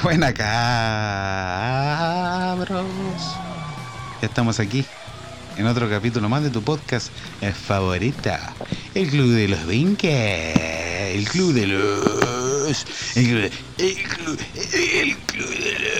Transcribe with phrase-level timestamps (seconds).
[0.02, 0.46] Buena cabros.
[4.20, 4.84] Ya estamos aquí
[5.56, 7.08] en otro capítulo más de tu podcast
[7.40, 8.54] eh, favorita.
[8.94, 11.16] El Club de los Vinques.
[11.16, 12.86] El Club de los.
[13.16, 13.52] El Club de.
[13.78, 15.90] El Club, el club de los.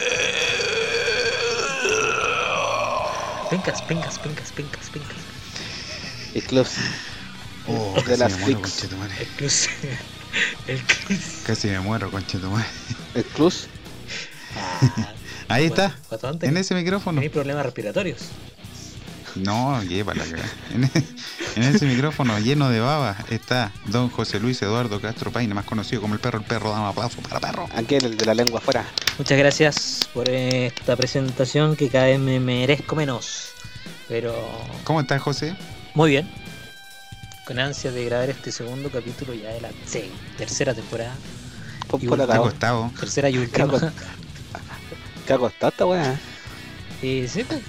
[3.51, 3.83] Pencas.
[6.35, 6.67] El club
[7.67, 8.61] Oh, de casi las me muero.
[9.19, 9.69] El cruz.
[10.67, 10.83] El.
[11.45, 12.67] Casi me muero, conchetumare.
[13.15, 13.53] El club.
[14.57, 15.13] Ah,
[15.49, 15.95] Ahí está.
[16.43, 17.17] En ese micrófono.
[17.17, 18.19] ¿Tenéis problemas respiratorios?
[19.37, 20.25] No, llévala.
[20.75, 20.91] En, e-
[21.57, 26.01] en ese micrófono lleno de baba está don José Luis Eduardo Castro Paine, más conocido
[26.03, 27.69] como el perro, el perro, dame aplauso para perro.
[27.75, 28.85] Aquel, el de la lengua afuera.
[29.19, 33.51] Muchas gracias por esta presentación que cada vez me merezco menos.
[34.09, 34.35] Pero
[34.85, 35.57] ¿Cómo estás, José?
[35.95, 36.29] muy bien.
[37.47, 39.71] Con ansias de grabar este segundo capítulo ya de la
[40.39, 41.15] tercera temporada.
[42.01, 42.43] Y por un ¿Te ha acá.
[42.43, 42.91] costado?
[42.99, 43.93] Tercera y última.
[45.31, 46.19] ¿Qué ha costado esta weá?
[47.01, 47.61] Y sí, pues,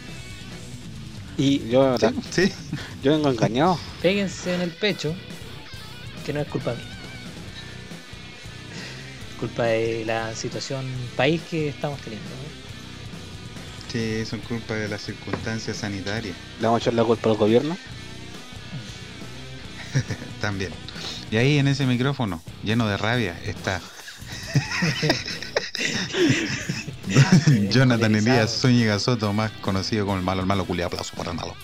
[1.37, 2.51] Y yo, Sí, sí.
[3.03, 3.77] yo vengo engañado.
[4.01, 5.13] péguense en el pecho,
[6.25, 6.83] que no es culpa mía.
[9.39, 12.27] Culpa de la situación país que estamos teniendo.
[12.29, 13.91] ¿no?
[13.91, 17.77] Sí, son culpa de las circunstancias sanitarias Le vamos a echar la culpa al gobierno.
[20.41, 20.71] también.
[21.29, 23.79] Y ahí en ese micrófono, lleno de rabia, está
[27.69, 28.35] Jonathan Polarizado.
[28.35, 31.55] Elías Zúñiga Soto, más conocido como el malo, el malo culiao, aplauso para el malo.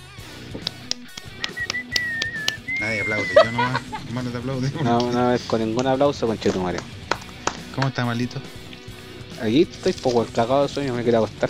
[2.80, 4.72] Nadie aplaude, yo nomás, hermano te aplaude.
[4.84, 6.80] No, una vez con ningún aplauso con Chetumare.
[7.74, 8.40] ¿Cómo está, malito?
[9.42, 11.50] Aquí estoy poco el cagado de sueño, me quiero acostar.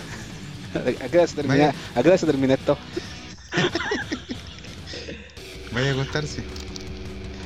[0.74, 1.74] ¿A qué hora se termina.
[1.94, 2.78] ¿a qué hora se termina esto?
[5.72, 6.42] Vaya a acostarse.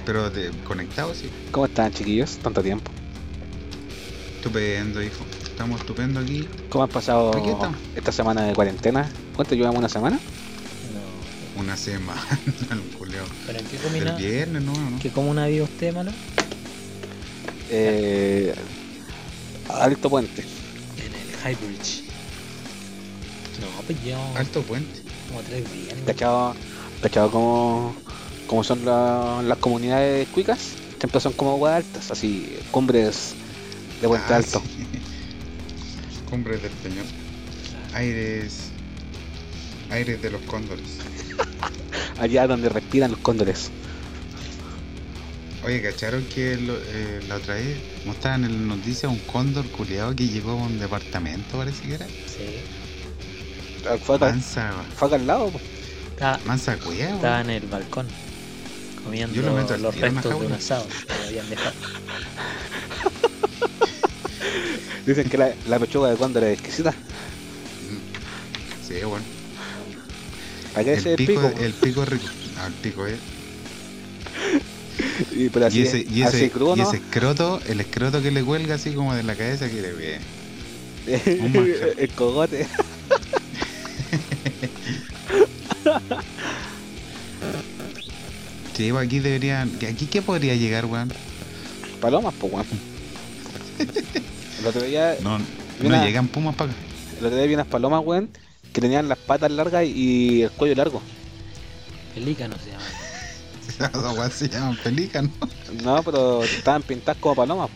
[0.04, 1.30] Pero de, conectado, sí.
[1.50, 2.38] ¿Cómo están chiquillos?
[2.38, 2.90] Tanto tiempo.
[4.36, 5.24] Estupendo, hijo.
[5.52, 6.48] Estamos estupendo aquí.
[6.70, 7.32] ¿Cómo han pasado
[7.94, 9.10] esta semana de cuarentena?
[9.36, 10.18] ¿Cuánto llevamos una semana?
[10.92, 11.60] No.
[11.60, 12.22] Una semana,
[12.70, 13.26] el culiao.
[13.46, 14.72] ¿Pero en qué Del comuna, viernes, ¿no?
[14.72, 14.98] ¿no?
[14.98, 16.10] qué comuna vive usted, malo?
[17.70, 18.54] Eh,
[19.68, 20.42] Alto Puente.
[20.96, 22.02] En el High Bridge.
[23.60, 25.00] No, pues yo Alto puente.
[25.28, 25.96] como tres días.
[25.98, 26.06] ¿no?
[26.06, 26.54] ¿Cachado,
[27.02, 27.94] cachado cómo,
[28.46, 30.74] cómo son la- las comunidades cuicas?
[30.98, 33.34] Siempre son como aguas altas, así, cumbres
[34.00, 34.62] de Puente Ah, Alto.
[34.74, 34.86] sí.
[36.32, 37.04] Cumbres del Peñón.
[37.92, 38.70] Aires.
[39.90, 40.82] Aires de los cóndores.
[42.18, 43.70] Allá donde respiran los cóndores.
[45.62, 47.76] Oye, ¿cacharon que lo- eh, la otra vez
[48.06, 52.06] mostraban en las noticias un cóndor culiado que llegó a un departamento, parece que era?
[52.06, 52.46] Sí.
[53.86, 55.60] Ah, Fue acá, Mansa, fue acá al lado, po.
[56.12, 58.06] Estaba, mansa estaba en el balcón
[59.04, 61.74] comiendo Yo lo meto al los la restos de un asado que habían dejado.
[65.06, 66.94] Dicen que la, la pechuga de cóndor es exquisita.
[68.86, 69.24] Sí, bueno.
[70.72, 71.62] ¿Para qué El ese pico, pico?
[71.62, 72.26] el pico es rico.
[72.56, 73.18] No, el pico es.
[75.32, 78.30] Y, pero así, y ese, y así ese, crudo, y ese escroto, el escroto que
[78.30, 80.20] le cuelga así como de la cabeza que le ve.
[81.98, 82.66] el cogote.
[88.76, 89.70] Sí, pues aquí deberían.
[89.88, 91.12] ¿Aquí qué podría llegar, weón?
[92.00, 92.66] Palomas, pues, weón.
[94.62, 95.38] El otro día, No,
[95.80, 95.98] Mira.
[95.98, 96.80] no llegan pumas para acá.
[97.18, 98.30] el otro día vi unas palomas, weón,
[98.72, 101.02] que tenían las patas largas y el cuello largo.
[102.14, 102.84] Pelícano se llama.
[103.98, 105.32] Esas weas se llaman pelícanos.
[105.82, 107.70] No, pero estaban pintadas como palomas.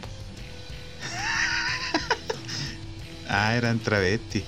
[3.28, 4.44] Ah, eran travestis.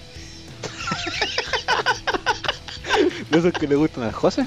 [3.30, 4.46] ¿De esos que le gustan al José?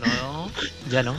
[0.00, 0.50] No,
[0.90, 1.14] ya no.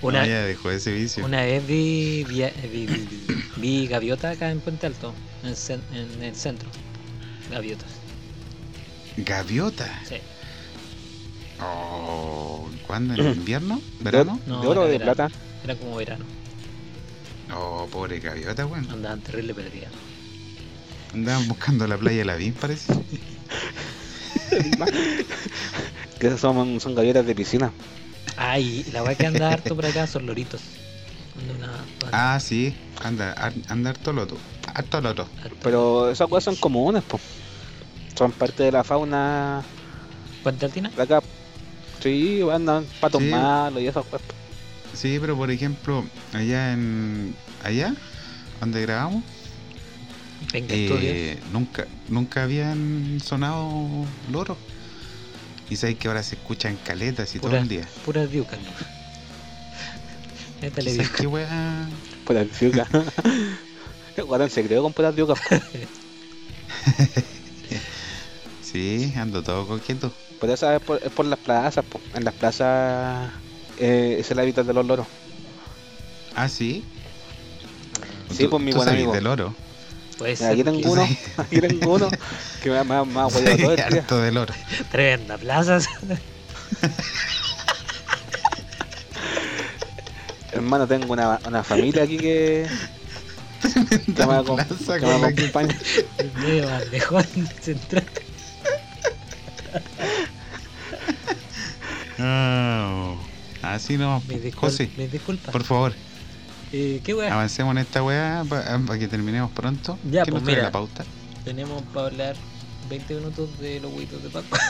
[0.00, 1.24] Una, No, ya dejó ese vicio.
[1.24, 3.08] una vez vi, vi, vi- vi-
[3.56, 5.54] vi gaviota acá en Puente Alto, en,
[5.96, 6.68] en el centro.
[7.50, 7.90] Gaviotas,
[9.16, 10.00] Gaviota.
[10.08, 10.16] sí.
[11.60, 13.14] Oh, ¿Cuándo?
[13.14, 13.80] ¿En invierno?
[14.00, 14.38] ¿Verano?
[14.46, 15.14] No, ¿De oro o de verano.
[15.14, 15.34] plata?
[15.64, 16.24] Era como verano,
[17.52, 18.88] Oh, pobre gaviota, weón.
[18.90, 19.88] andaban terrible perdida.
[21.14, 22.92] Andaban buscando la playa de la Vin, parece.
[26.18, 27.72] Que esas son, son gaviotas de piscina.
[28.38, 30.60] Ay, la weá que anda harto por acá son loritos.
[31.56, 32.74] Una- Ah, sí.
[33.02, 34.36] Anda, anda harto loto.
[34.74, 35.28] Harto loto.
[35.62, 37.22] Pero esas cosas son comunes, pues.
[38.16, 39.62] Son parte de la fauna
[40.42, 40.90] ¿Puente Altina?
[40.96, 41.20] de acá.
[42.00, 43.28] Sí, andan patos Sí.
[43.28, 44.26] malos y esas cosas.
[44.94, 47.34] Sí, pero por ejemplo, allá en.
[47.64, 47.92] Allá,
[48.60, 49.24] donde grabamos,
[50.52, 53.68] Venga, eh, nunca, nunca habían sonado
[54.30, 54.56] loros.
[55.70, 57.86] Y sabes que ahora se escuchan caletas y todo el día.
[58.04, 58.70] Puras diucas, ¿no?
[60.62, 61.18] Métale ¿Sabes diuca.
[61.20, 61.88] qué weá?
[62.24, 62.86] Por la ciuca.
[64.26, 65.38] Guatán se creó con putas de yucas.
[68.62, 70.12] Sí, ando todo coqueto.
[70.40, 72.00] Por eso es por, es por las plazas, po.
[72.14, 73.30] en las plazas
[73.78, 75.06] eh, es el hábitat de los loros.
[76.34, 76.84] Ah, sí.
[78.30, 79.12] Sí, Tú- pues mi tú buen amigo.
[79.12, 79.54] del oro.
[80.18, 82.08] Puede Mira, ser aquí tengo uno, aquí tengo uno
[82.62, 83.86] que me ha, hueveado todo el día.
[83.86, 84.52] harto del oro.
[84.90, 85.78] Tremenda plaza.
[90.52, 92.66] Hermano, tengo una, una familia aquí que,
[93.62, 93.80] que
[94.26, 94.66] me, acom-
[94.98, 95.78] que me acompaña.
[97.60, 98.04] Central.
[103.62, 105.52] Así no, Me José, me disculpa.
[105.52, 105.92] por favor,
[106.72, 107.32] Eh, ¿Qué weá?
[107.32, 109.98] avancemos en esta weá para que terminemos pronto.
[110.10, 110.68] Ya, ¿Qué pues nos trae mira.
[110.68, 111.04] la pauta?
[111.44, 112.36] Tenemos para hablar
[112.90, 114.56] 20 minutos de los huitos de Paco.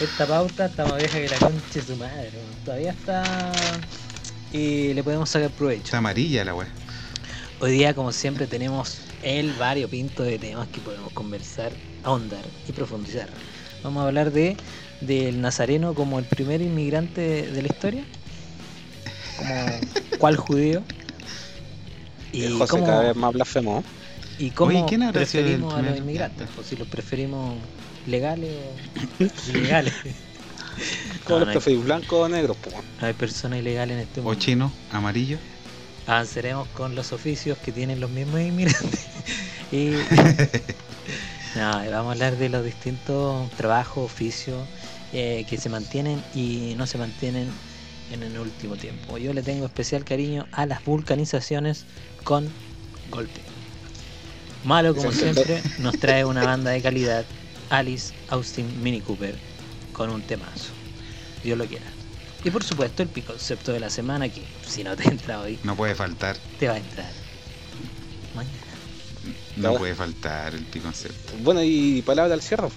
[0.00, 2.30] Esta pauta está más vieja que la concha de su madre.
[2.64, 3.52] Todavía está.
[4.52, 5.84] Y le podemos sacar provecho.
[5.84, 6.68] Está amarilla la weá.
[7.60, 13.28] Hoy día, como siempre, tenemos el variopinto de temas que podemos conversar, ahondar y profundizar.
[13.84, 14.56] Vamos a hablar de
[15.00, 17.20] del nazareno como el primer inmigrante
[17.50, 18.04] de la historia,
[19.34, 20.86] como cuál judío
[22.32, 23.84] y El José cómo, cada vez más blasfemo.
[24.36, 27.68] y cómo Oye, ¿quién habrá sido el preferimos a los inmigrantes, o si los preferimos
[28.04, 28.84] legales o
[29.44, 29.96] ilegales.
[31.24, 32.54] ¿Cómo No, los no hay, preferís, blanco o negro?
[32.54, 32.70] po?
[33.00, 34.34] no hay personas ilegales en este O mundo.
[34.34, 35.40] chino, amarillo.
[36.06, 39.10] avanzaremos con los oficios que tienen los mismos inmigrantes.
[39.70, 40.06] y
[41.54, 44.68] no, vamos a hablar de los distintos trabajos, oficios
[45.12, 47.60] eh, que se mantienen y no se mantienen
[48.12, 49.18] en el último tiempo.
[49.18, 51.84] Yo le tengo especial cariño a las vulcanizaciones
[52.22, 52.48] con
[53.10, 53.40] golpe.
[54.64, 57.24] Malo como siempre, nos trae una banda de calidad,
[57.70, 59.36] Alice Austin Mini Cooper,
[59.92, 60.70] con un temazo.
[61.42, 61.84] Dios lo quiera.
[62.44, 65.76] Y por supuesto el concepto de la semana que si no te entra hoy, No
[65.76, 66.36] puede faltar.
[66.58, 67.10] te va a entrar.
[68.34, 68.54] Mañana.
[69.56, 71.32] No puede faltar el piconcepto.
[71.42, 72.68] Bueno, y palabra al cierre.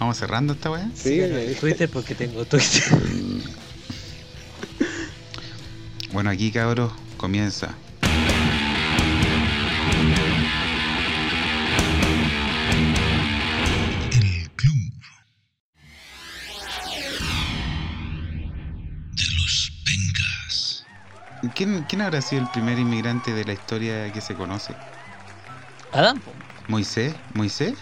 [0.00, 0.88] Vamos cerrando esta weá.
[0.94, 1.20] Sí,
[1.60, 2.82] Twitter porque tengo Twitter.
[6.12, 7.68] Bueno, aquí cabros comienza.
[14.10, 14.92] El club
[19.12, 20.84] de los Vengas.
[21.54, 24.74] ¿Quién, ¿Quién habrá sido el primer inmigrante de la historia que se conoce?
[25.92, 26.20] Adam.
[26.66, 27.14] ¿Moisés?
[27.34, 27.74] ¿Moisés?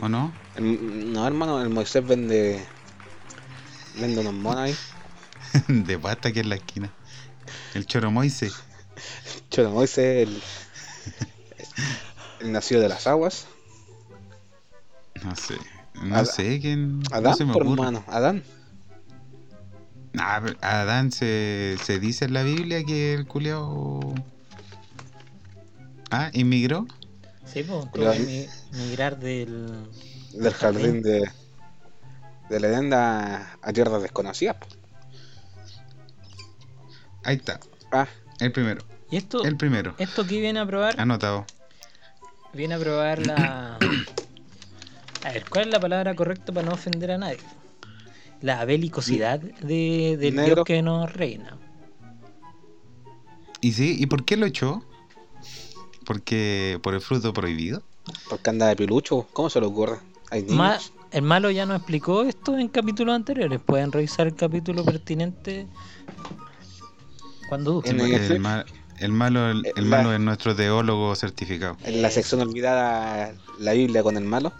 [0.00, 0.32] ¿O no?
[0.56, 2.64] el- no, hermano, el Moisés vende.
[4.00, 4.76] Vende unos monos ahí.
[5.68, 6.92] de pasta aquí en la esquina.
[7.74, 8.54] El choro Moisés.
[9.50, 10.42] Choro Moisés, el.
[12.40, 13.46] El nacido de las aguas.
[15.24, 15.56] No sé.
[16.02, 17.00] No Ad- sé quién.
[17.00, 17.80] no Adán, se me por ocurre.
[17.80, 18.04] hermano.
[18.06, 18.44] Adán.
[20.16, 24.14] Ah, pero Adán se, se dice en la Biblia que el culiao.
[26.10, 26.86] Ah, inmigró.
[27.44, 27.86] Sí, pues,
[28.72, 29.88] migrar del.
[30.32, 31.30] Del jardín de.
[32.48, 34.56] De la Edén a, tierras desconocidas.
[37.24, 37.60] Ahí está.
[37.92, 38.08] Ah,
[38.40, 38.82] El primero.
[39.10, 39.94] ¿Y esto, El primero.
[39.98, 40.98] esto que viene a probar?
[40.98, 41.44] Anotado.
[42.54, 43.78] Viene a probar la.
[45.24, 47.40] A ver, ¿cuál es la palabra correcta para no ofender a nadie?
[48.40, 50.54] La belicosidad de, del Negro.
[50.54, 51.58] Dios que nos reina.
[53.60, 53.96] ¿Y sí?
[53.98, 54.84] ¿Y por qué lo echó?
[56.06, 57.82] Porque por el fruto prohibido.
[58.28, 59.26] Porque anda de pilucho.
[59.32, 59.98] ¿Cómo se le ocurre?
[60.30, 60.56] Hay niños.
[60.56, 60.78] Ma-
[61.10, 63.60] el malo ya nos explicó esto en capítulos anteriores.
[63.64, 65.66] Pueden revisar el capítulo pertinente
[67.48, 68.64] cuando Sí, el- el, ma-
[68.98, 71.76] el malo, el, el la- malo es nuestro teólogo certificado.
[71.84, 74.52] En la sección olvidada, la Biblia con el malo.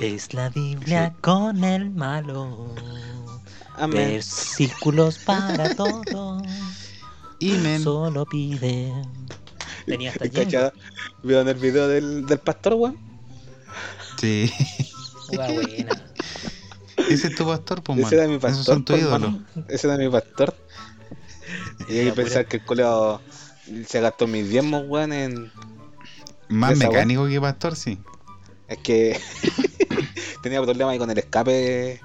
[0.00, 2.74] Es la Biblia con el malo.
[3.78, 4.08] Amén.
[4.12, 6.42] Versículos para todos.
[7.40, 7.82] Imen.
[7.82, 8.92] Solo pide.
[9.86, 10.28] Tenía hasta.
[10.30, 10.72] ¿Cachado?
[11.22, 12.96] ¿Vieron el video del, del pastor, weón?
[14.20, 14.52] Sí.
[15.32, 16.02] Hueá buena.
[17.08, 18.16] Ese es tu pastor, pues, Ese mano.
[18.22, 18.52] era mi pastor.
[18.52, 19.68] Esos son tus pues.
[19.68, 20.54] Ese era mi pastor.
[21.88, 23.20] Y hay que pensar pura- que el colegio
[23.86, 25.52] se gastó mis diezmos, weón, en...
[26.48, 27.98] Más Esa mecánico que pastor, sí.
[28.68, 29.20] Es que
[30.42, 32.00] tenía problemas ahí con el escape.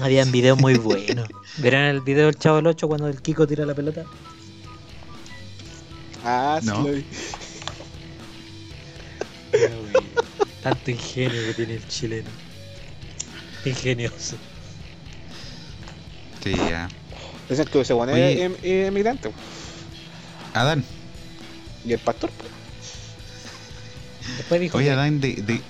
[0.00, 1.28] Habían videos muy buenos.
[1.58, 4.04] ¿Verán el video del Chavo del 8 cuando el Kiko tira la pelota?
[6.24, 6.82] Ah, sí No.
[6.82, 7.04] lo vi.
[10.62, 12.28] Tanto ingenio que tiene el chileno.
[13.64, 14.36] Ingenioso.
[16.42, 16.88] Sí, ya.
[17.48, 18.32] Dicen que ese weón Oye.
[18.34, 19.30] es em- es emigrante.
[20.54, 20.84] Adán.
[21.84, 22.50] Y el pastor, pues,
[24.36, 25.60] Después dijo Oye, que- Adán, ¿de, de,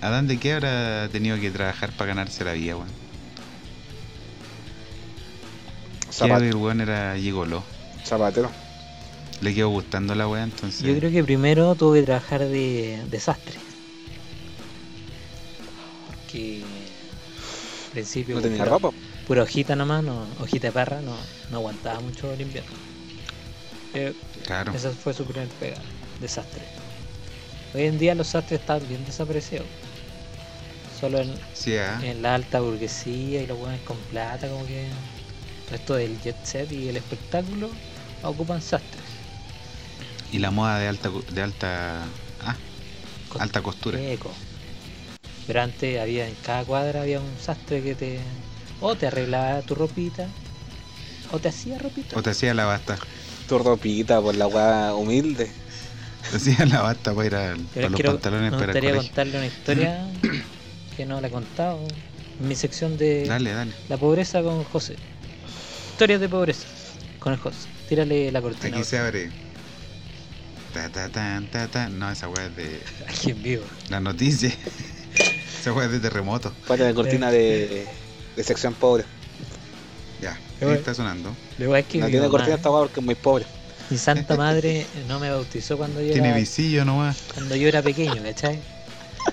[0.00, 2.88] Adán, ¿de qué habrá tenido que trabajar para ganarse la vida, weón?
[6.18, 7.64] Creo Zapat- que el weón era gigolo.
[8.04, 8.50] zapatero.
[9.42, 10.80] Le quedó gustando la weá, entonces.
[10.82, 13.58] Yo creo que primero tuve que trabajar de desastre.
[16.06, 16.62] Porque
[17.86, 18.90] al principio No tenía pura, ropa.
[19.26, 21.16] pura hojita nomás, no, hojita de parra, no,
[21.50, 22.70] no aguantaba mucho el invierno.
[23.94, 24.14] Eh,
[24.46, 24.72] Claro.
[24.72, 25.76] esa fue su primer pega,
[26.20, 26.62] desastre.
[27.74, 29.66] Hoy en día los sastres están bien desaparecidos.
[31.00, 31.98] Solo en, Sí, ah.
[32.04, 34.92] en la alta burguesía y los buenos con plata, como que el
[35.70, 37.70] resto del jet set y el espectáculo
[38.22, 39.01] ocupan sastres.
[40.32, 42.04] Y la moda de alta cu- de alta
[42.40, 42.56] ah,
[43.38, 43.98] alta costura.
[44.00, 44.32] Eco.
[45.46, 48.18] Pero antes había en cada cuadra había un sastre que te
[48.80, 50.26] o te arreglaba tu ropita
[51.32, 52.18] o te hacía ropita.
[52.18, 52.96] O te hacía la basta.
[53.48, 55.50] Tu ropita por la weá humilde.
[56.30, 58.78] Te hacía la basta para ir al, para Pero los quiero, pantalones me para el
[58.78, 60.06] gustaría contarle una historia
[60.96, 61.80] que no la he contado
[62.40, 63.72] en mi sección de Dale, dale.
[63.88, 64.96] la pobreza con José.
[65.90, 66.66] Historias de pobreza
[67.18, 67.68] con el José.
[67.88, 68.76] Tírale la cortina.
[68.76, 69.30] Aquí se abre.
[70.72, 71.88] Ta, ta, ta, ta.
[71.88, 73.64] No, esa weá es de Aquí en vivo.
[73.90, 74.50] la noticia.
[75.60, 76.52] esa weá es de terremoto.
[76.66, 77.86] Parte de cortina de,
[78.36, 79.04] de sección pobre.
[80.20, 81.34] Ya, Qué ahí está sonando.
[81.58, 83.44] Luego es que No tiene cortina esta weá porque es muy pobre.
[83.90, 87.18] mi santa madre no me bautizó cuando yo Tiene era visillo nomás.
[87.34, 88.58] cuando yo era pequeño, ¿cachai?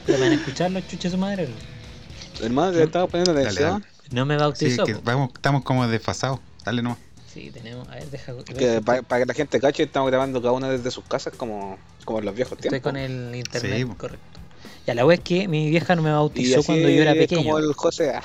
[0.07, 1.45] ¿Me van a escuchar los chuches de su madre?
[1.45, 2.45] o no?
[2.45, 3.85] Hermano, te estaba poniendo atención.
[4.11, 4.83] No me Sí, es bautizó.
[4.85, 6.39] que vamos, estamos como desfasados.
[6.65, 6.97] Dale nomás.
[7.31, 7.87] Sí, tenemos.
[7.89, 8.33] A ver, deja.
[8.43, 12.19] Que para que la gente cache, estamos grabando cada una desde sus casas como, como
[12.19, 12.89] en los viejos Estoy tiempos.
[12.91, 14.39] con el internet, Sí, correcto.
[14.87, 17.17] Ya, la wea es que mi vieja no me Y bautizó cuando yo era es
[17.17, 17.43] pequeño.
[17.43, 18.13] Como el José.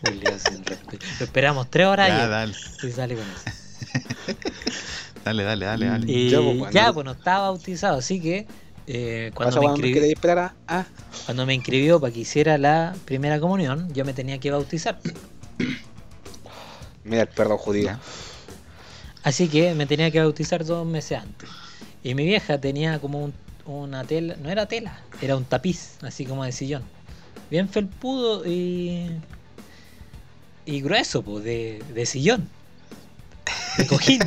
[0.00, 1.04] Julio, sin respeto.
[1.18, 2.54] Lo esperamos tres horas Ya, ayer dale.
[2.82, 3.44] y sale con eso.
[5.24, 6.10] Dale, dale, dale, dale.
[6.10, 7.12] Y Ya, ya, pues, pues, bueno.
[7.12, 8.46] no estaba bautizado, así que
[8.86, 10.54] eh, cuando, me queréis esperar a.
[10.66, 10.86] Ah,
[11.26, 14.98] cuando me inscribió para que hiciera la primera comunión, yo me tenía que bautizar.
[17.10, 17.84] Mira el perro judío.
[17.86, 18.00] Ya.
[19.22, 21.48] Así que me tenía que bautizar dos meses antes.
[22.02, 23.34] Y mi vieja tenía como un-
[23.66, 26.82] una tela, no era tela, era un tapiz, así como de sillón.
[27.50, 29.10] Bien felpudo y.
[30.64, 32.48] y grueso, pues, de, de sillón.
[33.76, 34.20] De cojín.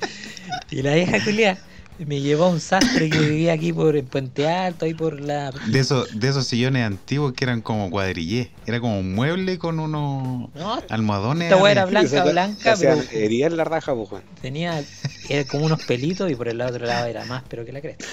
[0.70, 1.58] y la vieja culia
[2.06, 5.50] me llevó a un sastre que vivía aquí por en Puente Alto, ahí por la.
[5.50, 8.50] De esos, de esos sillones antiguos que eran como cuadrillé.
[8.66, 11.50] Era como un mueble con unos No, almohadones.
[11.50, 14.82] Esta weá era blanca, blanca, pero heridas en la raja, pues, tenía
[15.28, 18.04] era como unos pelitos y por el otro lado era más pero que la cresta.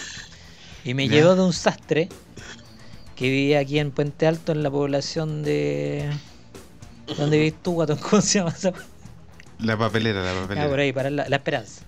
[0.86, 1.16] Y me Ya.
[1.16, 2.10] llevó de un sastre
[3.16, 6.10] que vivía aquí en Puente Alto en la población de
[7.18, 7.98] ¿Dónde vivís tú, guatón?
[8.10, 8.54] ¿Cómo se llama?
[9.60, 10.82] La papelera, la Ah, por papelera.
[10.84, 11.82] ahí, para la, la esperanza.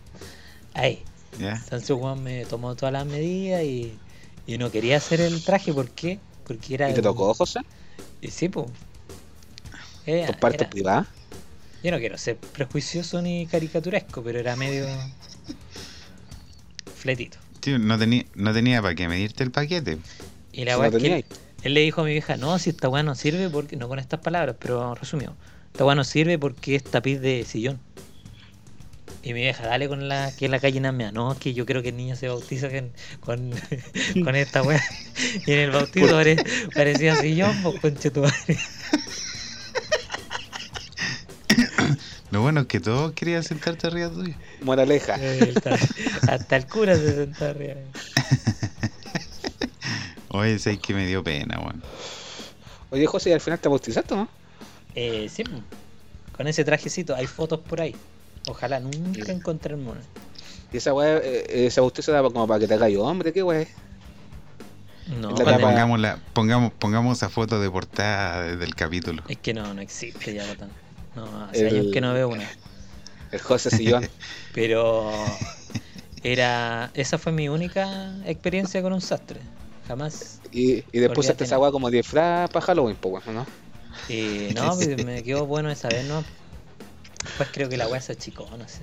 [0.73, 1.03] Ahí.
[1.39, 3.93] Entonces Juan me tomó todas las medidas y,
[4.47, 6.19] y no quería hacer el traje, ¿por qué?
[6.45, 6.89] Porque era.
[6.89, 7.59] ¿Y te un- tocó, José?
[8.21, 8.67] Y sí, pues.
[10.05, 11.07] Era- ¿Tus partes era- privadas?
[11.83, 14.85] Yo no quiero ser prejuicioso ni caricaturesco, pero era medio.
[16.95, 17.37] fletito.
[17.59, 19.97] Tío, no tenía, no tenía para qué medirte el paquete.
[20.51, 21.25] Y la weá que
[21.63, 23.99] él le dijo a mi vieja, no, si esta weá no sirve porque, no con
[23.99, 25.35] estas palabras, pero resumido,
[25.71, 27.79] esta weá no sirve porque es tapiz de sillón.
[29.23, 31.65] Y mi vieja, dale con la que es la calle Namea, no, es que yo
[31.65, 33.51] creo que el niño se bautiza con, con,
[34.23, 34.81] con esta weá.
[35.45, 38.57] Y en el bautizo pare- parecía sillón, pues conche tu madre.
[42.31, 44.33] Lo bueno es que todos querían sentarte arriba tuyo.
[44.61, 45.19] Moraleja.
[46.27, 47.75] Hasta, el cura se sentó arriba.
[50.29, 51.83] Oye, sé que me dio pena, weón.
[52.89, 54.29] Oye, José, ¿y al final te bautizaste, no?
[54.95, 55.43] Eh, sí,
[56.35, 57.95] con ese trajecito, hay fotos por ahí.
[58.47, 60.01] Ojalá nunca encontrarme una.
[60.73, 63.43] Y esa weá, eh, ese bautizo era como para que te haga yo, hombre, qué
[63.43, 63.67] weá.
[65.19, 69.23] No, La tapa- pongamos, la, pongamos, pongamos esa foto de portada de- del capítulo.
[69.27, 70.69] Es que no, no existe ya, botán.
[71.15, 72.49] No, hace El- años que no veo una.
[73.31, 74.07] El José Sillón.
[74.53, 75.11] Pero
[76.23, 76.91] era.
[76.93, 79.39] Esa fue mi única experiencia con un sastre.
[79.87, 80.39] Jamás.
[80.53, 83.45] y, y después usaste esa weá como disfraz para Halloween, pues, weón, ¿no?
[84.07, 86.23] Y no, pues, me quedó bueno esa vez, ¿no?
[87.23, 88.81] Después creo que la weá se achicó, no sé.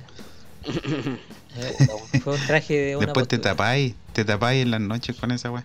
[1.57, 1.75] Eh,
[2.23, 5.51] Fue un traje de una Después te tapáis, te tapáis en las noches con esa
[5.51, 5.65] weá.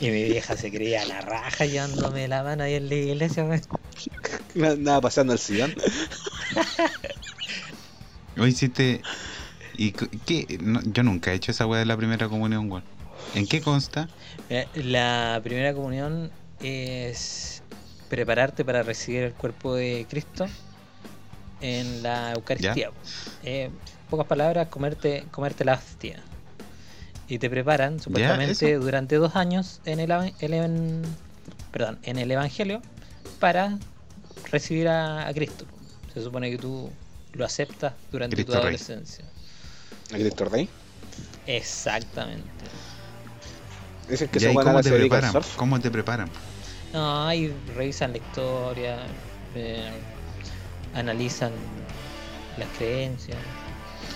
[0.00, 3.62] Y mi vieja se creía la raja llevándome la mano ahí en la iglesia, weón.
[4.54, 5.74] Nada, pasando el sillón.
[8.36, 9.00] Hoy hiciste.
[9.76, 10.58] ¿Y qué?
[10.60, 12.84] No, yo nunca he hecho esa weá de la primera comunión, weón.
[13.34, 14.08] ¿En qué consta?
[14.50, 17.62] Mira, La primera comunión es
[18.08, 20.46] prepararte para recibir el cuerpo de Cristo
[21.60, 22.90] en la Eucaristía.
[23.42, 23.70] Eh,
[24.10, 26.20] pocas palabras, comerte, comerte la hostia.
[27.28, 31.02] Y te preparan supuestamente durante dos años en el, evan-
[31.70, 32.80] perdón, en el Evangelio
[33.38, 33.78] para
[34.50, 35.66] recibir a, a Cristo.
[36.14, 36.90] Se supone que tú
[37.34, 39.24] lo aceptas durante Cristo tu adolescencia.
[40.12, 40.68] ¿A Cristo Rey?
[41.46, 42.48] Exactamente.
[44.08, 45.34] Dicen que ¿Y se cómo la te preparan?
[45.56, 46.30] ¿Cómo te preparan?
[46.94, 48.96] No, ahí revisan la historia,
[49.54, 49.90] eh,
[50.98, 51.52] analizan
[52.58, 53.38] las creencias.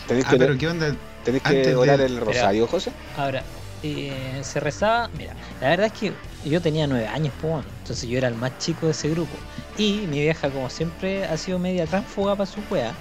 [0.07, 0.95] ¿Tenés Ah, que, pero ¿qué onda?
[1.25, 2.93] tenés antes que de- orar el rosario, José?
[3.17, 3.43] Ahora,
[3.83, 6.13] eh, se rezaba, mira, la verdad es que
[6.45, 9.37] yo tenía nueve años, pues bueno, entonces yo era el más chico de ese grupo.
[9.79, 12.93] Y mi vieja, como siempre ha sido media tránsfuga para su wea,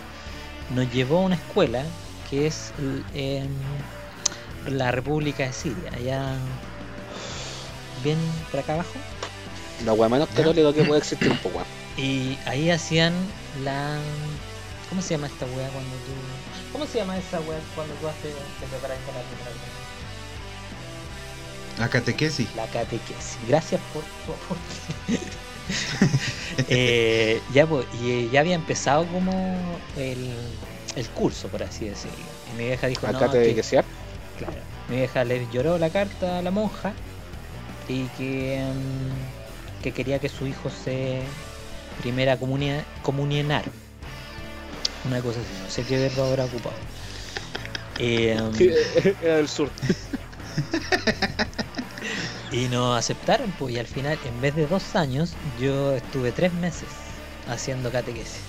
[0.76, 1.84] nos llevó a una escuela
[2.30, 2.72] que es
[3.14, 3.50] en
[4.70, 6.36] la República de Siria, allá
[8.04, 8.18] bien
[8.52, 8.94] por acá abajo.
[9.86, 11.68] La weá menos católica que puede existir, pues weón.
[11.98, 13.14] Y ahí hacían
[13.64, 14.00] la...
[14.90, 16.12] ¿Cómo se llama esta wea cuando tú...
[16.74, 19.82] ¿Cómo se llama esa wea cuando tú haces, te preparas para la primera comunión?
[21.80, 22.54] La catequesis.
[22.56, 23.38] La catequesis.
[23.48, 24.76] Gracias por tu aporte.
[26.68, 29.58] Eh, ya, pues, y eh, ya había empezado como
[29.96, 30.36] el,
[30.96, 32.18] el curso, por así decirlo.
[32.54, 33.86] Y mi vieja dijo, no, Acá te que- que sea.
[34.38, 34.54] claro.
[34.90, 36.94] Mi vieja le lloró la carta a la monja
[37.88, 41.22] y que, mm, que quería que su hijo se
[42.02, 43.66] primera comunia, comunionara.
[45.08, 46.76] Una cosa así, no sé qué verbo habrá ocupado.
[48.00, 48.38] Eh,
[49.22, 49.70] Era del sur.
[52.52, 56.52] Y nos aceptaron, pues, y al final, en vez de dos años, yo estuve tres
[56.56, 56.90] meses
[57.48, 58.42] haciendo catequesis.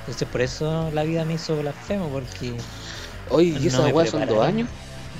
[0.00, 2.54] Entonces, por eso la vida me hizo blasfemo, porque
[3.30, 4.68] Oye, ¿y No esas weas son dos años?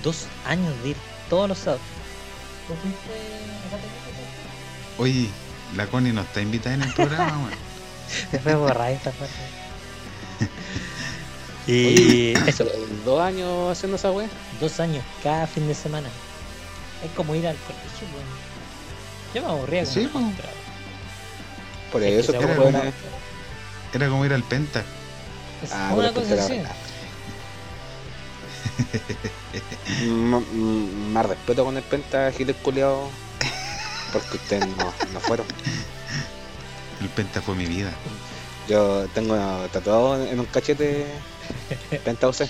[0.04, 0.96] dos años de ir
[1.28, 1.82] todos los sábados.
[2.68, 3.10] ¿Tú fuiste
[3.66, 4.98] a catequesis?
[4.98, 5.28] Oye,
[5.76, 7.50] la Connie no está invitada en el programa, weón.
[8.30, 9.34] Se fue borrar esta parte.
[11.64, 12.66] Y eso,
[13.04, 14.28] ¿Dos años haciendo esa wea?
[14.60, 16.08] dos años cada fin de semana.
[17.04, 18.26] Es como ir al colegio, weón.
[19.32, 20.48] Yo me aburría como Sí, contra.
[21.92, 22.82] Por eso que era una-
[23.92, 24.82] Era como ir al Penta.
[25.62, 26.60] Es Ah, una cosa así.
[31.12, 33.08] Más respeto con el penta Giles culiao.
[34.12, 35.46] Porque ustedes no, no fueron.
[37.00, 37.92] El Penta fue mi vida.
[38.68, 39.34] Yo tengo
[39.72, 41.06] tatuado en un cachete
[42.04, 42.48] penta UC.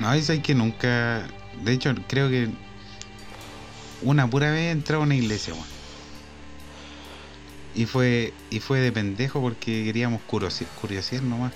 [0.00, 1.28] No, es que nunca.
[1.62, 2.48] De hecho, creo que
[4.02, 5.66] una pura vez he entrado a una iglesia, weón.
[7.74, 11.52] Y fue, y fue de pendejo porque queríamos curiosi- curiosear nomás.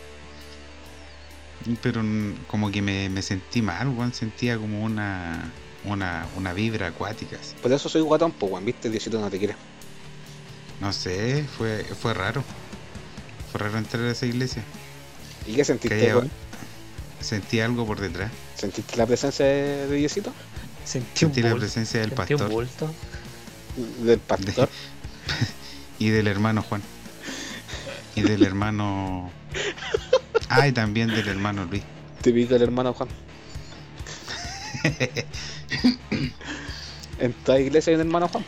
[1.83, 2.03] Pero
[2.47, 4.13] como que me, me sentí mal, weón.
[4.13, 5.51] Sentía como una,
[5.85, 7.37] una, una vibra acuática.
[7.41, 7.55] así.
[7.63, 9.55] Por eso soy guatón, pues weón, viste, Diosito no te quiere.
[10.81, 12.43] No sé, fue, fue raro.
[13.53, 14.63] Fue raro entrar a esa iglesia.
[15.47, 16.31] ¿Y qué sentiste, Que haya- weón?
[17.21, 18.31] Sentí algo por detrás.
[18.55, 20.33] ¿Sentiste la presencia de Diosito?
[20.85, 22.95] Sentí, un Sentí la presencia del sentí un pastor bulto.
[24.03, 24.69] Del pastor.
[25.99, 26.83] y del hermano Juan.
[28.15, 29.31] Y del hermano.
[30.51, 31.83] Ah, y también del hermano Luis.
[32.21, 33.09] Típico del hermano Juan.
[37.19, 38.45] en toda iglesia hay un hermano Juan.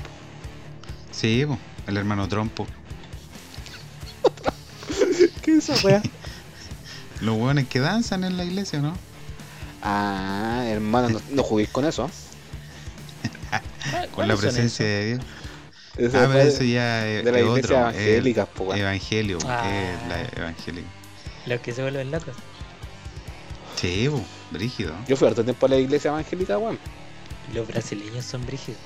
[1.10, 2.66] Sí, po, el hermano Trompo.
[5.42, 6.02] ¿Qué es esa weá?
[7.20, 8.94] Los hueones que danzan en la iglesia, ¿no?
[9.82, 12.10] Ah, hermano, no, no juguéis con eso.
[13.52, 13.60] Ah,
[14.14, 15.20] Con la ¿cuáles son presencia de Dios.
[15.96, 17.98] Eso Ah, pero es eso ya es, de la es iglesia otro.
[18.00, 18.78] evangélica, es po, weón.
[18.80, 19.70] Evangelio, Ah.
[19.70, 20.86] es la evangélica.
[20.88, 21.46] esos?
[21.48, 22.34] Los que se vuelven locos.
[23.76, 24.10] Sí,
[24.50, 24.94] brígido.
[25.08, 26.78] Yo fui harto tiempo a la iglesia evangélica, weón.
[27.54, 28.80] Los brasileños son brígidos.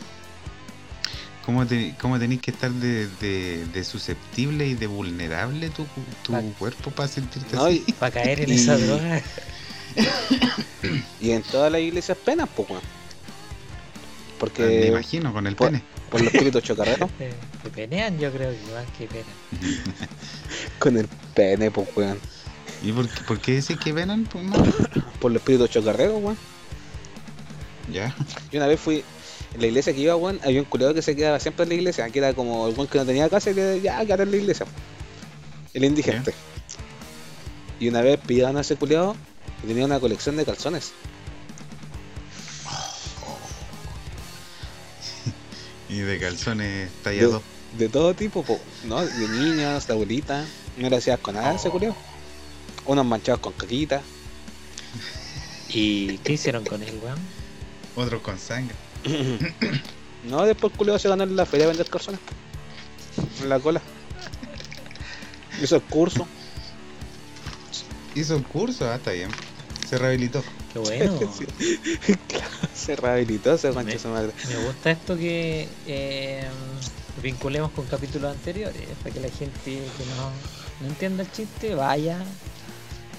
[1.44, 5.86] ¿Cómo, te- cómo tenés que estar de, de- de susceptible y de vulnerable tu,
[6.22, 6.42] tu Ah.
[6.58, 7.84] cuerpo para sentirte No, así?
[7.98, 9.22] Para caer en Y- esa droga.
[11.20, 12.82] y en todas las iglesias penas, pues, weón.
[12.82, 15.82] Me Porque imagino, con el por- pene.
[16.10, 17.32] por los espíritus chocarreros, Eh,
[17.64, 19.26] Que penean, yo creo que más que pena.
[20.78, 22.18] con el pene, pues, weón.
[22.82, 24.24] ¿Y por, qué- por qué decís que venan?
[24.24, 24.62] Pues, no?
[25.20, 26.38] Por los espíritus chocarreros, weón.
[27.92, 28.14] Ya.
[28.50, 29.04] Yo una vez fui
[29.54, 31.74] en la iglesia que iba, weón, había un culiado que se quedaba siempre en la
[31.74, 34.30] iglesia, que era como el weón que no tenía casa y le ya, quédate en
[34.30, 34.66] la iglesia.
[35.74, 36.34] El indigente.
[37.78, 39.16] Y una vez pillaron a ese culiado
[39.62, 40.92] y tenía una colección de calzones.
[45.88, 47.42] Y de calzones tallados.
[47.76, 49.04] de todo tipo, po, ¿no?
[49.04, 50.44] De niñas, de abuelita.
[50.76, 51.96] No le hacías con nada a ese culiado.
[52.86, 54.00] Unos manchados con caquita.
[55.68, 57.18] ¿Y qué hicieron con él, weón?
[58.00, 58.74] Otros con sangre.
[60.22, 62.20] No, después el culiado se ganó en la feria a vender calzones.
[63.42, 63.80] En la cola.
[65.62, 66.26] Hizo el curso.
[68.14, 69.30] Hizo un curso, ah, está bien.
[69.88, 70.44] Se rehabilitó.
[70.74, 71.18] Qué bueno.
[71.38, 71.46] Sí.
[72.28, 74.32] Claro, se rehabilitó ese Me- su madre.
[74.48, 76.44] Me gusta esto que eh,
[77.22, 80.30] vinculemos con capítulos anteriores, para que la gente que no,
[80.82, 82.18] no entienda el chiste, vaya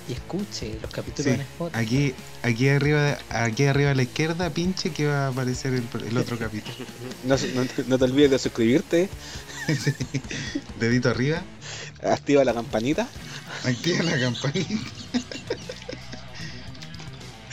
[0.10, 1.80] y escuche los capítulos Sí, en Spotify.
[1.80, 6.18] aquí, aquí arriba, aquí arriba a la izquierda, pinche que va a aparecer el, el
[6.18, 6.74] otro capítulo.
[7.24, 9.10] No, no, no te olvides de suscribirte,
[9.68, 9.94] Sí.
[10.80, 11.44] Dedito arriba,
[12.04, 13.08] activa la campanita.
[13.64, 14.74] activa la campanita.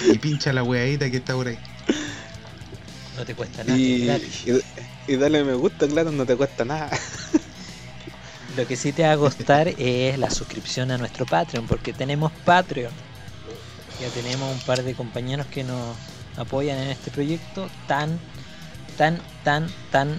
[0.13, 1.59] y pincha la weadita que está por ahí.
[3.17, 6.91] No te cuesta nada, y dale me gusta, claro, no te cuesta nada.
[8.59, 12.33] Lo que sí te va a costar es la suscripción a nuestro Patreon, porque tenemos
[12.45, 12.93] Patreon.
[14.01, 15.97] Ya tenemos un par de compañeros que nos
[16.37, 18.19] apoyan en este proyecto tan,
[18.97, 20.19] tan, tan, tan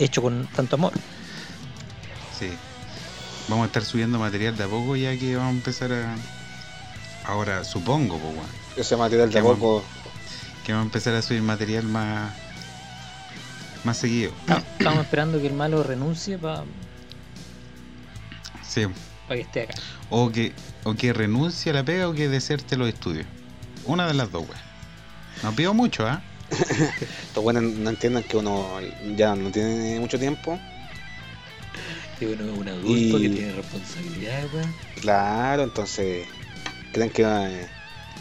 [0.00, 0.92] hecho con tanto amor.
[2.36, 2.50] Sí.
[3.46, 6.16] Vamos a estar subiendo material de a poco ya que vamos a empezar a.
[7.24, 8.46] Ahora, supongo, pues, weón,
[8.76, 9.58] Ese material de bueno.
[9.60, 9.84] poco.
[10.64, 12.32] que vamos a empezar a subir material más.
[13.84, 14.32] más seguido.
[14.40, 16.64] Estamos- Estamos esperando que el malo renuncie para
[18.76, 18.86] Sí.
[19.28, 19.74] que esté acá.
[20.10, 20.52] O que,
[20.84, 23.26] o que renuncie a la pega o que deserte los estudios.
[23.86, 24.60] Una de las dos, weón.
[25.42, 26.22] No pido mucho, ¿ah?
[26.50, 28.78] Estos buenos no entiendan que uno
[29.16, 30.58] ya no tiene mucho tiempo.
[32.18, 34.74] Que uno es un adulto Y- que tiene responsabilidades, weón.
[35.00, 36.26] Claro, entonces
[36.92, 37.66] creen que eh,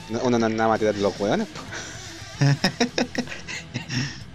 [0.09, 1.47] no- uno no es nada material de los hueones.
[1.47, 1.61] po.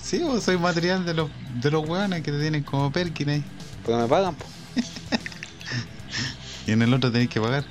[0.03, 1.31] Sí, vos soy material de los,
[1.63, 3.45] de los weones que te tienen como Perkin ahí.
[3.87, 4.35] Pero no me pagan.
[4.35, 4.45] po.
[6.67, 7.65] Y en el otro tenés que pagar.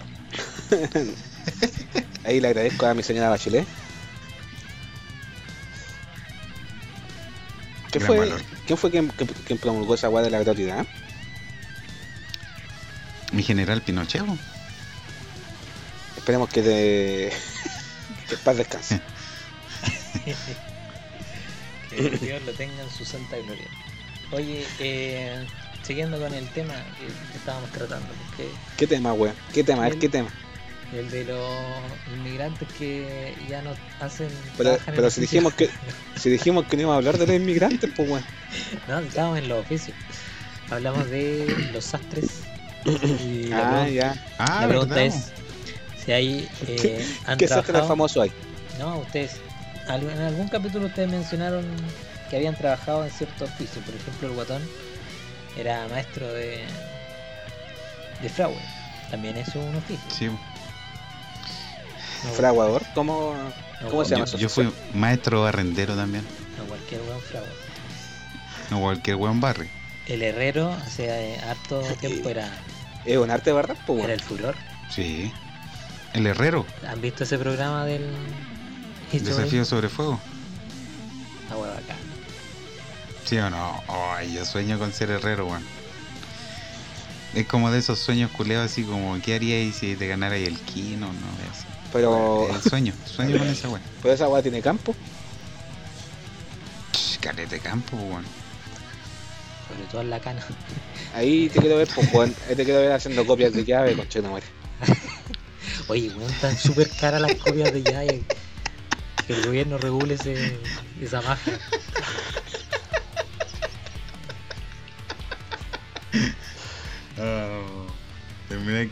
[2.26, 3.68] Ahí le agradezco a mi señora Bachelet.
[7.92, 8.32] ¿Qué fue.
[8.68, 10.86] ¿Quién fue quien, quien- quien promulgó esa weá de la gratuidad?
[13.32, 14.24] Mi general Pinochet.
[16.18, 17.34] Esperemos que te.
[18.30, 19.02] que paz descanse.
[21.90, 23.66] Que Dios lo tenga en su santa gloria.
[24.32, 25.44] Oye, eh,
[25.90, 28.48] siguiendo con el tema que, que estábamos tratando, porque
[28.78, 29.34] ¿Qué tema, weón?
[29.52, 29.82] ¿Qué tema?
[29.82, 30.30] Ver, ¿qué tema?
[30.94, 31.50] el de los
[32.14, 34.30] inmigrantes que ya no hacen.
[34.56, 35.68] Pero, trabajan en pero si dijimos que
[36.16, 38.24] si dijimos que no íbamos a hablar de los inmigrantes, pues weón.
[38.88, 39.98] No, estábamos en los oficios.
[40.70, 42.42] Hablamos de los sastres.
[42.86, 44.16] Y la, Ah, ya.
[44.38, 45.32] Ah, la pregunta ¿verdad, es:
[46.06, 47.04] si ahí eh,
[47.40, 47.88] ¿Qué sastre trabajado.
[47.88, 48.32] famoso hay?
[48.78, 49.38] No, ustedes.
[49.88, 51.66] En algún capítulo ustedes mencionaron
[52.30, 53.82] que habían trabajado en cierto oficio.
[53.82, 54.62] Por ejemplo, el guatón
[55.58, 56.60] era maestro de.
[58.22, 58.60] de fraude.
[59.10, 60.10] También es un oficio.
[60.10, 63.34] Sí, No, Fraguador, ¿cómo,
[63.82, 64.38] no, cómo se llama yo, eso?
[64.38, 66.24] yo fui maestro barrendero también.
[66.58, 67.50] No cualquier buen fraude.
[68.70, 69.68] No cualquier weón barri.
[70.06, 72.50] El herrero hace eh, harto tiempo era,
[73.06, 73.76] Es un arte, ¿verdad?
[73.86, 74.12] Pues era weón.
[74.12, 74.56] el furor.
[74.90, 75.32] Sí.
[76.14, 76.66] El herrero.
[76.88, 78.06] ¿Han visto ese programa del
[79.12, 79.36] History?
[79.36, 80.20] Desafío sobre fuego.
[81.50, 81.96] La hueá acá.
[83.30, 83.84] ¿Sí o no?
[83.88, 85.64] Ay, yo sueño con ser herrero, weón.
[87.36, 91.06] Es como de esos sueños culeados así como, ¿qué haríais si te ganara el kino?
[91.06, 91.66] No, así.
[91.94, 93.84] Pero, El sueño, sueño con esa weón.
[94.02, 94.96] pero esa weá tiene campo.
[96.92, 98.26] Ch, Calete campo, weón.
[99.68, 100.44] Sobre todo en la cana.
[101.14, 102.36] Ahí te quiero ver, pues weón.
[102.50, 104.48] Ahí te quiero ver haciendo copias de llave, con madre.
[105.88, 108.14] Oye, weón, están súper caras las copias de Yaya.
[109.28, 110.58] Que el gobierno regule ese,
[111.00, 111.60] esa magia.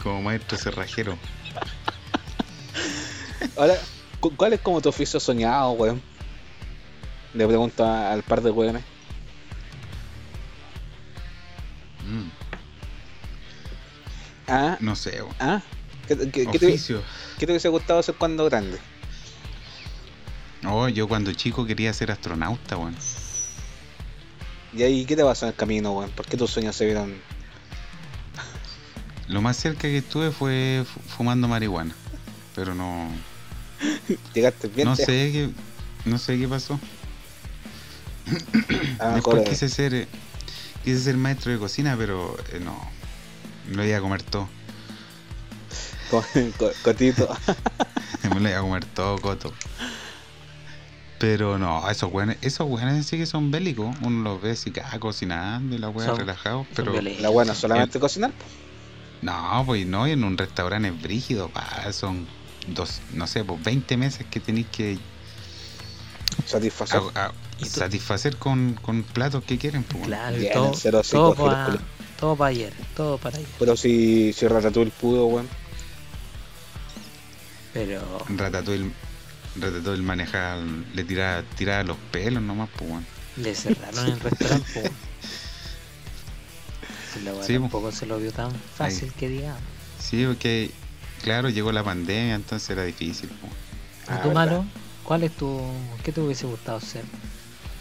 [0.08, 1.17] Como maestro cerrajero.
[3.58, 3.76] Ahora,
[4.20, 6.02] cu- ¿cuál es como tu oficio soñado, weón?
[7.34, 8.84] Le pregunto al par de weones.
[12.08, 12.30] Mm,
[14.50, 15.36] Ah, no sé, weón.
[15.39, 15.62] ah.
[16.08, 17.04] ¿Qué, qué- qué te, Oficio.
[17.38, 18.78] qué te hubiese gustado hacer cuando grande?
[20.65, 22.96] Oh, yo cuando chico quería ser astronauta, weón.
[24.74, 26.12] ¿Y ahí qué te pasó en el camino, weón?
[26.12, 27.22] ¿Por qué tus sueños se vieron?
[29.27, 31.93] Lo más cerca que estuve fue fu- fumando marihuana.
[32.55, 33.09] Pero no.
[34.33, 35.49] Llegaste bien No sé qué.
[36.05, 36.79] No sé qué pasó.
[38.99, 40.07] A lo mejor, Después quise ser.
[40.83, 42.77] Quise ser maestro de cocina, pero eh, no.
[43.69, 44.47] Me lo iba a comer todo.
[46.09, 46.23] co-
[46.57, 47.27] co- cotito.
[48.33, 49.53] Me lo iba a comer todo, coto.
[51.19, 53.95] Pero no, esos weones, esos weones sí que son bélicos.
[54.01, 56.65] Uno los ve así, ah, cocinando y la wea Son- relajado.
[56.73, 57.01] Son Pero.
[57.01, 58.31] La es solamente cocinar.
[59.21, 62.27] No, pues no, y en un restaurante brígido, pa, son
[62.67, 64.97] dos, no sé, pues 20 meses que tenéis que
[66.45, 67.01] Satisfacer.
[67.65, 69.84] satisfacer con, con platos que quieren.
[69.84, 70.06] Pues.
[70.06, 71.77] Claro, y Bien, todo, cero todo para
[72.19, 73.49] todo pa ayer, todo para ayer.
[73.60, 75.47] Pero si, si Ratatouille pudo, weón.
[77.73, 78.91] Pero Ratatouille,
[79.56, 80.62] Ratatouille manejaba,
[80.93, 83.06] le tiraba, tiraba los pelos nomás, pues, weón.
[83.38, 84.82] le cerraron el restaurante.
[84.82, 84.89] po.
[87.17, 89.62] Si la weá Sí, tampoco se lo vio tan fácil que digamos.
[89.99, 90.71] Sí, porque,
[91.23, 93.30] claro, llegó la pandemia, entonces era difícil.
[93.30, 93.47] po.
[93.47, 94.32] ¿Y Ah, tú.
[94.32, 94.65] Malo?
[95.03, 95.60] ¿Cuál es tu.
[96.03, 97.03] ¿Qué te hubiese gustado hacer?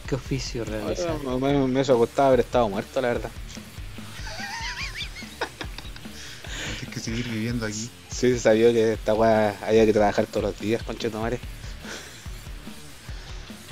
[0.09, 1.19] ¿Qué oficio realizar?
[1.19, 3.31] Me, me, me hubiese gustado haber estado muerto, la verdad.
[6.79, 7.91] Tienes que seguir viviendo aquí.
[8.09, 11.39] Sí, se sabía que esta weá había que trabajar todos los días, conchetumare.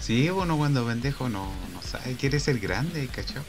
[0.01, 3.43] Sí, uno cuando pendejo no, no sabe, quiere ser grande, ¿cachao?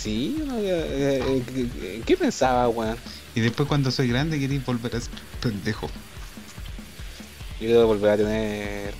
[0.00, 2.96] Sí, uno, eh, eh, ¿qué- ¿qué pensaba, weón?
[3.34, 5.10] Y después cuando soy grande quería volver a ser
[5.42, 5.88] pendejo.
[7.60, 8.94] Yo quiero volver a tener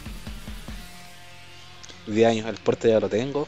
[2.06, 3.46] 10 años, el porte ya lo tengo.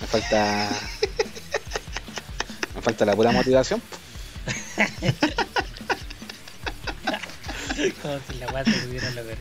[0.00, 0.70] Me falta.
[2.74, 3.82] me falta la pura motivación.
[8.02, 9.38] Como si la weá se pudiera lograr.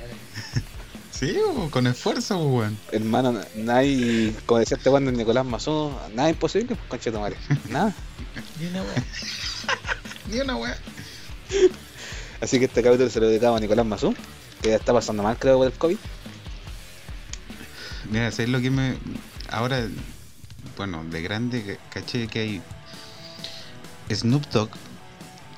[1.19, 1.35] Sí,
[1.71, 2.77] con esfuerzo, weón.
[2.91, 7.35] Hermano, nadie, como decía este cuando Nicolás Mazú, nada imposible, pues, conchetumare.
[7.69, 7.91] Nada.
[8.59, 9.03] Ni una weá.
[10.31, 10.77] Ni una weá.
[12.39, 14.13] Así que este capítulo se lo dedicamos a Nicolás Mazú,
[14.61, 15.97] que ya está pasando mal, creo, por el COVID.
[18.11, 18.97] Mira, ¿sabes lo que me.
[19.49, 19.87] Ahora,
[20.77, 22.61] bueno, de grande, caché que hay.
[24.13, 24.69] Snoop Dogg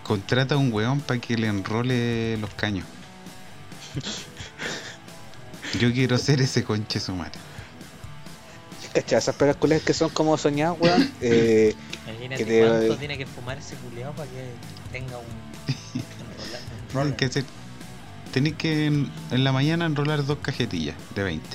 [0.03, 2.85] contrata a un weón para que le enrole los caños.
[5.79, 7.33] Yo quiero ser ese conche su madre.
[8.93, 9.19] ¿Cachai?
[9.19, 11.11] Esas pegas culiadas que son como soñadas, weón.
[11.21, 11.75] Eh,
[12.07, 14.49] Imagínate Que te- cuánto tiene que fumar ese culeado para que
[14.91, 15.25] tenga un.
[16.91, 17.15] enroller.
[17.15, 17.45] que hacer.
[18.33, 21.47] Tenés que en, en la mañana enrolar dos cajetillas de 20.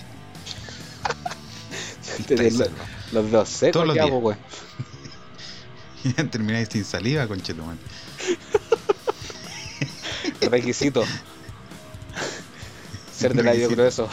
[2.29, 2.70] tener los,
[3.12, 4.14] los dos secos Todos los ya, días.
[4.20, 4.38] pues, weón.
[6.05, 7.79] Y termináis sin saliva, conche tu madre.
[10.42, 11.05] Requisito.
[13.16, 13.74] Ser de labio Requisito.
[13.77, 14.09] grueso.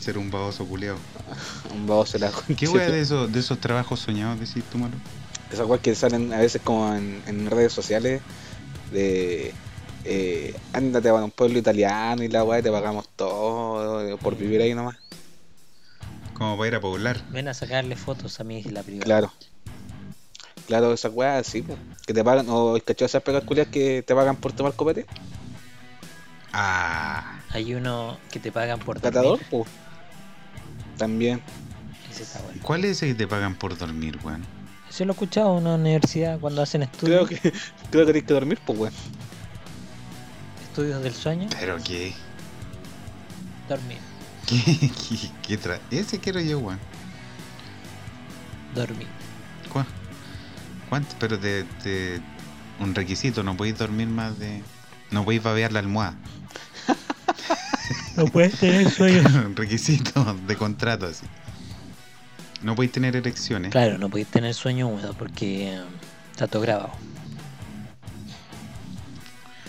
[0.00, 0.98] Ser un baboso culeado.
[1.74, 4.94] Un baboso de la ¿Qué wea de esos, de esos trabajos soñados decís tú, malo?
[5.50, 8.20] Esas weas que salen a veces como en, en redes sociales
[8.90, 9.54] de
[10.04, 14.60] eh, ándate a un pueblo italiano y la weá te pagamos todo eh, por vivir
[14.60, 14.96] ahí nomás.
[16.34, 17.20] Como para ir a poblar.
[17.30, 19.04] Ven a sacarle fotos a mi isla privada.
[19.04, 19.32] Claro.
[20.66, 23.06] Claro, esas weas sí, po, que te pagan, o ¿cachai?
[23.06, 25.06] esas pegas culias que te pagan por tomar copete.
[26.52, 29.46] Ah, Hay uno que te pagan por Catador, dormir.
[29.50, 29.66] po.
[30.98, 31.42] También.
[32.10, 32.60] Ese está bueno.
[32.62, 34.44] ¿cuál es ese que te pagan por dormir, weón?
[34.88, 37.50] Eso lo he escuchado en una universidad cuando hacen estudios, Creo que
[37.90, 38.94] creo que tienes que dormir, pues weón.
[40.68, 41.48] estudios del sueño.
[41.58, 42.12] ¿Pero qué?
[43.68, 43.98] Dormir.
[44.46, 46.78] ¿Qué, qué, qué tra- Ese quiero yo, weón.
[48.74, 49.06] Dormir.
[50.92, 51.16] ¿Cuá- ¿Cuánto?
[51.18, 52.20] Pero de, de
[52.78, 54.62] un requisito, no podéis dormir más de.
[55.10, 56.14] No podéis babear la almohada.
[58.16, 59.22] No puedes tener sueño.
[59.46, 61.24] un requisito de contrato así.
[62.62, 63.72] No podéis tener erecciones.
[63.72, 65.82] Claro, no podéis tener sueño húmedo porque eh,
[66.30, 66.90] está todo grabado.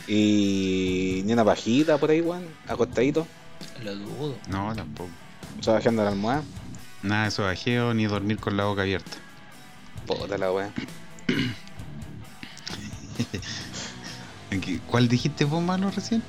[0.08, 3.26] Y ni una pajita por ahí, weón, acostadito,
[3.82, 4.36] Lo dudo.
[4.50, 5.10] No, tampoco.
[5.60, 6.44] o sea, bajando la almohada.
[7.02, 9.18] Nada de sobajeo ni dormir con la boca abierta.
[10.06, 10.70] Puta la weá.
[14.62, 16.22] ¿Qué- ¿Cuál dijiste vos, malo, recién?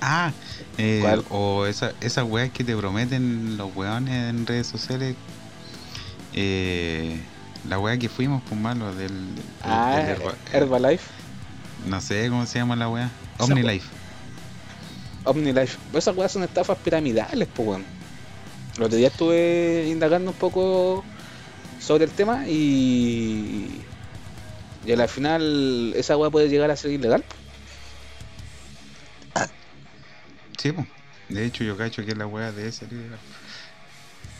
[0.00, 0.32] Ah,
[0.78, 1.24] eh, ¿Cuál?
[1.30, 5.16] o esa, esas weas que te prometen los weones en redes sociales.
[6.32, 7.20] Eh,
[7.68, 9.34] la wea que fuimos, pues malo, del.
[9.34, 11.04] del- Ah, del Herba- Herbalife,
[11.86, 13.10] no sé cómo se llama la wea.
[13.38, 13.86] OmniLife.
[15.24, 15.78] OmniLife.
[15.90, 17.84] Pues esas weas son estafas piramidales, pues weón.
[18.76, 21.04] El otro día estuve indagando un poco
[21.80, 23.82] sobre el tema y.
[24.84, 27.24] Y al final esa wea puede llegar a ser ilegal.
[30.58, 30.72] Sí.
[31.28, 33.16] De hecho, yo cacho que la wea de ese libro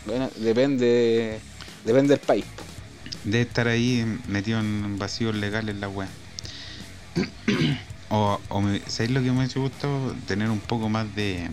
[0.05, 1.39] Bueno, depende.
[1.85, 2.45] Depende del país.
[3.23, 6.09] debe estar ahí metido en vacíos legales la wea.
[8.09, 10.15] o, o me, ¿sabéis lo que me hubiese gustado?
[10.27, 11.49] Tener un poco más de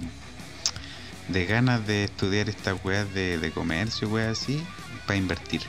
[1.28, 4.62] de ganas de estudiar estas weas de, de comercio, weas así,
[5.06, 5.62] para invertir.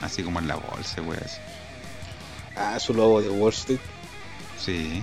[0.00, 1.36] Así como en la bolsa, así.
[2.56, 3.78] Ah, su lobo de Wall Street.
[4.58, 5.02] Sí.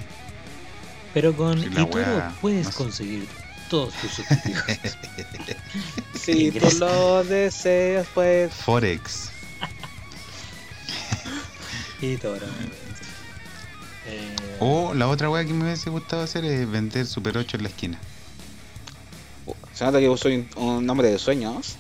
[1.14, 2.78] Pero con Sí, wea, puedes no sé.
[2.78, 3.28] conseguir
[3.70, 4.64] todos tus objetivos.
[6.20, 8.54] Si tú lo deseas, pues.
[8.54, 9.30] Forex.
[12.02, 12.46] eToro.
[14.08, 17.64] Eh, O la otra wea que me hubiese gustado hacer es vender Super 8 en
[17.64, 18.00] la esquina.
[19.74, 21.76] Se nota que vos soy un, un hombre de sueños.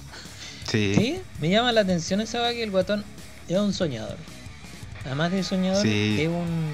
[0.70, 1.20] Sí.
[1.40, 3.04] Me llama la atención esa va que el guatón
[3.48, 4.18] es un soñador.
[5.06, 6.74] Además de soñador, es un.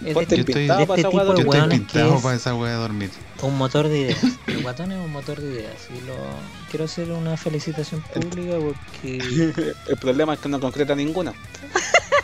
[0.00, 1.02] Es este este yo estoy, pintado para
[2.36, 3.10] esa wea de dormir.
[3.42, 4.18] Un motor de ideas.
[4.46, 5.88] El guatón es un motor de ideas.
[5.90, 6.14] Y lo...
[6.70, 9.18] Quiero hacer una felicitación pública porque.
[9.88, 11.34] el problema es que no concreta ninguna.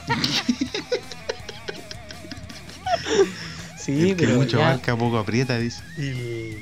[3.77, 4.81] sí, el que pero mucho ya...
[4.97, 5.83] poco aprieta, dice.
[5.99, 6.57] El...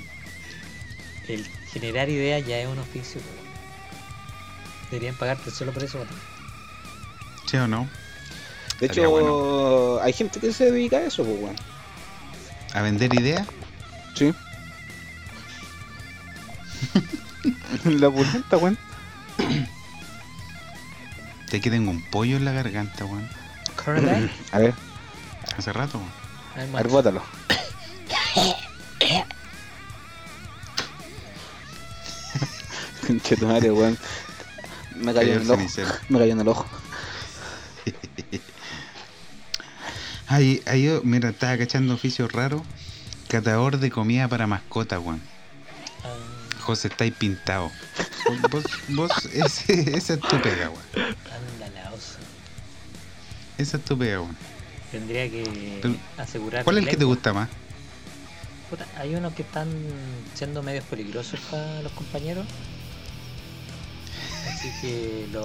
[1.73, 3.21] generar ideas ya es un oficio.
[4.95, 5.99] Deberían pagarte solo por eso.
[7.47, 7.89] ¿Sí o no?
[8.79, 9.99] De Estaría hecho, bueno.
[10.01, 11.57] hay gente que se dedica a eso, pues, weón.
[12.75, 13.45] A vender ideas.
[14.15, 14.33] Sí.
[17.87, 18.79] La pulenta, weón.
[21.51, 23.29] Te que tengo un pollo en la garganta, weón.
[24.53, 24.75] A ver,
[25.59, 26.13] Hace rato, weón.
[26.77, 27.21] A ver, bótalo.
[33.09, 33.99] Conche tu madre, weón.
[35.05, 35.57] Me cayó en el ojo.
[35.57, 35.91] cenicero.
[36.09, 36.67] Me cayó en el ojo.
[40.27, 42.63] Ay, ay, yo, mira, estaba cachando oficios raros.
[43.29, 45.21] Catador de comida para mascotas, weón.
[46.03, 47.71] Ah, José, estáis pintado.
[48.51, 51.15] Vos, vos, ese, esa es tu pega, weón.
[51.31, 52.19] anda la osa.
[53.59, 54.37] Esa es tu pega, weón.
[54.91, 55.45] Tendría que
[56.17, 56.65] asegurar.
[56.65, 57.51] ¿Cuál es el que te gusta más?
[58.71, 59.69] Puta, hay unos que están
[60.35, 62.47] siendo medios peligrosos para los compañeros.
[64.65, 65.45] Así que los,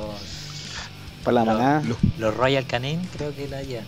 [1.25, 1.84] Para la Lo- manada.
[2.17, 3.86] los Royal Canin creo que la llevan.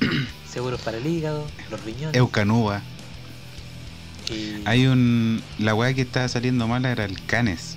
[0.52, 2.16] Seguros para el hígado, los riñones.
[2.16, 2.82] Eucanuba.
[4.28, 5.40] y Hay un.
[5.58, 7.76] La weá que estaba saliendo mala era el Canes.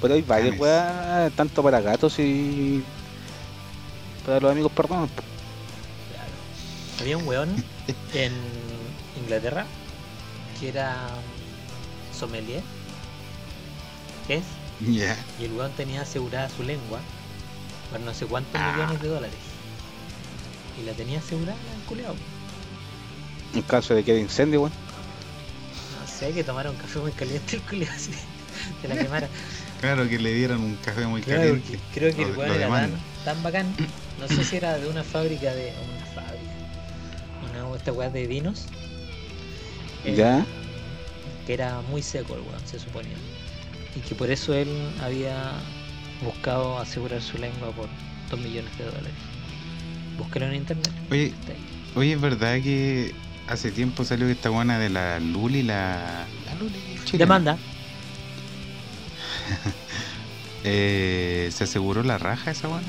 [0.00, 2.82] Pero hay varias weas, tanto para gatos y.
[4.24, 5.10] Para los amigos perdones.
[5.10, 5.22] po.
[6.12, 6.30] Claro.
[7.00, 7.64] Había un weón
[8.14, 8.32] en
[9.22, 9.66] Inglaterra
[10.58, 10.96] que era
[12.18, 12.62] sommelier.
[14.26, 14.44] ¿Qué es?
[14.80, 15.00] Y
[15.44, 17.00] el weón tenía asegurada su lengua
[17.90, 18.72] por no sé cuántos Ah.
[18.76, 19.36] millones de dólares.
[20.80, 22.14] Y la tenía asegurada el culeado.
[23.54, 24.72] En caso de que haya incendio, weón.
[26.00, 28.10] No sé, que tomara un café muy caliente el culeado así.
[28.82, 29.28] Se la quemara.
[29.80, 31.78] Claro que le dieron un café muy Claro, caliente.
[31.92, 32.90] creo que el weón era tan,
[33.24, 33.66] tan bacán.
[34.18, 35.72] No sé si era de una fábrica de.
[35.96, 37.64] Una fábrica.
[37.66, 38.66] Una esta weá de vinos.
[40.04, 40.44] Eh, Ya.
[41.46, 43.16] Que era muy seco el weón, se suponía.
[43.96, 44.68] Y que por eso él
[45.02, 45.52] había
[46.24, 47.88] buscado asegurar su lengua por
[48.30, 49.12] 2 millones de dólares.
[50.18, 50.90] Búsquelo en internet.
[51.10, 51.32] Oye,
[51.94, 53.14] oye, es verdad que
[53.48, 56.26] hace tiempo salió esta buena de la Luli, la.
[56.46, 57.24] La Luli chilena.
[57.24, 57.58] Demanda.
[60.66, 62.88] Eh, ¿Se aseguró la raja esa buena?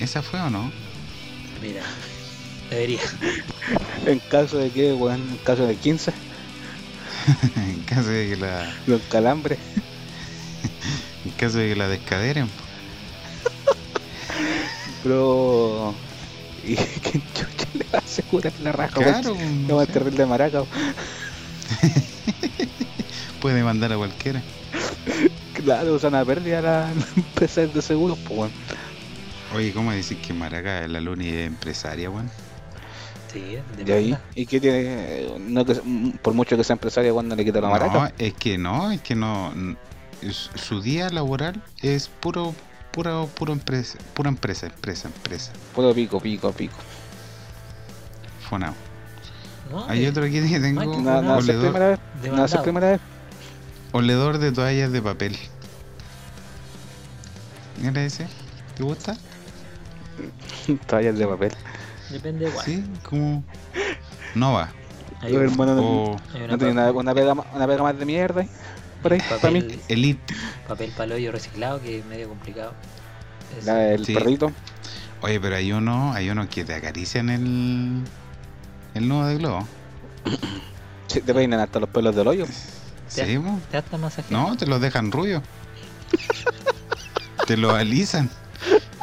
[0.00, 0.72] ¿Esa fue o no?
[1.60, 1.82] Mira,
[2.70, 3.02] debería.
[4.06, 6.14] En caso de que, weón, en caso de 15,
[7.56, 8.72] en caso de que la.
[8.86, 9.58] los calambres.
[11.24, 12.48] En caso de que la descaderen.
[15.02, 15.94] Pero.
[16.62, 19.66] ¿Y quién chucha le va a asegurar la raja, Claro, weón?
[19.66, 19.92] no va a sé.
[19.92, 20.64] terrible maraca,
[23.40, 24.42] puede mandar a cualquiera.
[25.52, 28.52] Claro, usan a pérdida la, la empresa de seguros, pues, weón.
[29.54, 32.30] Oye, ¿cómo decir que Maraca, la Luni es empresaria, weón?
[33.34, 34.16] Sí, ¿Y ahí?
[34.36, 35.28] ¿Y qué tiene?
[35.40, 35.74] No que,
[36.22, 38.12] por mucho que sea empresaria, cuando le quita la No, maraca.
[38.16, 39.52] es que no, es que no.
[40.54, 42.54] Su día laboral es puro,
[42.92, 45.50] puro, puro empresa, pura empresa, empresa, empresa.
[45.74, 46.76] Puro pico, pico, pico.
[48.48, 48.72] Fonao.
[49.72, 49.84] ¿No?
[49.88, 50.80] Hay Eh, otro aquí que tengo.
[50.82, 51.98] Qué No, no, es oledor, primera vez.
[52.30, 53.00] No, es primera vez.
[53.90, 55.36] oledor de toallas de papel.
[57.82, 58.28] Mira ese.
[58.76, 59.16] ¿Te gusta?
[60.86, 61.52] Toallas de papel.
[62.10, 62.64] Depende de cuál.
[62.64, 63.44] Sí, como.
[65.20, 67.98] Hay un- no, O hay una no tiene pa- una, una, pega, una pega más
[67.98, 68.44] de mierda
[69.02, 69.60] por ahí, para mí.
[69.62, 70.34] papel, Elite.
[70.68, 72.72] papel paloyo reciclado que es medio complicado.
[73.58, 74.12] Es- La del Sí.
[74.14, 74.52] perrito.
[75.22, 78.02] Oye, pero hay uno, hay uno que te acarician el.
[78.94, 79.66] El nudo de globo.
[81.06, 82.46] Sí, te peinan hasta los pelos del hoyo.
[83.08, 83.60] Sí, mo.
[83.70, 83.98] ¿Te hasta?
[84.30, 85.42] No, te los dejan rubio.
[87.46, 88.30] te lo alisan.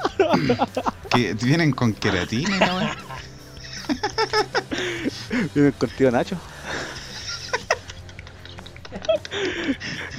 [1.13, 2.95] que vienen con queratina, y la weá.
[5.53, 6.37] Viene contigo, Nacho.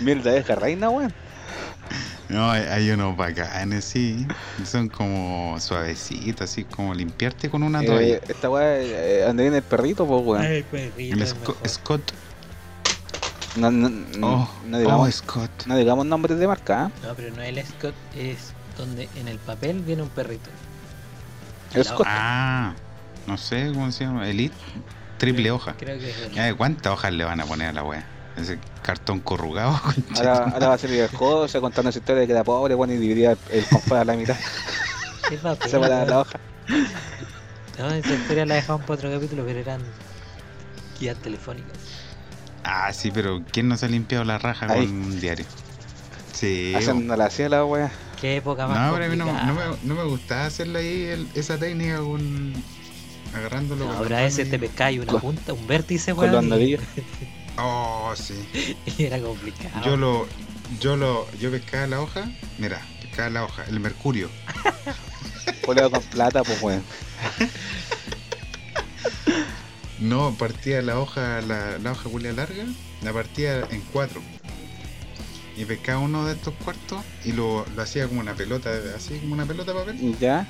[0.00, 1.12] Mierda deja reina, weón.
[2.28, 4.26] No, hay, hay unos bacanes, sí.
[4.64, 8.16] Son como suavecitos, así como limpiarte con una toalla.
[8.16, 10.42] Eh, esta weá, eh, viene el perrito, pues, weón.
[10.70, 11.68] Perrito, el es Sco- mejor.
[11.68, 12.12] Scott.
[13.54, 13.90] No, no,
[14.26, 15.66] Oh, no, digamos, oh, Scott.
[15.66, 16.90] no digamos nombres de marca, ¿ah?
[17.06, 18.38] No, pero no el Scott, es
[18.84, 20.50] donde en el papel viene un perrito.
[21.74, 22.74] La hoja, Ah,
[23.26, 24.28] no sé cómo se llama.
[24.28, 24.54] Elite.
[25.18, 25.74] Triple hoja.
[25.78, 26.10] Creo que
[26.50, 28.04] es ¿Cuántas hojas le van a poner a la wea?
[28.36, 29.80] Ese cartón corrugado.
[30.16, 32.92] Ahora, ahora va a ser el José contando esa historia de que era pobre, bueno,
[32.94, 34.36] y dividía el compás a la mitad.
[35.28, 35.70] ¿Qué papel?
[35.70, 36.40] Se para la hoja.
[37.78, 39.80] No, esa historia la dejamos para otro capítulo, pero eran
[40.98, 41.78] guías telefónicas.
[42.64, 44.86] Ah, sí, pero ¿quién no se ha limpiado la raja Ahí.
[44.86, 45.44] con un diario?
[46.32, 46.74] Sí.
[46.74, 47.90] Haciendo la hacía la weá.
[48.22, 51.02] Qué época más No, pero a mí no, no me, no me gustaba hacerle ahí
[51.06, 52.52] el- esa técnica con,
[53.34, 56.44] agarrándolo con Ahora ese te y- pescáis una Con- punta, un vértice, Con los weón.
[56.44, 56.82] y- andadillos.
[57.58, 58.34] Oh, sí.
[58.96, 59.84] y era complicado.
[59.84, 60.26] Yo lo,
[60.80, 64.30] yo lo, yo pescaba la hoja, mira, pescaba la hoja, el mercurio.
[65.66, 66.82] Poleo con plata, pues weón.
[69.98, 72.64] No, partía la hoja, la, la hoja culia larga,
[73.02, 74.22] la partía en cuatro.
[75.56, 79.34] Y pescaba uno de estos cuartos y lo, lo hacía como una pelota, así como
[79.34, 80.46] una pelota de papel, Ya.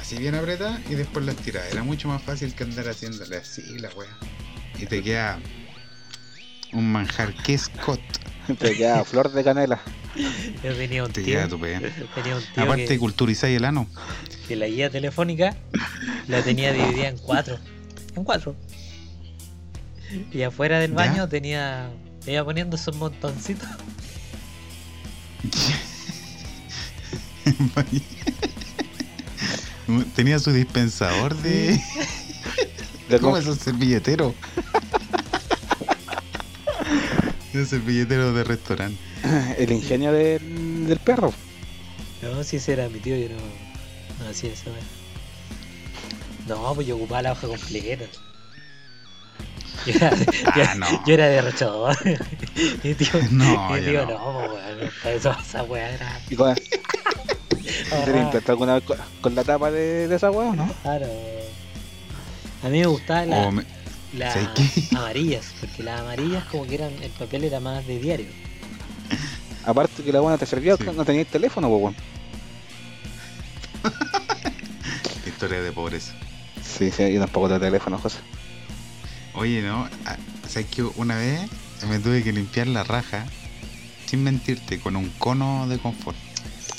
[0.00, 1.66] así bien apretada y después la estiraba.
[1.68, 4.16] Era mucho más fácil que andar haciéndole así la wea.
[4.78, 5.38] Y te queda
[6.72, 8.00] un manjar que Scott.
[8.58, 9.80] Te queda flor de canela.
[10.64, 11.80] Yo tenía un Te tío, queda tu pea.
[12.14, 13.86] tenía un tío Aparte que, culturizáis el ano.
[14.48, 15.54] que la guía telefónica
[16.28, 17.58] la tenía dividida en cuatro.
[18.16, 18.56] En cuatro.
[20.32, 20.96] Y afuera del ¿Ya?
[20.96, 21.28] baño
[22.20, 22.38] tenía.
[22.38, 23.68] Iba poniendo esos montoncitos.
[30.14, 31.80] Tenía su dispensador de.
[33.08, 34.34] De ¿Cómo esos servilleteros?
[37.52, 38.96] Esos servilleteros de restaurante.
[39.58, 41.34] El ingenio del, del perro.
[42.22, 43.34] No, si ese era mi tío, yo no,
[44.22, 44.70] no hacía eso.
[46.46, 48.04] No, pues yo ocupaba la hoja completa.
[49.86, 50.10] Yo era,
[50.46, 51.04] Ah, yo- no.
[51.06, 51.96] yo era derrochador.
[52.84, 54.12] Mi tío, No, yo tío no.
[54.12, 56.20] no, pues, weón, para eso esa weá era.
[56.28, 56.62] ¿Y con, ¿Te
[57.92, 60.70] Ah, alguna vez con, con la tapa de, de esa weá, no?
[60.82, 61.06] Claro.
[62.62, 63.52] A mí me gustaban O
[64.12, 64.36] las
[64.94, 68.26] amarillas, porque las amarillas como que eran, el papel era más de diario.
[69.64, 70.84] Aparte que la buena te servía, Sí.
[70.94, 71.94] no tenías teléfono, weón.
[75.26, 76.12] Historia de pobreza.
[76.62, 78.18] Sí, sí, yo tampoco tengo teléfono, José.
[79.40, 79.88] Oye, no.
[80.04, 80.16] ah,
[80.46, 81.40] ¿Sabes que una vez
[81.88, 83.24] me tuve que limpiar la raja,
[84.04, 86.16] sin mentirte, con un cono de confort?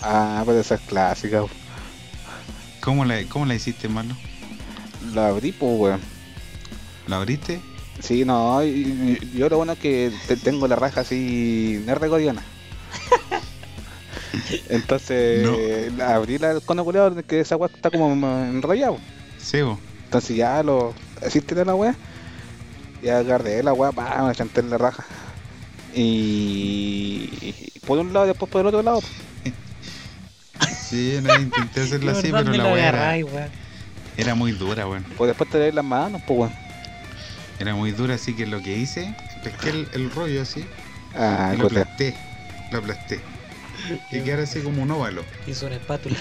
[0.01, 1.43] Ah, pero esa es clásica.
[2.82, 4.16] ¿Cómo la, cómo la hiciste, Marlo?
[5.16, 6.01] La abrí, pues weón.
[7.07, 7.59] ¿Lo abriste?
[7.99, 12.07] Sí, no, y- y- yo lo bueno es que te- tengo la raja así nerd
[12.09, 12.43] goriana.
[14.70, 15.57] Entonces, No.
[15.97, 18.12] la abrí la el cono culeado, que esa weá está como
[18.43, 18.99] enrollado.
[19.39, 19.80] Sí, vos.
[20.05, 20.93] Entonces ya lo
[21.47, 21.95] tiré la weá.
[23.02, 25.04] Y agarré la weá, pa, me chanté en la raja.
[25.93, 27.30] Y,
[27.76, 29.02] y por un lado y después por el otro lado.
[30.89, 33.16] Sí, no, intenté hacerlo así, ¿Por pero la weá
[34.18, 35.06] era, muy dura, weón.
[35.18, 36.54] Pues después te leí las manos, pues weón.
[37.60, 40.66] Era muy dura, así que lo que hice, pesqué el, el rollo así,
[41.16, 42.16] Ah, y lo aplasté.
[42.72, 43.20] Lo aplasté.
[44.12, 45.24] Y quedara así como un óvalo.
[45.47, 46.18] Hizo una espátula.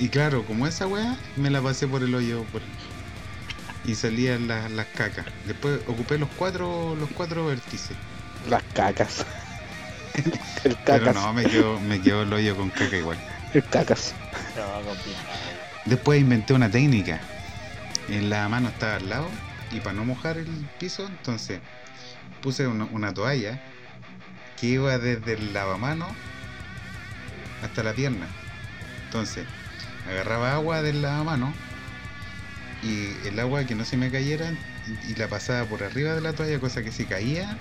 [0.00, 2.62] Y claro, como esa weá, me la pasé por el hoyo por-
[3.88, 5.26] y salían las, las cacas.
[5.44, 7.98] Después ocupé los cuatro, los cuatro vértices.
[8.44, 9.26] las cacas.
[10.64, 11.14] el Pero cacas.
[11.14, 13.18] no, me quedó, me quedó el hoyo con caca igual.
[13.54, 14.16] El cacas.
[15.86, 17.20] Después inventé una técnica.
[18.08, 19.34] En la mano estaba al lado
[19.70, 21.62] y para no mojar el piso, entonces
[22.42, 23.62] puse una, una toalla
[24.56, 26.18] que iba desde el lavamano
[27.62, 28.28] hasta la pierna.
[29.04, 29.48] Entonces
[30.06, 31.54] agarraba agua del lavamano
[32.82, 34.52] y el agua que no se me cayera
[35.08, 37.56] y, la pasaba por arriba de la toalla, cosa que si caía,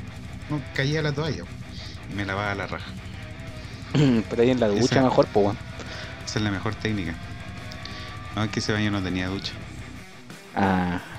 [0.50, 1.44] no caía la toalla.
[2.12, 2.92] Y me lavaba la raja.
[4.30, 5.58] Pero ahí en la ducha Esa- mejor, pues weón.
[6.26, 7.16] Esa es la mejor técnica.
[8.36, 9.54] No, es que ese baño no tenía ducha.
[10.56, 11.02] Ah.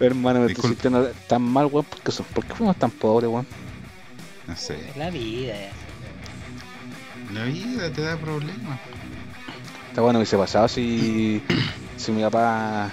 [0.00, 1.84] Hermano, me sintiendo tan mal, weón.
[1.84, 3.46] ¿Por qué, son- ¿Por qué fuimos tan pobres, weón?
[4.46, 4.78] No sé.
[4.96, 5.54] La vida.
[5.54, 5.70] ya.
[7.34, 8.78] La vida te da problemas.
[9.98, 11.42] Está bueno, hubiese pasado si,
[11.96, 12.88] si mi papá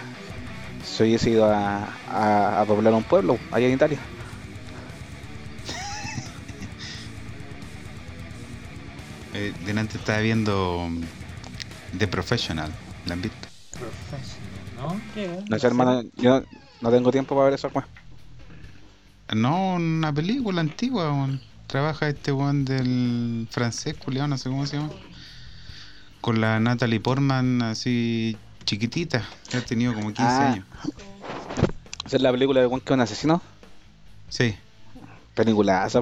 [0.83, 3.99] se hubiese ido a, a, a poblar un pueblo allá en Italia.
[9.35, 10.87] Eh, delante estaba viendo
[11.95, 12.71] The Professional.
[13.05, 13.47] ¿La han visto?
[14.77, 14.99] ¿No?
[15.13, 15.45] ¿Qué, weón?
[15.47, 16.41] No sé, hermano, yo
[16.81, 17.85] no tengo tiempo para ver esa weón.
[19.35, 21.29] No, una película antigua.
[21.67, 24.89] Trabaja este weón del francés, culiao, no sé cómo se llama.
[26.25, 29.23] Con la Natalie Portman así chiquitita.
[29.53, 30.51] Ha tenido como 15 Ah.
[30.53, 30.65] años.
[32.03, 33.43] Esa es la película de weón que es un asesino.
[34.29, 34.55] Sí.
[35.35, 36.01] Peliculaza.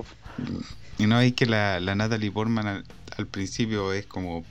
[0.98, 2.86] Y no hay que la, la Natalie Portman al,
[3.18, 4.46] al principio es como.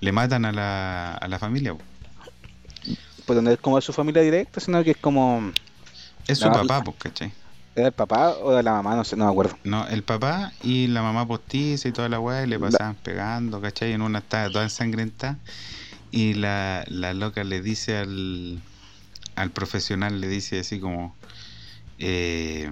[0.00, 1.76] Le matan a la, a la familia.
[3.26, 5.52] Pues no es como de su familia directa, sino que es como.
[6.26, 7.32] Es su La- papá, pues, ¿cachai?
[7.76, 8.94] ¿Era el papá o de la mamá?
[8.96, 9.58] No sé, no me acuerdo.
[9.64, 12.96] No, el papá y la mamá postiza y toda la weá y le La- pasaban
[12.96, 13.92] pegando, ¿cachai?
[13.92, 15.40] En una estaba toda ensangrentada
[16.10, 18.62] y la, la loca le dice al,
[19.36, 21.16] al profesional, le dice así como,
[21.98, 22.70] eh,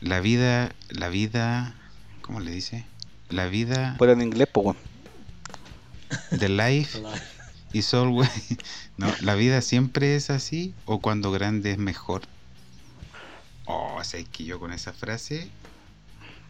[0.00, 1.76] la vida, la vida,
[2.20, 2.86] ¿cómo le dice?
[3.28, 4.76] la vida, Pero en inglés, pues, weón.
[6.38, 6.96] the life
[7.72, 8.28] is always.
[8.98, 12.22] No, la vida siempre es así o cuando grande es mejor.
[13.66, 15.50] Oh, o sea, es que yo con esa frase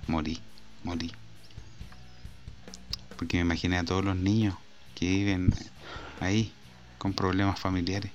[0.07, 0.39] morí,
[0.85, 1.12] morí.
[3.17, 4.55] Porque me imaginé a todos los niños
[4.95, 5.53] que viven
[6.21, 6.53] ahí
[6.99, 8.12] con problemas familiares.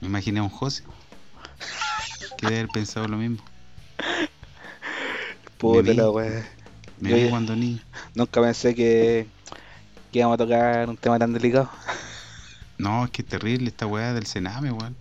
[0.00, 0.82] Me imaginé a un José
[2.38, 3.44] que debe haber pensado lo mismo.
[5.58, 5.94] Puta vi.
[5.94, 6.48] la weá.
[6.98, 7.82] Me Yo vi cuando niño.
[8.14, 9.26] Nunca pensé que,
[10.10, 11.70] que íbamos a tocar un tema tan delicado.
[12.78, 14.96] No, es que es terrible esta weá del Sename, weón.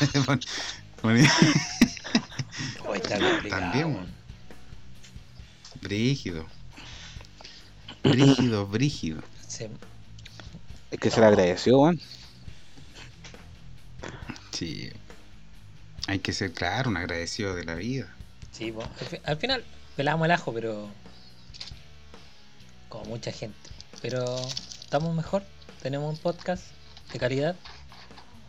[3.50, 3.98] También.
[5.80, 6.46] Brígido.
[8.02, 9.22] Brígido, brígido.
[9.46, 9.66] Sí.
[10.90, 12.00] Es que se le agradeció, weón.
[14.52, 14.90] Sí.
[16.06, 18.08] Hay que ser, claro, un agradecido de la vida.
[18.52, 19.64] Sí, al, fi- al final
[19.96, 20.88] pelamos el ajo, pero
[22.88, 23.58] como mucha gente.
[24.00, 24.24] Pero
[24.80, 25.42] estamos mejor,
[25.82, 26.64] tenemos un podcast
[27.12, 27.56] de calidad,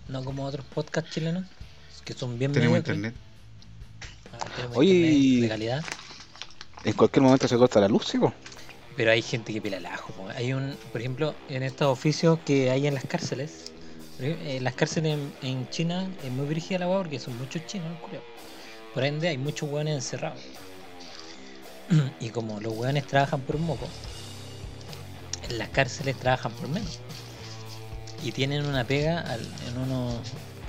[0.10, 1.46] no como otros podcasts chilenos
[2.06, 2.98] que son bien Tenemos mediocres.
[2.98, 3.16] internet.
[4.34, 5.84] Ah, tenemos Oye, internet de calidad,
[6.86, 8.34] En cualquier momento se corta la luz, ¿sí, po?
[8.96, 10.12] pero hay gente que pela el ajo.
[10.14, 10.28] po.
[10.30, 13.72] Hay un, por ejemplo, en estos oficios que hay en las cárceles,
[14.20, 17.88] en las cárceles en, en China es muy brígida la hueá porque son muchos chinos,
[18.02, 18.24] culiao.
[18.94, 20.40] Por ende, hay muchos hueones encerrados.
[22.20, 23.88] Y como los hueones trabajan por un moco,
[25.50, 27.00] en las cárceles trabajan por menos.
[28.24, 30.12] Y tienen una pega al- en uno.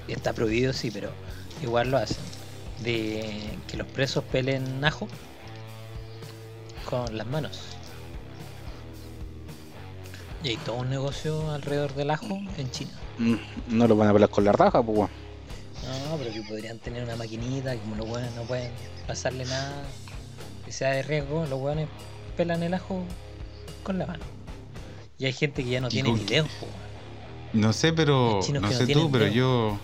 [0.07, 1.11] Está prohibido, sí, pero
[1.63, 2.17] igual lo hacen.
[2.83, 5.09] De que los presos pelen ajo
[6.89, 7.61] con las manos.
[10.43, 12.93] Y hay todo un negocio alrededor del ajo en China.
[13.19, 13.35] Mm,
[13.69, 14.99] No lo van a pelar con la raja, pues.
[16.09, 18.71] No, pero que podrían tener una maquinita, como los hueones no pueden
[19.07, 19.83] pasarle nada
[20.65, 21.89] que sea de riesgo, los hueones
[22.37, 23.03] pelan el ajo
[23.83, 24.25] con la mano.
[25.19, 26.25] Y hay gente que ya no ¿Y tiene ni
[27.53, 28.41] No sé, pero.
[28.53, 29.35] No no sé tú, pero dedo.
[29.35, 29.79] yo.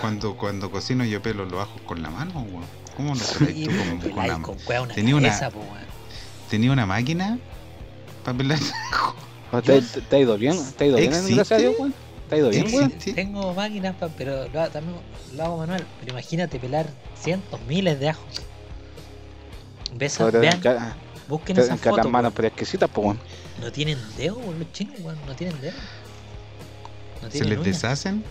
[0.00, 2.64] Cuando, cuando cocino, yo pelo los ajos con la mano, weón.
[2.96, 3.70] ¿Cómo lo pelas Y tú?
[3.76, 5.86] Como con la- con cueva una tenía una- po, weón.
[6.50, 7.38] Tenía una máquina
[8.24, 8.58] para pelar
[8.92, 9.14] ajo.
[9.62, 10.56] ¿Te, te- te ha ido bien?
[10.76, 11.94] ¿Te ha ido bien, gracias a Dios, weón?
[12.28, 12.64] ¿Te ha ido bien.
[13.14, 14.96] Tengo máquinas, pa- pero lo, también
[15.34, 15.86] lo hago manual.
[16.00, 16.90] Pero imagínate pelar
[17.20, 18.26] cientos, miles de ajos.
[20.32, 20.60] Te- vean,
[21.28, 22.10] busquen esas fotos.
[22.10, 23.20] manos pero exquisitas, pues, weón.
[23.60, 25.18] No tienen dedos, weón, los chinos, weón.
[25.26, 25.80] No tienen dedos.
[27.22, 28.24] No Se les deshacen.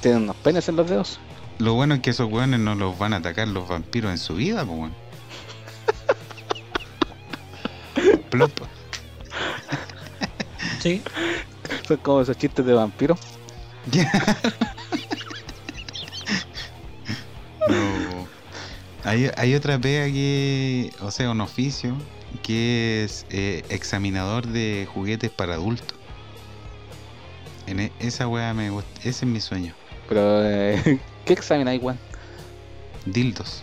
[0.00, 1.18] Tienen unos penes en los dedos.
[1.58, 4.36] Lo bueno es que esos weones no los van a atacar los vampiros en su
[4.36, 4.94] vida, pues weón.
[8.30, 8.52] Plop.
[10.80, 11.02] Sí,
[11.86, 13.18] Son como esos chistes de vampiros.
[17.68, 18.26] No.
[19.04, 21.94] Hay, hay otra pega que, o sea, un oficio
[22.42, 25.97] que es eh, examinador de juguetes para adultos.
[27.68, 29.74] En e- esa weá me gusta, ese es mi sueño.
[30.08, 31.98] Pero, eh, ¿qué examináis, weón?
[33.04, 33.62] Dildos.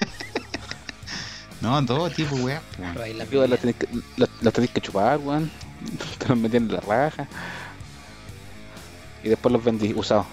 [1.60, 2.60] no, todo tipo weá.
[2.60, 2.92] po, weón.
[2.94, 3.74] pero ahí la Igual Los pilla.
[3.74, 5.50] tenéis que, los, los tenéis que chupar, weón.
[6.18, 7.28] Te los metían en la raja.
[9.22, 10.26] Y después los vendí usados.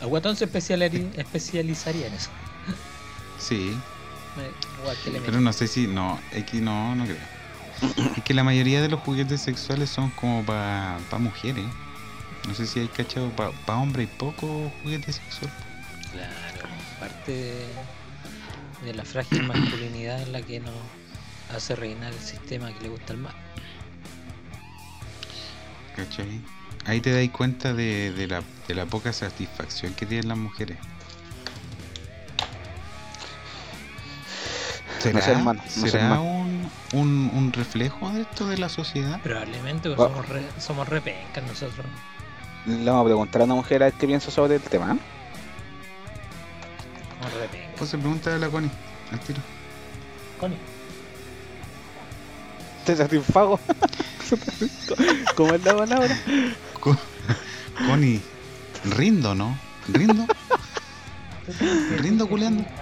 [0.00, 2.30] El guatón se especiali- especializaría en eso.
[3.38, 3.76] Sí,
[5.24, 7.16] pero no sé si, no, aquí no, no creo.
[8.16, 11.64] Es que la mayoría de los juguetes sexuales son como para mujeres.
[12.46, 15.50] No sé si hay cachado, para hombres hay poco juguete sexual.
[16.12, 16.68] Claro,
[16.98, 17.66] parte de,
[18.84, 20.74] de la frágil masculinidad en la que nos
[21.54, 23.34] hace reinar el sistema que le gusta al mal.
[25.96, 26.40] ¿Cachai?
[26.86, 30.78] Ahí te dais cuenta de, de la, de la poca satisfacción que tienen las mujeres.
[34.98, 36.39] ¿Será, sé, hermano, no sé, será hermano.
[36.92, 39.20] Un, un, reflejo de esto de la sociedad?
[39.22, 41.86] Probablemente pues, Va- somos, re, somos re pencas nosotros.
[42.66, 44.92] Le vamos a preguntar a una mujer a ver qué piensa sobre el tema.
[44.94, 44.98] ¿eh?
[47.18, 47.70] Somos re pencas.
[47.78, 48.70] Pues se pregunta a la Connie,
[49.12, 49.40] al tiro.
[50.38, 50.58] Connie,
[52.84, 53.60] ¿Te satisfago?
[55.36, 56.16] ¿Cómo es la palabra?
[56.80, 56.96] Co-
[57.86, 58.20] Connie,
[58.96, 59.56] rindo, ¿no?
[59.88, 60.26] ¿Rindo?
[61.98, 62.64] Rindo culeando.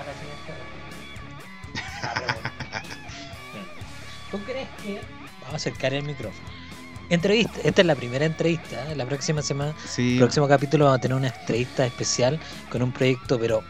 [4.31, 5.01] ¿Tú crees que.?
[5.41, 6.47] Vamos a acercar el micrófono.
[7.11, 7.61] Entrevista.
[7.65, 8.91] Esta es la primera entrevista.
[8.93, 8.97] ¿eh?
[8.97, 10.17] La próxima semana, Sí.
[10.19, 12.39] próximo capítulo, vamos a tener una entrevista especial
[12.71, 13.63] con un proyecto, pero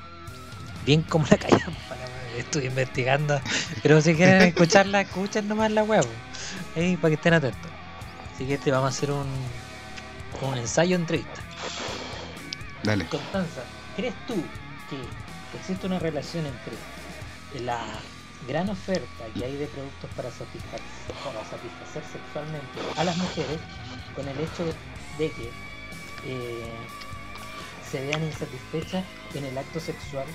[0.85, 1.69] bien como la wea.
[2.37, 3.41] Estoy investigando.
[3.83, 6.05] Pero si quieren escucharla, escuchen nomás la web.
[6.75, 7.71] para que estén atentos.
[8.35, 9.27] Así que este vamos a hacer un,
[10.43, 11.41] un ensayo entrevista.
[12.85, 13.07] Dale.
[13.07, 13.63] Constanza,
[13.97, 14.35] ¿crees tú
[14.91, 17.81] que existe una relación entre la
[18.49, 20.81] gran oferta que hay de productos para satisfacer,
[21.23, 23.59] para satisfacer sexualmente a las mujeres
[24.17, 24.65] con el hecho
[25.19, 25.51] de que
[26.27, 26.73] eh,
[27.91, 30.27] se vean insatisfechas en el acto sexual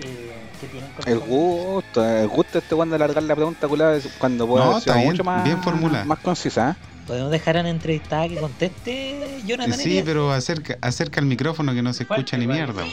[0.00, 4.46] eh, que tienen con El gusto, el gusto este cuando alargar la pregunta culada cuando
[4.46, 6.04] puede No, bien, mucho más, bien formulada.
[6.04, 6.70] más concisa.
[6.70, 6.74] ¿eh?
[7.06, 11.82] Podemos dejar a la entrevistada que conteste Jonathan Sí, pero acerca, acerca el micrófono que
[11.82, 12.84] no se escucha ni mierda.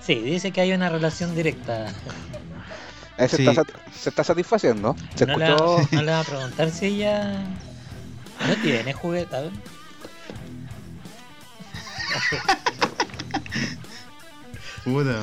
[0.00, 1.92] Sí, dice que hay una relación directa.
[3.18, 3.46] Se, Sí.
[3.48, 3.62] está,
[3.96, 4.96] se está satisfaciendo.
[5.14, 5.88] Se no, escuchó.
[5.92, 7.44] no le va a preguntar si ella
[8.46, 9.36] no tiene juguete.
[9.36, 9.52] A ver.
[14.84, 15.22] Puta.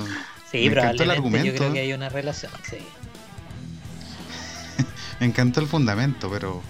[0.51, 2.51] Sí, Me encantó el probablemente yo creo que hay una relación.
[2.69, 2.77] Sí.
[5.19, 6.61] Me encantó el fundamento, pero.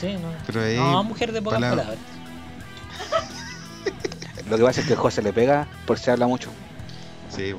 [0.00, 0.32] Sí, no.
[0.46, 0.76] Pero ahí.
[0.76, 2.04] no, mujer de pocas palabra- palabras.
[4.48, 6.50] Lo que pasa es que José le pega por si habla mucho.
[7.34, 7.54] Sí.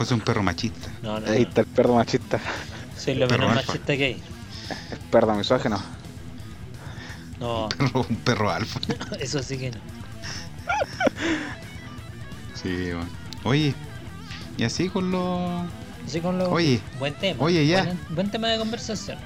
[0.00, 0.88] Es un perro machista.
[1.02, 2.38] No, no, Ahí está el perro machista.
[2.96, 3.72] Soy lo perro menos alfa.
[3.72, 4.22] machista que hay.
[4.92, 5.82] El perro misógeno.
[7.40, 8.80] No, Perro- un perro alfa.
[9.20, 9.78] eso sí que no.
[12.54, 13.06] Sí, bueno.
[13.44, 13.74] Oye,
[14.56, 15.62] y así con los.
[16.06, 16.50] Así con lo...
[16.50, 17.42] Oye, Buen tema.
[17.44, 17.84] oye, ya.
[17.84, 19.18] Buen, buen tema de conversación.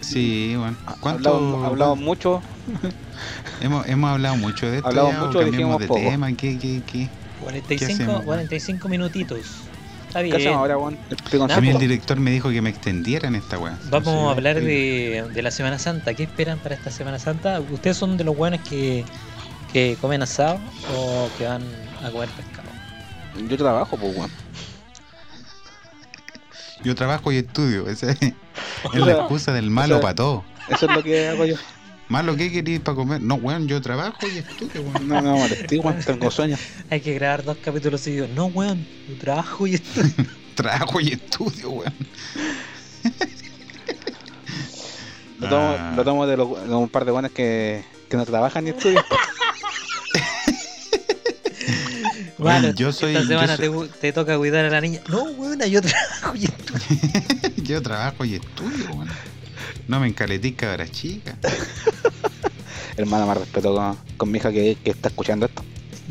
[0.00, 0.76] Sí, bueno.
[1.00, 1.28] ¿Cuánto?
[1.36, 2.42] Hablamos, hablamos mucho.
[3.60, 4.88] Hemos, hemos hablado mucho de esto.
[4.88, 6.00] Hablamos ya, o mucho, cambiamos dijimos de poco.
[6.00, 6.32] tema.
[6.32, 7.08] ¿Qué, qué, qué?
[7.42, 8.24] 45, hacemos?
[8.24, 9.40] 45 minutitos.
[10.08, 10.36] Está ¿Qué bien.
[10.36, 10.98] hacemos ahora, Juan?
[11.10, 13.78] Explícanos A mí el director me dijo que me extendiera en esta weá.
[13.90, 16.14] Vamos a hablar de, de la Semana Santa.
[16.14, 17.60] ¿Qué esperan para esta Semana Santa?
[17.60, 19.04] ¿Ustedes son de los buenos que,
[19.72, 20.58] que comen asado
[20.96, 21.62] o que van
[22.02, 22.68] a comer pescado?
[23.48, 24.30] Yo trabajo, pues, Juan.
[26.82, 27.88] Yo trabajo y estudio.
[27.88, 28.32] Esa es,
[28.94, 30.44] la excusa del malo sea, para todo.
[30.68, 31.56] Eso es lo que hago yo.
[32.08, 33.20] Malo, ¿qué queréis para comer?
[33.20, 35.08] No, weón, yo trabajo y estudio, weón.
[35.08, 35.98] No, no, molesté, Juan.
[36.04, 36.56] Tengo sueño.
[36.90, 38.30] Hay que grabar dos capítulos seguidos.
[38.30, 40.02] No, weón, yo trabajo y esto.
[40.54, 41.94] Trabajo y estudio, weón.
[45.38, 45.92] Lo tomo, Ah.
[45.94, 49.04] lo tomo de, lo- de un par de buenos que, que no trabajan ni estudian.
[52.38, 55.00] Bueno, Bueno, yo soy- esta yo semana soy- te, te toca cuidar a la niña.
[55.08, 57.50] No, weón, yo trabajo y estudio.
[57.64, 59.08] yo trabajo y estudio, weón.
[59.88, 61.36] No me encaleté cabra chica.
[62.96, 65.62] Hermano, más respeto con, con mi hija que, que está escuchando esto.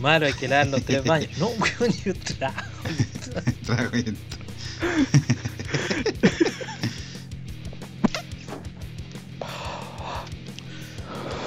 [0.01, 1.29] Malo, hay que lavar los tres baños.
[1.37, 2.53] No, weón, yo y estudio.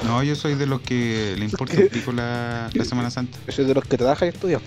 [0.04, 3.38] No, yo soy de los que le importa un pico la, la Semana Santa.
[3.46, 4.60] Yo soy de los que trabajan y estudian.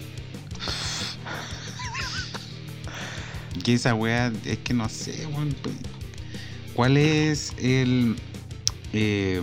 [3.64, 5.56] Que esa weá, es que no sé, weón.
[5.62, 5.76] pues,
[6.76, 8.16] ¿Cuál es el
[8.94, 9.42] eh,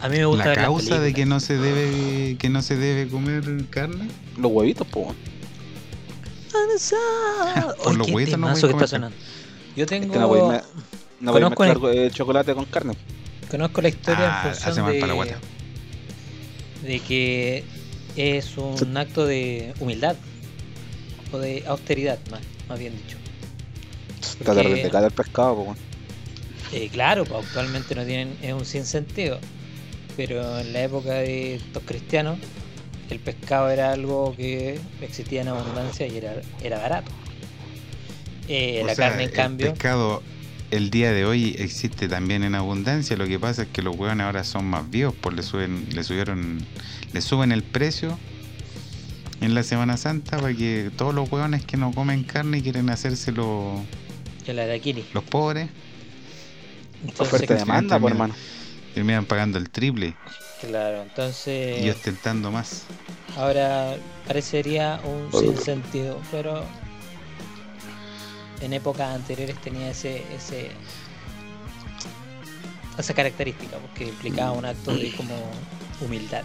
[0.00, 3.08] A mí me gusta la causa de que no se debe que no se debe
[3.10, 4.08] comer carne?
[4.38, 4.86] Los huevitos.
[4.92, 5.14] Juan.
[7.84, 8.88] Por los huevitos no voy a que está comer.
[8.88, 9.16] sonando.
[9.76, 10.62] Yo tengo, Es que no voy a,
[11.20, 12.94] no voy a Conozco mezclar eh, chocolate con carne.
[13.50, 15.14] conozco la historia Ah, en hace función mal de, para
[16.82, 17.64] de que
[18.16, 20.16] es un acto de humildad
[21.32, 23.18] o de austeridad, más, más bien dicho.
[24.38, 25.78] Tratar Porque- de pecar el pescado, pues.
[26.72, 29.38] Eh, claro, pues actualmente no tienen, es un sinsentido,
[30.16, 32.38] pero en la época de estos cristianos
[33.10, 37.10] el pescado era algo que existía en abundancia y era, era barato.
[38.48, 40.22] Eh, la sea, carne, en el cambio, pescado
[40.70, 43.16] el día de hoy existe también en abundancia.
[43.16, 46.02] Lo que pasa es que los hueones ahora son más vivos, pues le suben, le
[46.02, 46.64] subieron,
[47.12, 48.18] le suben el precio
[49.40, 54.74] en la Semana Santa para que todos los hueones que no comen carne quieren de
[54.74, 55.04] Aquili.
[55.12, 55.68] los pobres
[57.18, 58.34] Oferta y demanda, termina- hermano.
[58.94, 60.16] terminan pagando el triple
[60.60, 62.84] claro, entonces y ostentando más.
[63.36, 66.64] ahora parecería un sinsentido, pero
[68.62, 70.70] en épocas anteriores tenía ese, ese
[72.98, 75.34] esa característica, porque implicaba un acto de como
[76.00, 76.42] humildad.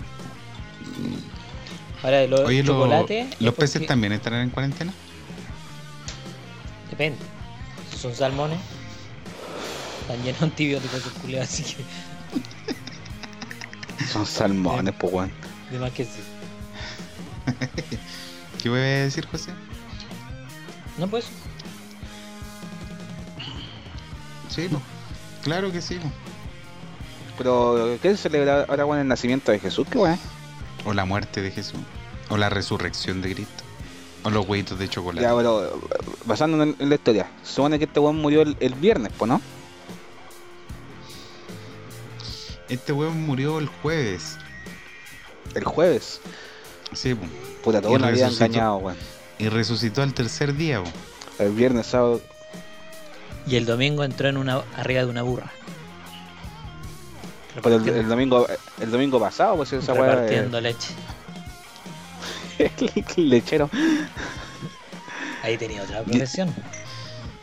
[2.04, 4.92] Ahora de los Oye, lo- chocolates es ¿los peces porque- también estarán en cuarentena?
[6.90, 7.20] Depende.
[7.92, 8.60] Si son salmones,
[10.02, 11.84] están llenos de antibióticos esos culiados, así que
[14.06, 15.32] Son salmones, pues, weón.
[15.72, 16.22] de más que sí.
[18.62, 19.52] ¿Qué voy a decir, José?
[20.98, 21.26] No pues,
[24.50, 24.82] Sí, po.
[25.44, 25.96] claro que sí.
[25.96, 26.12] po.
[27.38, 29.88] Pero, ¿qué se celebra ahora, weón, el nacimiento de Jesús?
[29.90, 30.20] ¿Qué weón?
[30.86, 31.80] O la muerte de Jesús.
[32.30, 33.64] O la resurrección de Cristo.
[34.24, 35.26] O los huevitos de chocolate.
[35.26, 35.80] Ya, pero,
[36.26, 39.42] basándonos en, la historia, se supone que este weón murió el, el viernes, pues, ¿no?
[42.72, 44.38] Este hueón murió el jueves.
[45.54, 46.22] El jueves.
[46.94, 47.26] Sí, po.
[47.64, 48.46] Puta, todo Y lo había resucitó.
[48.46, 48.98] engañado, weón.
[49.40, 50.90] Y resucitó al tercer día, po.
[51.44, 52.22] El viernes, sábado.
[53.46, 55.52] Y el domingo entró en una arriba de una burra.
[57.62, 58.48] Pero el, el domingo
[58.80, 60.16] el domingo pasado, pues esa weá.
[60.16, 60.94] repartiendo leche.
[63.18, 63.70] El lechero.
[65.44, 66.54] Ahí tenía otra profesión.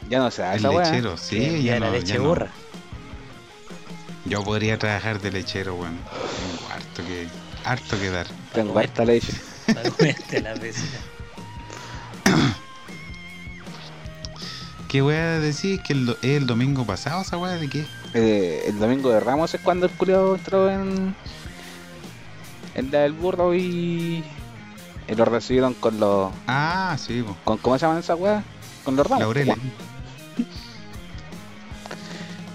[0.09, 2.35] Ya no sé, El esa lechero, sí, que ya era no, leche ya no.
[4.29, 5.97] Yo podría trabajar de lechero, weón.
[5.97, 7.29] Tengo harto que,
[7.65, 8.27] harto que dar.
[8.53, 9.33] Tengo harta leche.
[10.43, 10.99] La vecina.
[14.89, 15.83] ¿Qué voy a decir?
[15.83, 17.87] ¿Que el, el domingo pasado esa weá de qué?
[18.15, 21.15] Eh, el domingo de Ramos es cuando el culiado entró en.
[22.75, 24.25] En la del burro y.
[25.09, 26.33] Y lo recibieron con los.
[26.47, 27.37] Ah, sí, po.
[27.45, 28.45] Con, ¿Cómo se llaman esas weas?
[28.85, 29.21] Con los ramos.
[29.21, 29.57] Laureles.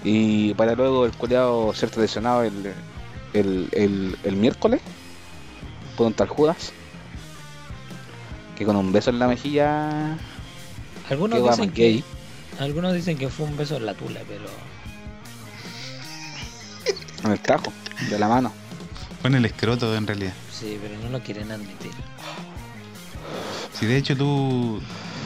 [0.04, 2.72] Y para luego el culiado ser traicionado el,
[3.32, 4.80] el, el, el miércoles
[5.96, 6.72] por un tal Judas.
[8.56, 10.16] Que con un beso en la mejilla.
[11.10, 12.04] Algunos dicen que, gay.
[12.60, 14.44] algunos dicen que fue un beso en la tula, pero
[17.24, 17.72] En el tajo,
[18.10, 18.52] de la mano.
[19.20, 20.34] Fue en el escroto en realidad.
[20.52, 21.90] sí, pero no lo quieren admitir.
[23.78, 24.80] Si de hecho tú,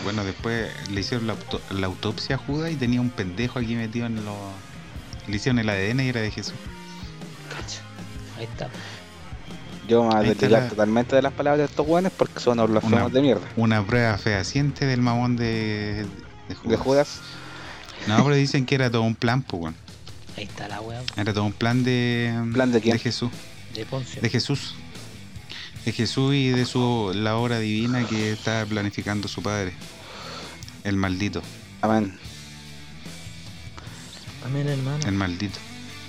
[0.04, 3.74] bueno, después le hicieron la, auto- la autopsia a Judas y tenía un pendejo aquí
[3.74, 4.36] metido en los...
[5.28, 6.54] Le hicieron el ADN y era de Jesús.
[7.50, 7.80] Cacha.
[8.36, 8.68] Ahí está.
[9.86, 12.58] Yo me voy a está la- totalmente de las palabras de estos weones porque son
[12.70, 13.46] blasfemos de mierda.
[13.56, 16.06] Una prueba fehaciente del mamón de,
[16.48, 16.70] de Judas.
[16.70, 17.20] De Judas.
[18.06, 19.76] No, pero dicen que era todo un plan, pues, weón.
[20.36, 22.32] Ahí está la wea Era todo un plan de...
[22.52, 22.98] ¿Plan de quién?
[22.98, 23.30] Jesús.
[23.74, 24.22] de Poncio.
[24.22, 24.74] De Jesús.
[25.84, 29.72] De Jesús y de su la obra divina que estaba planificando su padre.
[30.84, 31.42] El maldito.
[31.80, 32.16] Amén.
[34.48, 35.06] Amén, hermano.
[35.06, 35.58] El maldito.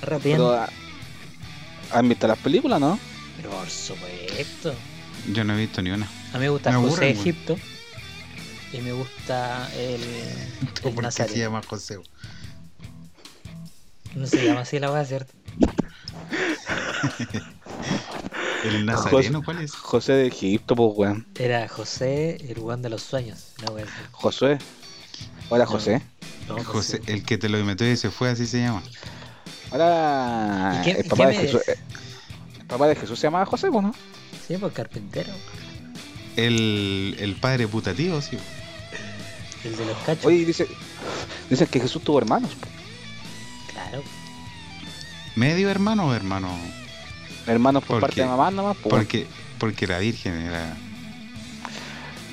[0.01, 0.49] Arrepiento.
[0.49, 0.69] Pero, ah,
[1.91, 2.97] ¿Han visto las películas, no?
[3.35, 4.73] Pero por supuesto.
[5.33, 6.05] Yo no he visto ni una.
[6.31, 7.19] A mí me gusta Me José aburren, weón.
[7.19, 7.57] Egipto.
[8.71, 11.99] Y me gusta el, el ¿Por qué se llama José?
[14.15, 15.33] No se llama así la wea, ¿cierto?
[18.63, 19.75] ¿El Nazareno cuál es?
[19.75, 21.27] José de Egipto, pues weón.
[21.35, 23.51] Era José, el weón de los sueños.
[23.57, 23.83] Así.
[24.13, 24.59] Josué.
[25.49, 26.01] Hola José.
[26.49, 28.81] No, José, el que te lo metió y se fue, así se llama.
[29.71, 30.79] Hola.
[30.79, 31.61] ¿Y qué- el papá de Jesús.
[31.67, 31.75] eh,
[32.59, 33.93] El papá de Jesús se llamaba José, pues, ¿no?
[34.47, 35.31] Sí, pues carpintero.
[36.35, 38.37] El, el padre putativo, sí.
[39.63, 40.25] El de los cachos.
[40.25, 40.67] Oye, dice,
[41.49, 42.51] dicen que Jesús tuvo hermanos.
[42.55, 42.67] po.
[43.73, 44.03] Claro.
[45.35, 46.49] ¿Medio hermano o hermano?
[47.45, 48.21] Hermanos por ¿Por parte qué?
[48.21, 48.77] de mamá nomás.
[48.81, 49.27] Pues, Porque,
[49.57, 50.75] porque la virgen era...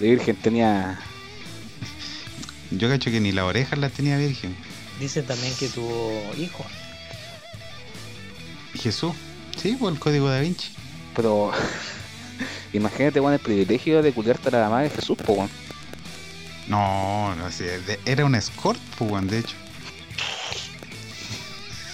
[0.00, 0.98] De virgen tenía.
[2.70, 4.56] Yo cacho que ni las orejas las tenía virgen.
[5.00, 6.66] Dicen también que tuvo hijos.
[8.74, 9.12] Jesús.
[9.56, 10.68] Sí, por el código da Vinci.
[11.14, 11.50] Pero.
[12.72, 15.50] Imagínate, weón, el privilegio de culiarte a la mamá de Jesús, pues, weón.
[16.68, 17.80] No, no sé.
[17.80, 19.56] de- era un escort, pues, weón, de hecho.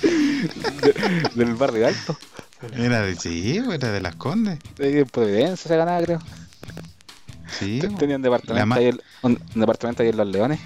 [1.35, 2.17] Del barrio alto.
[2.77, 4.59] Era de, sí, era de las condes.
[4.77, 6.21] De Providencia se ganaba, creo.
[7.59, 7.81] Sí.
[7.99, 10.61] Tenía un departamento, ahí en- un, un departamento ahí en Los Leones.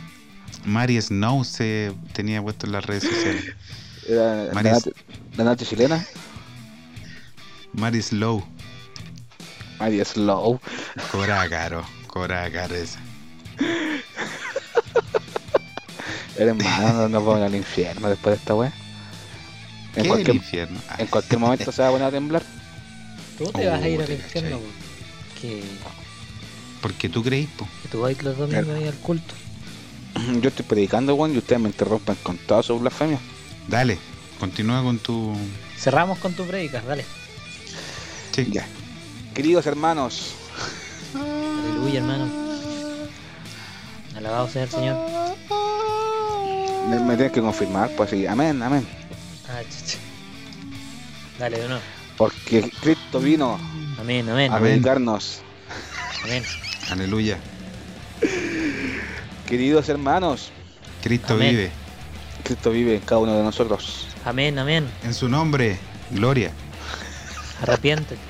[0.65, 3.45] Mary Snow se tenía puesto en las redes sociales.
[4.09, 4.93] Era la, noche,
[5.37, 6.05] la noche chilena.
[7.73, 8.45] Mary Slow.
[9.79, 10.59] María Slow.
[11.13, 11.85] Cobraba caro.
[12.07, 12.99] Cobraba caro esa.
[16.39, 18.69] Eres malo, no nos vamos al infierno después de esta weá.
[18.69, 20.79] En ¿Qué el cualquier, infierno?
[20.99, 22.43] En cualquier momento se va a poner a temblar.
[23.39, 24.61] Tú te vas a ir al infierno,
[25.41, 25.63] que,
[26.87, 27.67] Porque tú creís, po.
[27.83, 29.35] que tú vas los domingos ahí al culto.
[30.41, 33.19] Yo estoy predicando, weón, y ustedes me interrumpen con toda su blasfemia.
[33.67, 33.99] Dale,
[34.39, 35.37] continúa con tu.
[35.77, 37.05] Cerramos con tu prédica, dale.
[38.31, 38.47] Sí.
[38.53, 38.65] Ya.
[39.35, 40.35] Queridos hermanos,
[41.17, 42.31] Aleluya, hermano.
[44.17, 44.97] Alabado sea el Señor.
[46.89, 48.87] me, me tienen que confirmar, pues sí, amén, amén.
[49.49, 49.99] Ah, chucha.
[51.41, 51.83] Dale, de nuevo.
[52.17, 53.59] Porque Cristo vino
[53.99, 54.53] Amén, amén.
[54.53, 54.71] a Amén.
[54.71, 55.41] predicarnos.
[56.23, 56.45] Amén.
[56.91, 57.39] Aleluya.
[59.47, 60.51] Queridos hermanos,
[61.03, 61.51] Cristo Amén.
[61.51, 61.71] vive.
[62.45, 64.07] Cristo vive en cada uno de nosotros.
[64.25, 64.89] Amén, amén.
[65.05, 65.79] En su nombre,
[66.11, 66.51] gloria.
[67.63, 68.21] Arrepiéntete.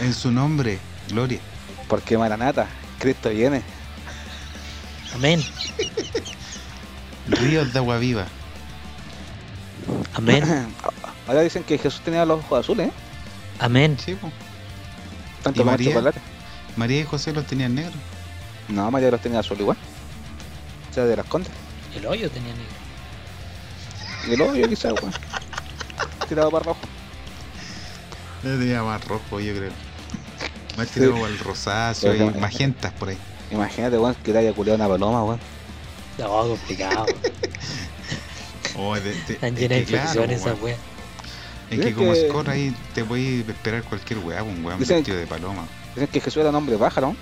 [0.00, 0.78] En su nombre,
[1.08, 1.40] gloria.
[1.88, 2.66] Porque Maranata,
[2.98, 3.62] Cristo viene.
[5.14, 5.42] Amén.
[7.28, 8.26] Ríos de agua viva.
[10.14, 10.44] Amén.
[11.28, 12.92] Ahora dicen que Jesús tenía los ojos azules, ¿eh?
[13.60, 13.96] Amén.
[14.04, 14.30] Sí, po.
[15.42, 15.90] Tanto ¿Y María?
[15.90, 16.20] chocolate.
[16.76, 17.94] María y José los tenían negros.
[18.68, 19.76] No, María los tenía azul igual.
[20.90, 21.52] O sea, de las condes.
[21.96, 22.72] El hoyo tenía negro.
[24.28, 25.12] El obvio quizás, weón.
[26.28, 26.80] Tirado para rojo.
[28.42, 29.72] Yo tenía más rojo, yo creo.
[30.76, 33.18] Más tirado al rosáceo y magentas por ahí.
[33.50, 35.40] Imagínate, weón, que te haya culiado una paloma, weón.
[36.18, 37.06] No, complicado.
[38.74, 40.64] Oh, de- de- Están es llenas de que claro, infecciones esas weón.
[40.64, 40.78] weas.
[41.70, 45.26] Es que como que- score ahí te puedes esperar cualquier weá, un weón vestido de
[45.26, 45.66] paloma.
[45.94, 47.14] Dicen que Jesús era un hombre pájaro.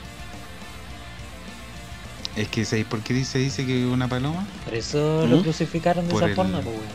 [2.37, 4.47] Es que ¿sabéis por qué dice, dice que es una paloma?
[4.65, 5.43] Por eso lo ¿Mm?
[5.43, 6.89] crucificaron de Por esa el- forma, pues weón.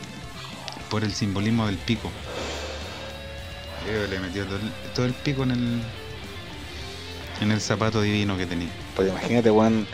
[0.90, 2.10] Por el simbolismo del pico.
[4.10, 5.82] Le metió todo el, todo el pico en el
[7.42, 8.70] en el zapato divino que tenía.
[8.96, 9.86] Pues imagínate, weón,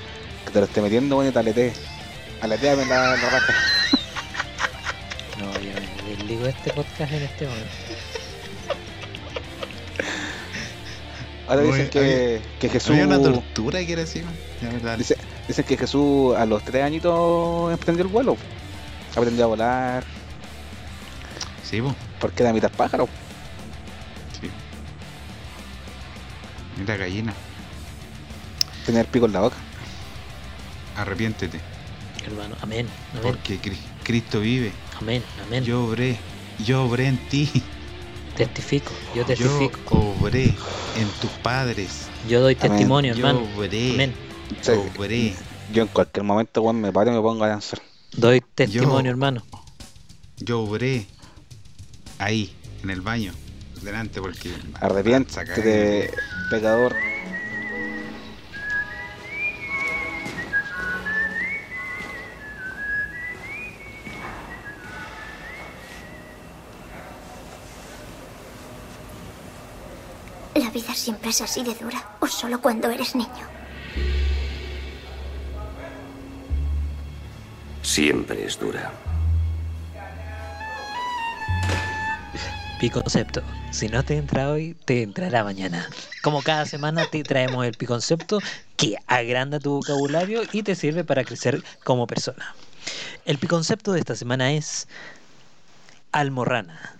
[0.46, 1.74] que te lo esté metiendo, weón, y te aletee.
[2.42, 3.54] Aleteame la, la raja.
[5.40, 5.72] No, yo
[6.04, 7.70] me desligo de este podcast en este momento.
[11.48, 12.92] Ahora dicen que, que Jesús.
[12.92, 14.22] Había una tortura que era así,
[14.62, 14.98] verdad.
[14.98, 15.18] Dice-
[15.48, 18.38] dicen que Jesús a los tres añitos emprendió el vuelo.
[19.16, 20.04] Aprendió a volar.
[21.64, 21.96] Sí, po.
[22.20, 23.10] Porque era mitad pájaro.
[24.40, 24.50] Sí.
[26.78, 27.34] Mira gallina,
[28.86, 29.58] Tenía el pico en la boca.
[30.96, 31.60] arrepiéntete,
[32.26, 34.72] Hermano, amén, amén, porque Cri- Cristo vive.
[35.00, 35.64] amén, amén.
[35.64, 36.18] Yo obré,
[36.64, 37.50] yo obré en ti,
[38.46, 40.16] testifico, yo yo testifico.
[40.22, 40.46] obré
[40.98, 42.72] en tus padres, Yo doy Amén.
[42.72, 43.48] testimonio, yo hermano.
[43.58, 44.14] obré, Amén.
[44.60, 45.34] O sea, obré.
[45.74, 47.80] yo en cualquier momento, weón, me paro y me pongo a danzar.
[48.14, 49.44] Doy testimonio, Yo- hermano.
[50.38, 51.06] Yo obré
[52.18, 53.32] ahí, en el baño,
[53.82, 54.52] delante, porque.
[54.80, 56.12] Arrepiéntete,
[56.50, 56.96] pecador.
[71.02, 73.48] Siempre es así de dura, o solo cuando eres niño.
[77.82, 78.94] Siempre es dura.
[82.80, 83.42] Piconcepto.
[83.72, 85.88] Si no te entra hoy, te entrará mañana.
[86.22, 88.40] Como cada semana te traemos el piconcepto
[88.78, 92.56] que agranda tu vocabulario y te sirve para crecer como persona.
[93.26, 94.88] El piconcepto de esta semana es
[96.12, 96.96] almorrana.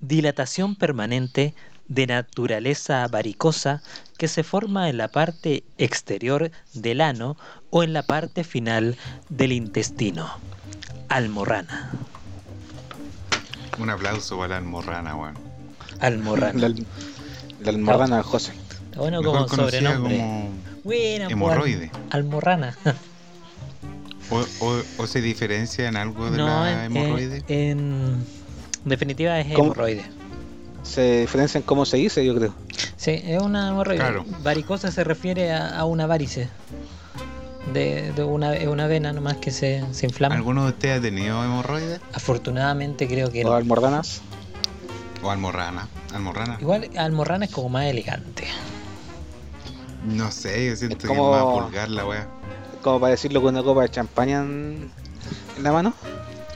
[0.00, 1.54] Dilatación permanente
[1.88, 3.82] de naturaleza varicosa
[4.16, 7.36] que se forma en la parte exterior del ano
[7.70, 8.96] o en la parte final
[9.28, 10.30] del intestino.
[11.08, 11.90] Almorrana.
[13.78, 15.34] Un aplauso para la almorrana, weón.
[16.00, 16.58] Almorrana.
[16.58, 18.52] La, la almorrana José.
[18.84, 20.16] Está bueno como sobrenombre.
[20.18, 20.50] como
[20.84, 21.90] Buena, pues, hemorroide.
[22.10, 22.76] Almorrana.
[24.30, 27.42] O, o- o se diferencia en algo de no, la en, hemorroide.
[27.48, 28.24] en-
[28.84, 29.64] en definitiva es ¿Cómo?
[29.72, 30.04] hemorroide.
[30.84, 32.54] Se diferencia en cómo se dice, yo creo.
[32.96, 33.98] Sí, es una hemorroide.
[34.00, 34.24] Claro.
[34.42, 36.48] Varicosa se refiere a, a una varice.
[37.72, 40.34] De, de una, es una vena nomás que se, se inflama.
[40.34, 42.00] ¿Alguno de ustedes ha tenido hemorroides?
[42.12, 43.56] Afortunadamente creo que Los no.
[43.56, 44.20] almorranas.
[45.22, 45.88] O almorrana.
[46.14, 46.58] Almorrana.
[46.60, 48.44] Igual almorrana es como más elegante.
[50.04, 52.28] No sé, yo siento Es que como- es más vulgar la wea.
[52.82, 54.92] Como para decirlo con una copa de champaña en,
[55.56, 55.94] en la mano.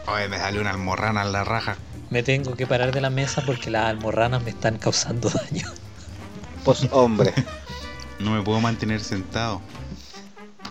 [0.06, 1.76] Oye, me salió una almorrana en la raja.
[2.10, 5.66] Me tengo que parar de la mesa porque las almorranas me están causando daño.
[6.64, 7.32] Pues hombre.
[8.18, 9.62] No me puedo mantener sentado.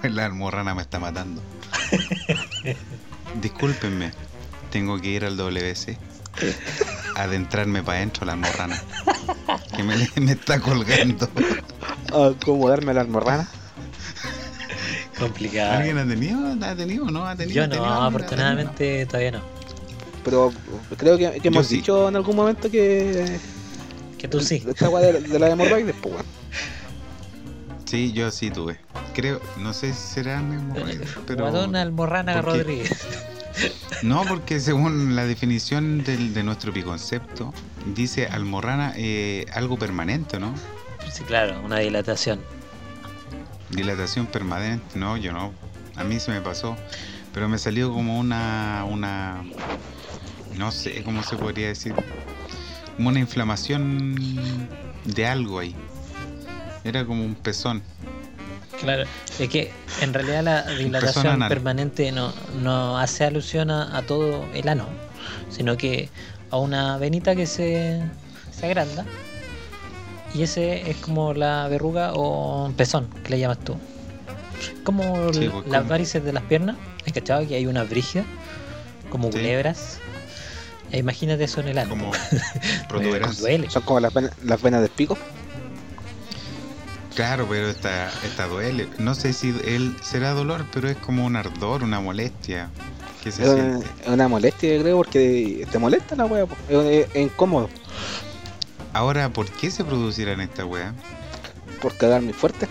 [0.02, 1.42] Pues la almorrana me está matando.
[3.42, 4.12] Discúlpenme.
[4.70, 5.98] Tengo que ir al WC.
[7.16, 8.84] Adentrarme para adentro la almorrana.
[9.74, 11.30] Que me, me está colgando.
[12.12, 13.48] acomodarme la almorrana.
[15.18, 15.78] Complicado.
[15.78, 16.66] ¿Alguien ha tenido?
[16.66, 17.26] ¿Ha tenido o no?
[17.26, 17.56] ¿Ha tenido?
[17.56, 17.94] Yo ¿Ha tenido no?
[18.04, 19.57] ¿Ha afortunadamente todavía no.
[20.28, 20.52] Pero
[20.98, 21.78] creo que, que hemos sí.
[21.78, 23.40] dicho en algún momento que.
[24.18, 24.62] Que tú sí.
[24.68, 26.26] Esta weá de, de la hemorroides, pues tenido?
[27.86, 28.78] Sí, yo sí tuve.
[29.14, 31.46] Creo, no sé si serán hemorroides, pero...
[31.46, 32.42] Madonna Almorrana.
[32.42, 32.92] Rodríguez.
[34.04, 37.52] No, porque según la definición del- de nuestro piconcepto,
[37.96, 40.54] dice almorrana eh, algo permanente, ¿no?
[41.12, 42.40] Sí, claro, una dilatación.
[43.72, 45.52] Dilatación permanente, no, yo no.
[45.96, 46.76] A mí se me pasó,
[47.34, 49.44] pero me salió como una, una,
[50.58, 51.94] no sé cómo se podría decir,
[52.96, 54.68] como una inflamación
[55.06, 55.76] de algo ahí.
[56.84, 57.82] Era como un pezón.
[58.80, 59.04] Claro,
[59.40, 62.32] es que en realidad la dilatación permanente no,
[62.62, 64.86] no hace alusión a, a todo el ano,
[65.50, 66.10] sino que
[66.52, 68.02] a una venita que se,
[68.52, 69.04] se agranda.
[70.34, 73.76] Y ese es como la verruga o pezón, que le llamas tú.
[74.84, 76.76] Como Sí, pues, las como- varices de las piernas.
[77.06, 78.26] ¿Has cachado que hay una brígida?
[79.10, 79.38] Como Sí.
[79.40, 80.00] culebras.
[80.92, 81.90] E imagínate eso en el ano.
[81.90, 82.12] Como
[83.40, 83.70] duele.
[83.70, 85.18] Son como las venas, las venas del pico.
[87.16, 88.88] Claro, pero esta, esta duele.
[89.00, 92.70] No sé si él será dolor, pero es como un ardor, una molestia.
[93.24, 93.80] que se Es una,
[94.14, 96.56] una molestia, yo creo, porque te molesta la weá, po.
[96.70, 97.70] es, es- es incómodo.
[98.94, 100.94] Ahora, ¿por qué se producirán esta weá?
[101.82, 102.68] Por cagar muy fuerte.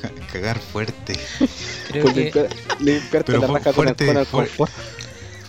[0.00, 1.18] Ca- Cagar fuerte.
[1.88, 2.48] Creo Por que limpiar,
[2.80, 4.72] limpiarte Pero la raja con el, con el confort.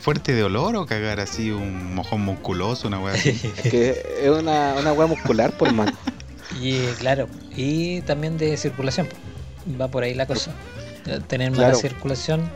[0.08, 3.34] ¿Fuerte de olor o cagar así un mojón musculoso, una weá así?
[3.62, 5.92] Que es una, una hueá muscular, por mano.
[6.62, 7.28] Y claro,
[7.58, 9.10] y también de circulación.
[9.80, 10.52] Va por ahí la cosa.
[11.28, 11.78] Tener mala Claro.
[11.80, 12.50] circulación,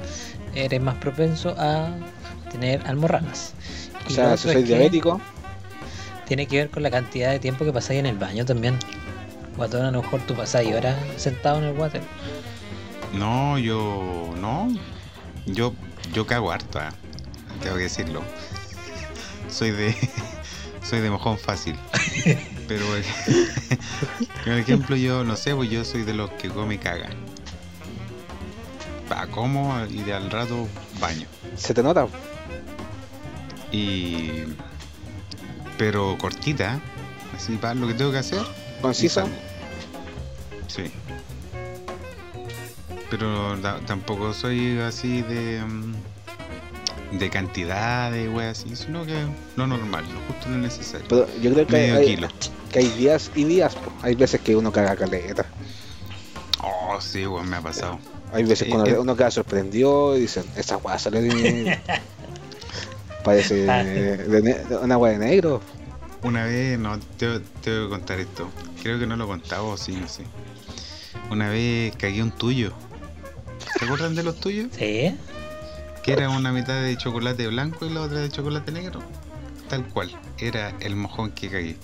[0.56, 1.90] eres más propenso a
[2.54, 3.54] tener almorranas.
[4.08, 5.20] O sea, si soy diabético,
[6.30, 8.78] Tiene que ver con la cantidad de tiempo que pasáis en el baño también.
[9.58, 12.02] Guatón, a lo mejor tú pasáis horas sentado en el water.
[13.12, 14.34] No, yo.
[14.40, 14.70] No.
[15.48, 15.74] Yo,
[16.14, 16.94] yo cago harto, ah,
[17.62, 18.22] tengo que decirlo.
[19.50, 19.96] Soy de.
[20.84, 21.78] Soy de mojón fácil.
[22.68, 22.86] Pero,
[24.44, 27.10] por ejemplo, yo no sé, pues yo soy de los que come y caga.
[29.08, 30.68] Pa, como y de al rato
[31.00, 31.28] baño.
[31.56, 32.08] se te nota.
[33.72, 34.44] Y.
[35.78, 36.80] Pero cortita,
[37.36, 38.42] así para lo que tengo que hacer.
[38.82, 39.26] Concisa.
[40.68, 40.92] Sí.
[43.10, 45.62] Pero ta- tampoco soy así de.
[47.12, 49.14] De cantidad de weas así, sino que
[49.56, 51.06] lo normal, lo justo lo necesario.
[51.10, 52.28] Pero yo creo que hay, Medio hay- kilo.
[52.72, 53.76] que hay días y días.
[53.76, 53.92] po.
[54.02, 55.46] Hay veces que uno caga caleta.
[56.64, 58.00] Oh, sí, weón, me ha pasado.
[58.34, 58.98] Hay veces Sí, cuando eh.
[59.00, 61.80] uno queda sorprendido y dicen, esa weá sale de...
[63.24, 65.62] Parece de ne- de una weá de negro.
[66.24, 68.48] Una vez, no, te, te voy a contar esto.
[68.82, 70.24] Creo que no lo contaba o sí, no sé.
[71.30, 72.72] Una vez cagué un tuyo.
[73.78, 74.70] ¿Se acuerdan de los tuyos?
[74.78, 75.16] ¿Sí?
[76.04, 79.02] Que era una mitad de chocolate blanco y la otra de chocolate negro.
[79.70, 80.12] Tal cual.
[80.38, 81.78] Era el mojón que cagué.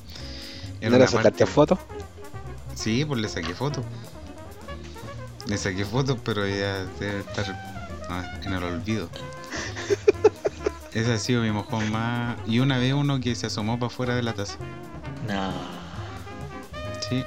[0.82, 1.80] Era ¿No le sacaste parte- foto?
[2.76, 3.84] Sí, pues le saqué fotos.
[5.48, 7.46] Le saqué fotos, pero ya debe estar
[8.10, 9.10] ah, en el olvido.
[10.94, 12.38] Ese ha sido mi mojón más.
[12.48, 14.58] Y una vez uno que se asomó para afuera de la taza.
[15.28, 15.52] No.
[17.08, 17.24] Sí.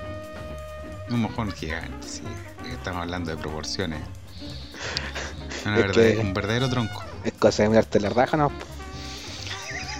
[1.08, 2.22] Un mojón gigante, sí.
[2.70, 4.00] Estamos hablando de proporciones.
[5.66, 7.02] Una Es verdad- que- Un verdadero tronco.
[7.24, 8.50] Es cosa de mirarte la raja, ¿no?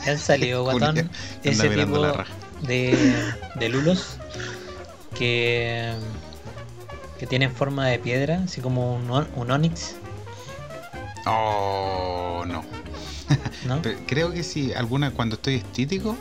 [0.04, 1.10] ¿Te han salido, guatón,
[1.44, 2.32] ese tipo la raja.
[2.62, 3.12] de,
[3.56, 4.16] de lulos
[5.18, 5.92] que,
[7.18, 9.94] que tienen forma de piedra, así como un, on- un onix,
[11.26, 12.64] Oh, no.
[13.66, 13.82] ¿no?
[13.82, 16.16] Pero creo que sí, alguna cuando estoy estítico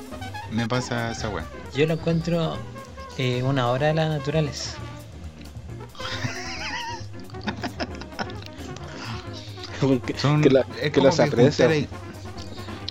[0.51, 1.45] me pasa esa weá.
[1.73, 2.57] Yo lo encuentro
[3.17, 4.71] eh, una obra de la naturaleza.
[10.17, 11.67] Son, que la- es que como las que aprecia.
[11.69, 11.87] ahí-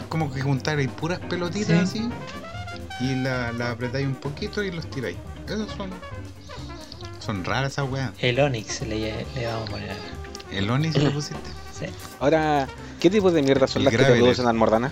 [0.08, 1.98] como que juntar ahí puras pelotitas Sí.
[1.98, 5.16] así y la, la apretáis un poquito y los tiráis.
[5.46, 5.90] Esos son.
[7.20, 8.10] Son raras esas weas.
[8.20, 9.90] El onix le, le vamos a poner.
[10.50, 11.50] El Onix lo pusiste.
[11.78, 11.86] Sí.
[12.18, 12.66] Ahora,
[12.98, 14.90] ¿qué tipo de mierda son El las que te producen almorrana?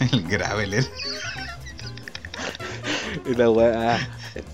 [0.12, 0.84] El Graveler.
[3.26, 3.98] Y la weá,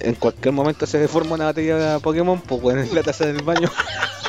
[0.00, 3.42] en cualquier momento se forma una batería de Pokémon, pues weón, en la taza del
[3.42, 3.70] baño.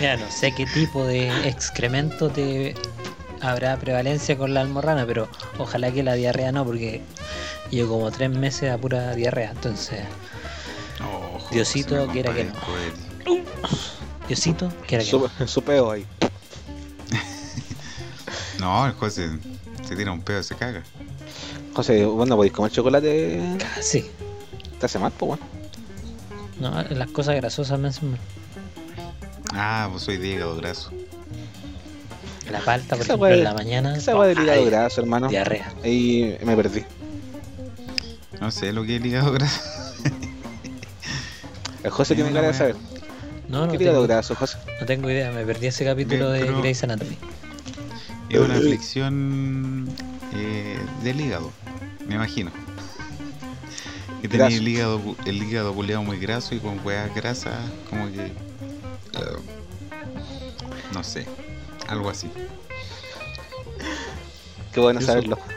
[0.00, 2.74] Mira, no sé qué tipo de excremento te
[3.40, 5.28] habrá prevalencia con la almorrana, pero
[5.58, 7.02] ojalá que la diarrea no, porque
[7.70, 10.00] llevo como tres meses a pura diarrea, entonces,
[11.00, 12.52] Oh, Diosito, quiera que no.
[14.26, 16.06] Diosito, quiera que Su, su peo ahí.
[18.58, 19.30] No, el José
[19.86, 20.82] se tira un pedo y se caga.
[21.74, 23.58] José, bueno, podéis comer chocolate, no.
[23.58, 24.04] Casi.
[24.80, 25.44] te hace mal, pues bueno.
[26.58, 28.20] No, las cosas grasosas me hacen mal.
[29.54, 30.90] Ah, pues soy de hígado graso.
[32.50, 33.96] La palta, por ejemplo, en la mañana.
[33.96, 35.28] Esa weá del hígado graso, hermano.
[35.28, 35.72] Diarrea.
[35.84, 36.82] Ahí me perdí.
[38.40, 39.60] No sé lo que es el hígado graso.
[41.84, 42.76] El José tiene cara de saber.
[43.48, 44.58] No, no ¿Qué hígado tengo, graso, José?
[44.80, 47.16] no tengo idea, me perdí ese capítulo de pero- Grey's Anatomy.
[48.28, 49.88] Es una aflicción
[50.34, 51.50] eh, del hígado,
[52.06, 52.50] me imagino.
[54.20, 57.54] Que tenía el hígado, el hígado muy graso y con hueas grasas,
[57.88, 58.32] como que.
[59.18, 59.36] Eh,
[60.92, 61.26] no sé,
[61.88, 62.30] algo así.
[64.72, 65.38] Qué bueno saberlo.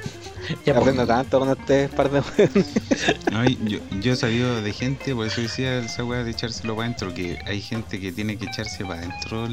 [0.65, 2.21] Ya, pues, Aprendo tanto con ustedes, par de.
[3.31, 6.87] No, yo, yo he sabido de gente, por eso decía esa hueá de echárselo para
[6.87, 9.47] adentro, que hay gente que tiene que echarse para adentro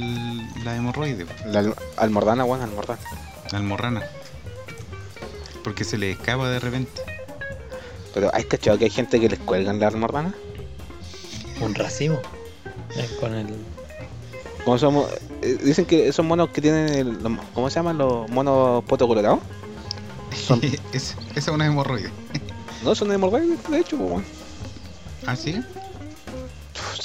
[0.64, 2.98] la hemorroide, La al- almordana, weón, almordana.
[3.52, 4.02] la almorrana.
[5.62, 7.02] Porque se le escapa de repente.
[8.14, 10.34] Pero ¿hay cachado que hay gente que les cuelgan la almordana?
[11.60, 12.18] un racimo.
[12.96, 13.54] Eh, Con el.
[14.64, 15.10] Como somos,
[15.42, 17.18] eh, dicen que esos monos que tienen, el,
[17.54, 17.96] ¿cómo se llaman?
[17.98, 19.40] Los monos poto colorados.
[20.36, 20.60] Son-
[20.92, 22.10] es, esa es una hemorroide.
[22.84, 24.24] No, son hemorroides, de hecho, pues, weón.
[25.26, 25.60] ¿Ah, sí?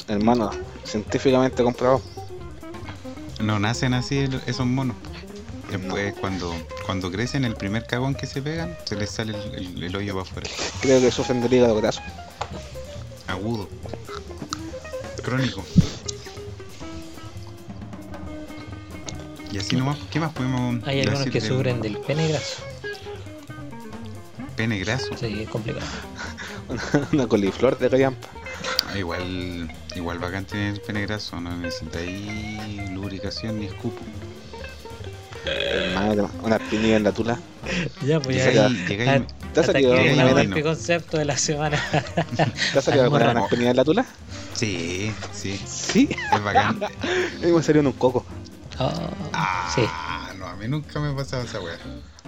[0.08, 0.52] Hermano,
[0.86, 2.00] científicamente comprobado.
[3.42, 4.96] No nacen así esos monos.
[5.72, 6.54] Después, cuando,
[6.86, 10.14] cuando crecen, el primer cagón que se pegan, se les sale el, el- el hoyo
[10.14, 10.50] para afuera.
[10.82, 12.02] Creo que sufren del hígado graso.
[13.28, 13.68] Agudo.
[15.24, 15.64] Crónico.
[19.54, 22.64] Y así nomás, ¿qué más podemos Hay algunos que sufren del pene graso.
[24.56, 25.16] pene graso?
[25.16, 25.86] Sí, es complicado.
[27.14, 28.28] Una coliflor de callampa.
[28.90, 34.02] Ah, Igual, igual bacán tener pene graso, no necesitáis lubricación ni escupo.
[35.46, 37.38] Hermano, una espinilla en la tula.
[38.04, 38.70] Ya, pues ya.
[38.88, 39.16] ¿Te ha
[39.62, 41.80] hasta salido este concepto de la semana.
[42.74, 44.06] ¿Te ha salido alguna vez una espinilla en la tula?
[44.56, 46.10] Sí, sí, Sí.
[46.34, 46.80] es bacán.
[47.42, 48.26] Me salió en un coco.
[48.80, 48.92] Oh,
[49.34, 49.86] Ah, sí.
[50.38, 51.78] no, a mí nunca me ha pasado esa weá.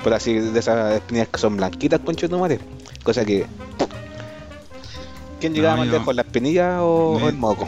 [0.04, 2.60] Pero así de esas espinillas que son blanquitas, concho de madre.
[3.04, 3.48] Cosa que.
[5.40, 7.68] ¿Quién No, llegaba más yo- lejos, la espinilla o, Me- o el moco?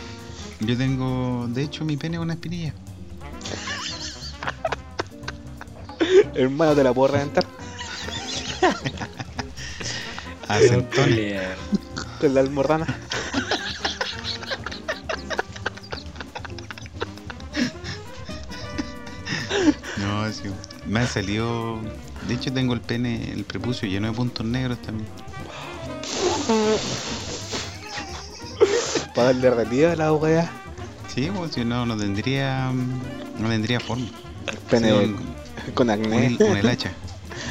[0.59, 2.73] Yo tengo, de hecho, mi pene es una espinilla.
[6.35, 7.45] Hermano, te la puedo reventar
[12.19, 12.85] con la almorrana.
[20.85, 21.79] Me ha salido.
[22.27, 25.07] De hecho, tengo el pene, el prepucio lleno de puntos negros también.
[29.13, 30.49] Para darle relieve a la weá.
[31.13, 32.71] Sí, pues si no, no tendría.
[33.39, 34.05] No tendría forma.
[34.47, 35.15] El pene Sí,
[35.73, 36.37] con acné.
[36.39, 36.91] un el hacha.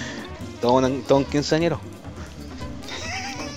[0.61, 1.81] todo, un, todo un quinceañero.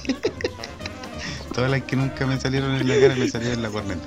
[1.54, 4.02] Todas las que nunca me salieron en la cara me salieron en la corneta.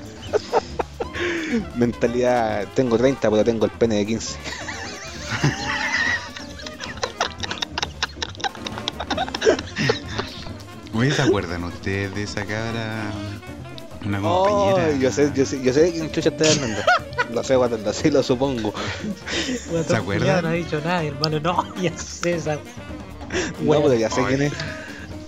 [1.77, 4.37] Mentalidad, tengo 30, pero tengo el pene de 15.
[11.03, 13.11] Oye, ¿se acuerdan ustedes de esa cabra?
[14.07, 14.89] Una compañera.
[14.95, 16.81] Oh, yo sé, yo sé, yo sé de quién chucha está hablando.
[17.33, 18.73] lo sé, cuando así lo supongo.
[19.71, 20.43] Guatón acuerdan?
[20.43, 21.41] No ha dicho nada, hermano.
[21.41, 22.55] No, ya sé esa.
[22.55, 24.37] No, pero ya sé Oye.
[24.37, 24.53] quién es.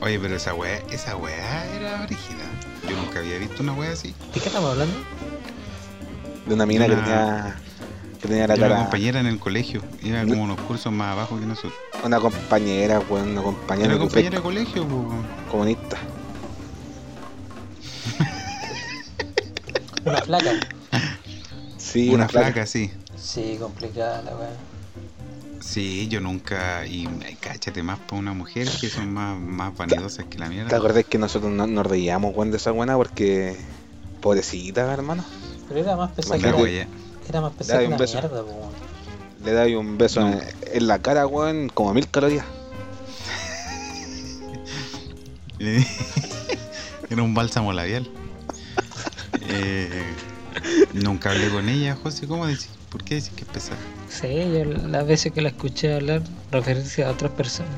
[0.01, 2.45] Oye, pero esa weá, esa weá era brígida.
[2.89, 4.15] Yo nunca había visto una weá así.
[4.33, 4.95] ¿De qué estamos hablando?
[6.47, 7.61] De una mina que Una- tenía.
[8.25, 9.83] Que tenía la Era una compañera en el colegio.
[10.03, 11.75] Iba como unos cursos más abajo que nosotros.
[12.03, 14.87] Una compañera, weón, una compañera, Era de compañera de colegio,
[15.51, 15.99] comunista.
[20.07, 20.51] Una flaca.
[21.77, 22.47] Sí, una, una, flaca.
[22.47, 22.91] flaca, sí.
[23.15, 24.51] Sí, complicada la weá.
[25.61, 26.87] Sí, yo nunca.
[26.87, 30.55] Y ay, cáchate más para una mujer que son más, más vanidosas que la ¿Te
[30.55, 30.75] mierda.
[30.79, 32.97] acordás que nosotros no- nos reíamos, weón, de esa buena?
[32.97, 33.55] Porque.
[34.23, 35.23] Pobrecita, hermano.
[35.69, 36.87] Pero era más pesada que
[37.29, 38.19] Era más pesada Dale que un una beso.
[38.21, 38.73] mierda, po, weón.
[39.45, 40.29] Le da ahí un beso No.
[40.33, 42.45] en, en la cara, weón, como mil calorías.
[47.11, 48.09] Era un bálsamo labial.
[49.49, 50.03] Eh,
[50.95, 52.27] nunca hablé con ella, José.
[52.27, 52.69] ¿Cómo decís?
[52.91, 53.79] ¿Por qué decís que es pesada?
[54.09, 57.73] Sí, yo las veces que la escuché hablar, referirse a otras personas.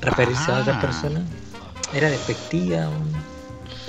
[0.00, 0.80] Referirse a otras Ah.
[0.80, 1.22] personas.
[1.94, 3.12] Era despectiva, weón.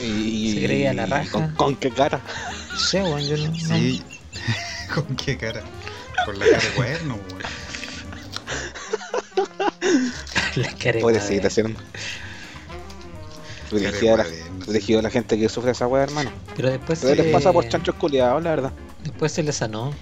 [0.01, 1.29] Y, Se creía la raja.
[1.31, 2.21] ¿Con, con qué cara?
[2.71, 3.55] No sé, weón, yo no.
[3.55, 4.01] Sí.
[4.95, 5.61] ¿Con qué cara?
[6.25, 7.41] Con la cara de cuerno, weón.
[10.55, 11.49] la cara de Pobrecita, madre.
[11.49, 11.79] ¿sí, hermano?
[13.71, 16.31] Dirigido a, la, a gente que sufre esa weá, hermano.
[16.55, 18.73] Pero después Pero se, les pasa por chanchos culiados, la verdad.
[19.03, 19.93] después se le sanó.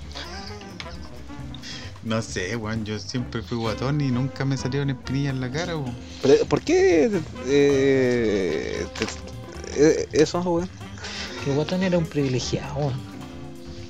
[2.03, 2.85] No sé, weón.
[2.85, 5.95] Yo siempre fui guatón y nunca me salieron espinillas en la cara, weón.
[6.21, 7.11] Pero, ¿por qué
[7.47, 10.69] eh, te- eh, eso, weón?
[11.43, 13.16] Que Guatón era un privilegiado, weón.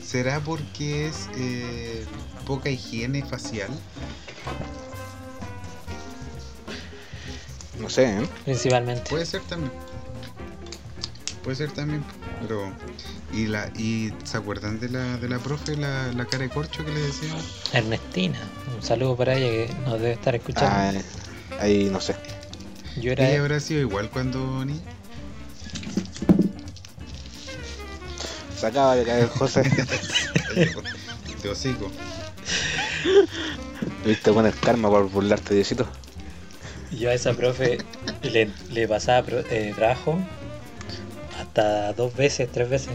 [0.07, 2.05] ¿Será porque es eh,
[2.45, 3.67] poca higiene facial?
[7.77, 8.27] No sé, ¿eh?
[8.45, 9.09] Principalmente.
[9.09, 9.71] Puede ser también.
[11.43, 12.05] Puede ser también,
[12.41, 12.71] pero...
[13.33, 16.85] ¿Y, la, y se acuerdan de la, de la profe, la, la cara de corcho
[16.85, 17.35] que le decía?
[17.73, 18.39] Ernestina.
[18.73, 20.69] Un saludo para ella que nos debe estar escuchando.
[20.71, 22.15] Ah, ahí no sé.
[23.01, 23.29] Yo era.
[23.29, 24.79] Ella habrá sido igual cuando ni...
[28.59, 29.61] Se acaba de caer José.
[31.43, 31.91] De hocico.
[34.05, 35.87] Viste con el karma por burlarte, Diosito.
[36.91, 37.77] Yo a esa profe
[38.23, 40.17] le, le pasaba pro- eh, trabajo
[41.39, 42.89] hasta dos veces, tres veces.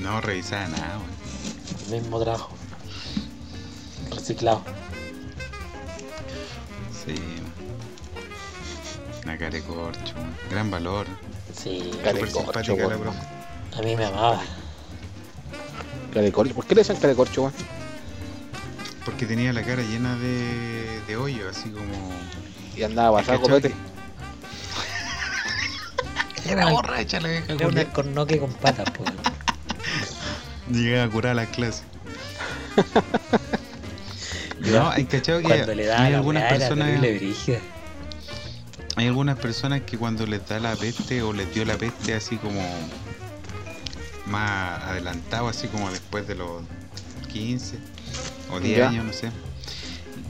[0.00, 1.14] No revisaba nada, weón.
[1.94, 2.50] El mismo trabajo.
[4.10, 4.62] Reciclado.
[7.04, 7.14] Sí.
[9.24, 10.14] Una cara de corcho.
[10.50, 11.06] Gran valor.
[11.54, 13.18] Sí, Súper simpática la profe.
[13.76, 14.40] A mí me amaba.
[16.12, 16.54] Cara de corcho.
[16.54, 17.54] ¿Por qué le dicen cara de corcho, weón?
[19.04, 22.12] Porque tenía la cara llena de, de hoyo, así como...
[22.76, 23.40] Y andaba ¿Cachai?
[23.40, 23.74] copete.
[26.46, 29.10] Era borracha la vieja Era un alcornoque con patas, pues.
[30.70, 31.84] Llegaba a curar las clases.
[34.60, 37.00] No, hay cachado que Cuando le da hay algunas personas.
[38.96, 42.36] Hay algunas personas que cuando les da la peste o les dio la peste así
[42.36, 42.60] como
[44.26, 46.62] más adelantado, así como después de los
[47.32, 47.78] 15
[48.52, 48.88] o 10 Ya.
[48.88, 49.30] años, no sé.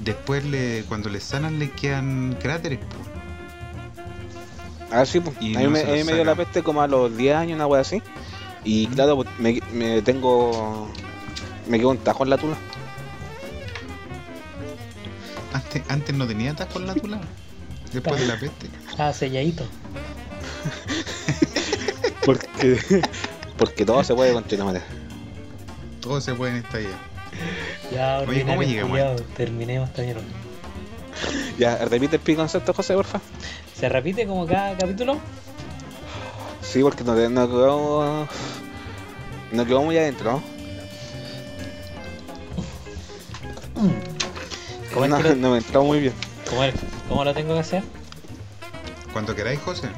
[0.02, 2.96] Después le, cuando les sanan le quedan cráteres, po.
[4.90, 5.36] Ah, sí, pues.
[5.36, 7.16] A mí, no me, se a mí lo me dio la peste como a los
[7.16, 8.02] 10 años, una wea así.
[8.64, 10.88] Y claro, pues, me, me tengo.
[11.68, 12.56] Me quedó un tajo en la tula.
[15.52, 17.20] Antes, antes no tenía atasco en la tula.
[17.92, 18.68] Después de la peste.
[18.98, 19.64] Ah, selladito.
[22.24, 22.78] Porque.
[23.58, 24.80] Porque todo se puede continuar.
[26.00, 26.98] Todo se puede en esta vida.
[27.92, 30.22] Ya, Oye, ¿cómo llegamos culiao, Terminemos esta mierda.
[31.58, 33.20] Ya, repite el pi concepto, José, porfa.
[33.78, 35.18] ¿Se repite como cada capítulo?
[36.60, 38.28] Sí, porque no, no quedó.
[39.52, 40.54] No quedó muy adentro, ¿no?
[44.92, 46.12] ¿Cómo, es No, que lo, no me entró muy bien.
[46.48, 46.62] cómo
[47.08, 47.82] cómo lo tengo que hacer?
[49.12, 49.88] Cuando queráis, José.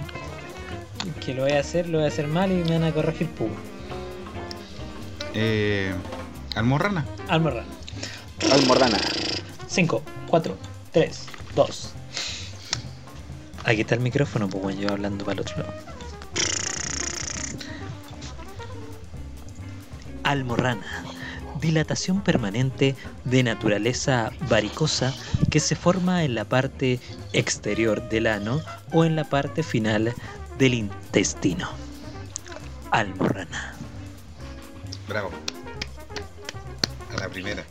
[1.25, 3.29] Que lo voy a hacer, lo voy a hacer mal y me van a corregir
[3.29, 3.55] pugo.
[5.35, 5.93] Eh,
[6.55, 7.05] Almorrana.
[7.29, 7.65] Almorra.
[8.51, 8.99] Almorrana.
[9.67, 10.57] 5, 4,
[10.93, 11.93] 3, 2.
[13.65, 15.75] Aquí está el micrófono, pues bueno, yo hablando para el otro lado.
[20.23, 21.05] Almorrana.
[21.61, 25.15] Dilatación permanente de naturaleza varicosa
[25.51, 27.01] que se forma en la parte
[27.33, 28.63] exterior del ano
[28.93, 30.15] o en la parte final
[30.59, 31.69] del intestino.
[32.91, 33.75] Almorrana.
[35.09, 35.31] Bravo.
[37.15, 37.65] A la primera.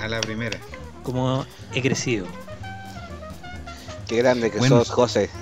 [0.00, 0.58] A la primera.
[1.02, 2.26] Como he crecido.
[4.08, 4.78] Qué grande que Bueno.
[4.78, 5.30] sos, José.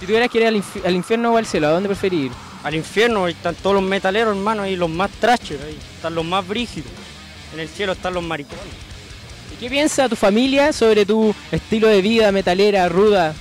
[0.00, 2.32] Si tuvieras que ir al, infi- al infierno o al cielo, ¿a dónde preferir ir?
[2.64, 6.24] Al infierno ahí están todos los metaleros, hermano, y los más trashers, ahí están los
[6.24, 6.90] más brígidos.
[7.54, 8.64] En el cielo están los maricones.
[9.54, 13.32] ¿Y qué piensa tu familia sobre tu estilo de vida metalera, ruda,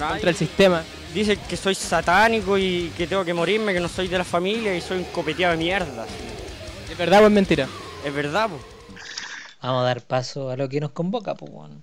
[0.00, 0.82] Ay, contra el sistema?
[1.12, 4.76] Dicen que soy satánico y que tengo que morirme, que no soy de la familia
[4.76, 6.06] y soy un copeteado de mierda.
[6.90, 7.66] ¿Es verdad o es mentira?
[8.04, 8.62] Es verdad, pues.
[9.62, 11.74] Vamos a dar paso a lo que nos convoca, pues bueno.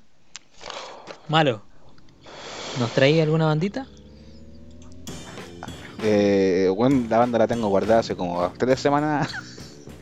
[1.27, 1.61] Malo.
[2.79, 3.87] ¿Nos traía alguna bandita?
[6.03, 9.33] Eh, bueno, la banda la tengo guardada hace como tres semanas.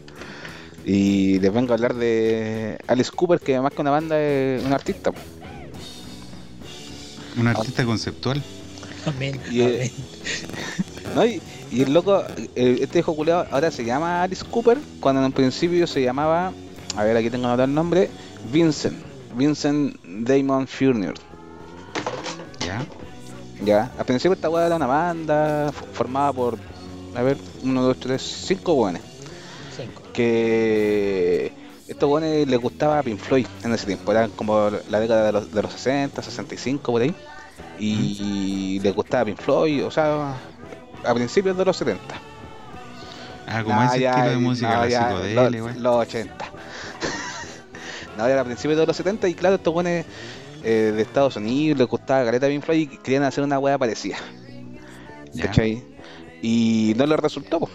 [0.85, 4.73] y les vengo a hablar de Alice Cooper, que más que una banda es un
[4.73, 5.11] artista.
[7.37, 8.41] Un artista conceptual.
[9.05, 9.39] Amén.
[9.51, 9.91] Y, eh, amén.
[11.15, 11.25] ¿no?
[11.25, 11.41] Y,
[11.71, 12.23] y el loco,
[12.55, 16.53] eh, este hijo culeado ahora se llama Alice Cooper, cuando en un principio se llamaba,
[16.95, 18.09] a ver, aquí tengo anotado el nombre,
[18.51, 18.97] Vincent.
[19.35, 21.15] Vincent Damon Furnier.
[22.59, 22.85] ¿Ya?
[23.63, 26.57] Ya, al principio esta weá era una banda formada por,
[27.15, 29.01] a ver, uno, dos, tres, cinco weones.
[29.75, 30.03] Cinco.
[30.13, 31.51] Que
[31.93, 35.51] estos weones les gustaba Pink Floyd en ese tiempo, eran como la década de los,
[35.51, 37.15] de los 60, 65 por ahí.
[37.79, 40.35] Y les gustaba Pink Floyd, o sea,
[41.03, 42.01] a principios de los 70.
[43.47, 46.45] Ah, como No, ese ya, estilo de no, música, ya, psicodelia, los, los 80.
[48.17, 50.05] no, era a principios de los 70 y claro, estos buenos
[50.63, 54.17] de Estados Unidos les gustaba Galeta Pink Floyd y querían hacer una weá parecida.
[55.39, 55.83] ¿Cachai?
[56.41, 57.69] Y no les resultó.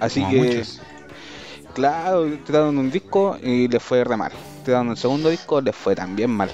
[0.00, 0.80] Así Como que, muchos.
[1.76, 4.32] Claro, tiraron un disco y les fue re mal.
[4.64, 6.50] Tiraron un segundo disco, les fue también mal.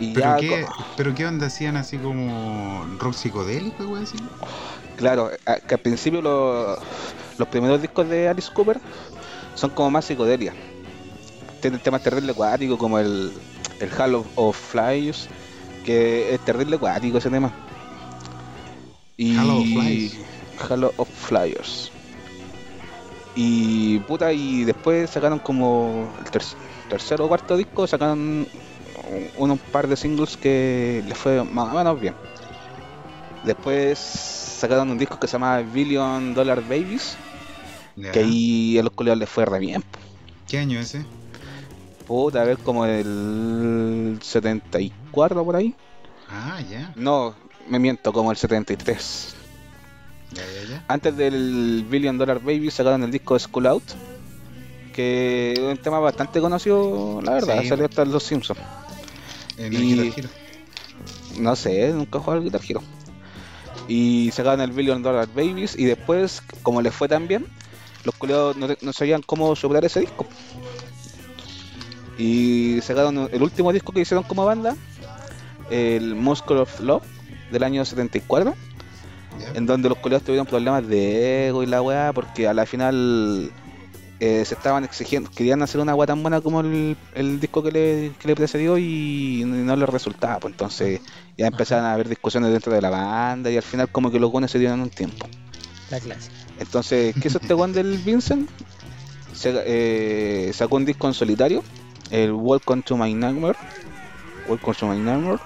[0.00, 0.66] Y ¿Pero ya, qué,
[0.96, 4.04] ¿Pero qué onda hacían así como rock psicodélico, güey?
[4.04, 4.16] Así?
[4.96, 5.30] Claro,
[5.66, 6.78] que al principio lo-
[7.36, 8.80] los primeros discos de Alice Cooper
[9.56, 10.54] son como más psicodelia.
[11.60, 13.32] Tienen temas terrible acuáticos como el,
[13.80, 15.28] el Hall of, of Flyers,
[15.84, 17.50] que es terrible acuático ese tema.
[19.16, 20.70] Y of.
[20.70, 21.90] Halo of Flyers.
[23.40, 26.42] Y puta, y después sacaron como el ter-
[26.88, 28.48] tercer o cuarto disco, sacaron
[29.38, 32.16] un, un par de singles que les fue más o menos bien.
[33.44, 37.16] Después sacaron un disco que se llama Billion Dollar Babies,
[38.12, 39.84] que ahí a los culiados les fue re bien.
[40.48, 41.04] ¿Qué año ese?
[42.08, 45.76] Puta, a ver como el 74 por ahí.
[46.28, 46.90] Ah, ya.
[46.96, 47.34] No,
[47.68, 49.36] me miento, como el 73.
[50.88, 53.82] Antes del Billion Dollar Baby sacaron el disco School Out,
[54.92, 57.68] que es un tema bastante conocido, la verdad, Sí.
[57.68, 58.60] salió hasta Los Simpsons.
[59.56, 60.28] El Y- Guitar Hero.
[61.38, 62.82] No sé, nunca jugué al Guitar Hero.
[63.88, 67.46] Y sacaron el Billion Dollar Babies y después, como les fue tan bien,
[68.04, 70.26] los culiados no sabían cómo superar ese disco.
[72.18, 74.76] Y sacaron el último disco que hicieron como banda,
[75.70, 77.04] el Muscle of Love,
[77.52, 78.54] del año 74.
[79.38, 79.52] Ya.
[79.54, 83.50] en donde los colegas tuvieron problemas de ego y la weá, porque a la final
[84.20, 87.70] eh, se estaban exigiendo, querían hacer una weá tan buena como el, el disco que
[87.70, 91.00] le, que le precedió y no les resultaba, pues entonces
[91.36, 94.32] ya empezaron a haber discusiones dentro de la banda y al final como que los
[94.32, 95.28] buenos se dieron un tiempo.
[95.90, 96.34] La clásica.
[96.58, 98.50] Entonces, ¿qué hizo este weón del Vincent?
[99.34, 101.62] Se, eh, sacó un disco en solitario,
[102.10, 103.56] el Welcome to My Nightmare.
[104.48, 105.38] Welcome to My Nightmare.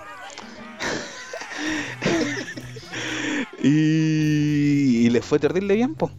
[3.63, 6.11] Y, y le fue terrible bien, po.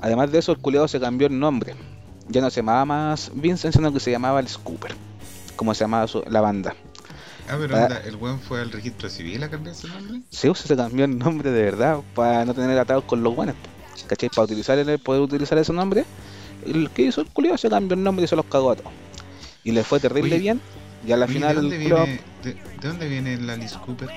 [0.00, 1.74] Además de eso, el culiado se cambió el nombre.
[2.28, 4.94] Ya no se llamaba más Vincent, sino que se llamaba el Scooper,
[5.56, 6.74] como se llamaba su- la banda.
[7.48, 7.84] Ah, pero Ah.
[7.84, 10.22] onda, el weón fue al registro civil a cambiar su nombre.
[10.30, 13.34] Sí, o sea, se cambió el nombre de verdad para no tener atados con los
[13.36, 13.54] buenos.
[14.06, 14.28] ¿Cachai?
[14.30, 16.04] Para utilizar el, poder utilizar ese nombre,
[16.66, 18.92] el que hizo el culiado se cambió el nombre y se los cagó a todos.
[19.62, 20.60] Y le fue terrible Oye, bien.
[21.06, 24.08] Y a la final ¿de dónde el viene, de, de dónde viene el Alice Cooper?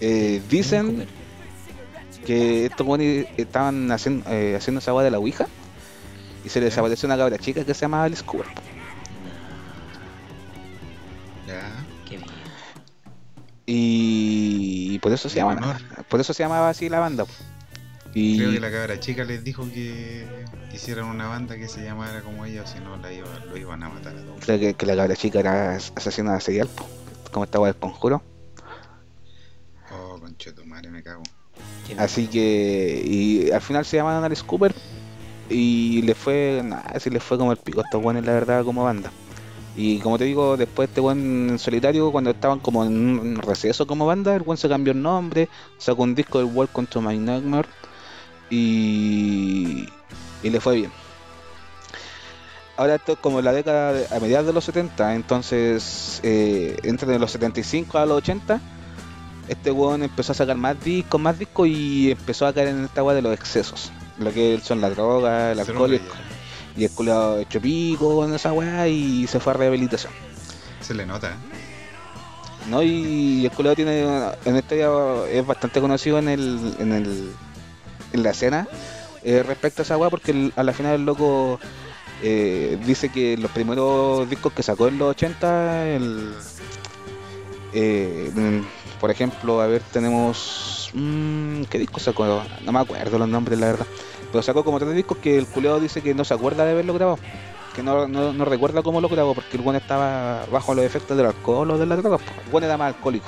[0.00, 1.06] Eh, dicen
[2.24, 5.46] que estos buenos estaban haciendo, eh, haciendo esa agua de la Ouija
[6.44, 6.70] y se les Ya.
[6.76, 8.46] desapareció una cabra chica que se llamaba Alice Cooper.
[11.46, 11.84] Ya.
[12.08, 12.30] Qué bien.
[13.66, 15.76] Y por eso se llama, honor.
[16.08, 17.24] por eso se llamaba así la banda.
[18.14, 20.26] Y Creo que la cabra chica les dijo que
[20.74, 23.82] hicieran una banda que se llamara como ella, o si no la iba, lo iban
[23.84, 24.44] a matar a todos.
[24.44, 26.88] creo que, que la cabra chica era as- asesina serial, po,
[27.30, 28.22] como estaba el conjuro.
[30.40, 31.22] Concho tu madre, me cago.
[31.86, 32.00] Qué bien.
[32.00, 34.74] Así que, y al final se llamaron Alice Cooper
[35.50, 38.64] y le fue, nada, si le fue como el pico a estos buenos, la verdad,
[38.64, 39.12] como banda.
[39.76, 43.86] Y como te digo, después este buen en solitario, cuando estaban como en un receso
[43.86, 47.18] como banda, el buen se cambió el nombre, sacó un disco del Welcome to My
[47.18, 47.68] Nightmare
[48.48, 49.86] y,
[50.42, 50.92] y le fue bien.
[52.78, 57.18] Ahora esto es como la década de- a mediados de los 70, entonces eh, entre
[57.18, 58.58] los 75 a los 80
[59.50, 63.02] este weón empezó a sacar más discos, más discos y empezó a caer en esta
[63.02, 63.90] weá de los excesos.
[64.18, 66.24] Lo que son las drogas, el Se alcohol y el, lo reía.
[66.76, 70.12] y el culiao hecho pico con esa weá y se fue a rehabilitación.
[70.80, 72.68] Se le nota, ¿eh?
[72.70, 72.82] ¿no?
[72.82, 74.02] Y el culiao tiene,
[74.44, 74.90] en esta ya
[75.30, 77.32] es bastante conocido en el, en el,
[78.12, 78.68] en la escena
[79.24, 81.58] eh, respecto a esa weá porque el- a la final el loco
[82.22, 86.34] eh, dice que los primeros discos que sacó en los 80, el,
[87.72, 88.30] eh,
[89.00, 90.90] por ejemplo, a ver, tenemos...
[90.94, 92.42] mm, ¿Qué disco sacó?
[92.64, 93.86] No me acuerdo los nombres, la verdad.
[94.30, 96.94] Pero sacó como tres discos que el culeado dice que no se acuerda de haberlo
[96.94, 97.18] grabado.
[97.74, 101.16] Que no, no, no recuerda cómo lo grabó porque el buen estaba bajo los efectos
[101.16, 102.20] del alcohol o de las drogas.
[102.22, 102.46] pues.
[102.46, 103.26] El buen era más alcohólico.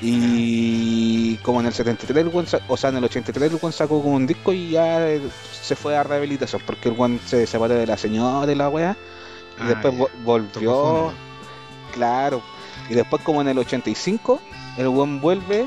[0.00, 4.00] Y como en el 73, el buen o sea, en el 83 el buen sacó
[4.00, 5.20] como un disco y ya eh,
[5.60, 8.96] se fue a rehabilitación porque el buen se separó de la señora y la weá.
[9.58, 9.94] Y Ah, después
[10.24, 11.12] volvió,
[11.92, 12.40] claro.
[12.90, 14.40] Y después como en el 85,
[14.78, 15.66] el buen vuelve,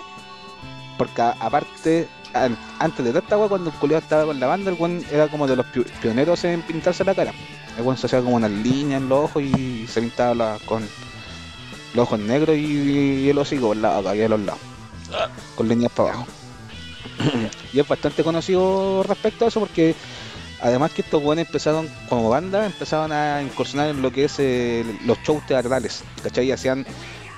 [0.97, 4.75] porque aparte, an- antes de esta weá, cuando el culiado estaba con la banda, el
[4.77, 7.33] buen era como de los pi- pioneros en pintarse la cara.
[7.77, 10.81] El buen se hacía como unas líneas en los ojos y se pintaba la- con
[11.93, 14.61] los ojos negros y, y el hocico lado, acá y a los lados.
[15.55, 16.27] Con líneas para abajo.
[17.73, 19.93] y es bastante conocido respecto a eso porque
[20.61, 24.85] además que estos buenos empezaron como banda, empezaron a incursionar en lo que es eh,
[25.05, 26.51] los shows teatrales, ¿cachai?
[26.51, 26.85] Hacían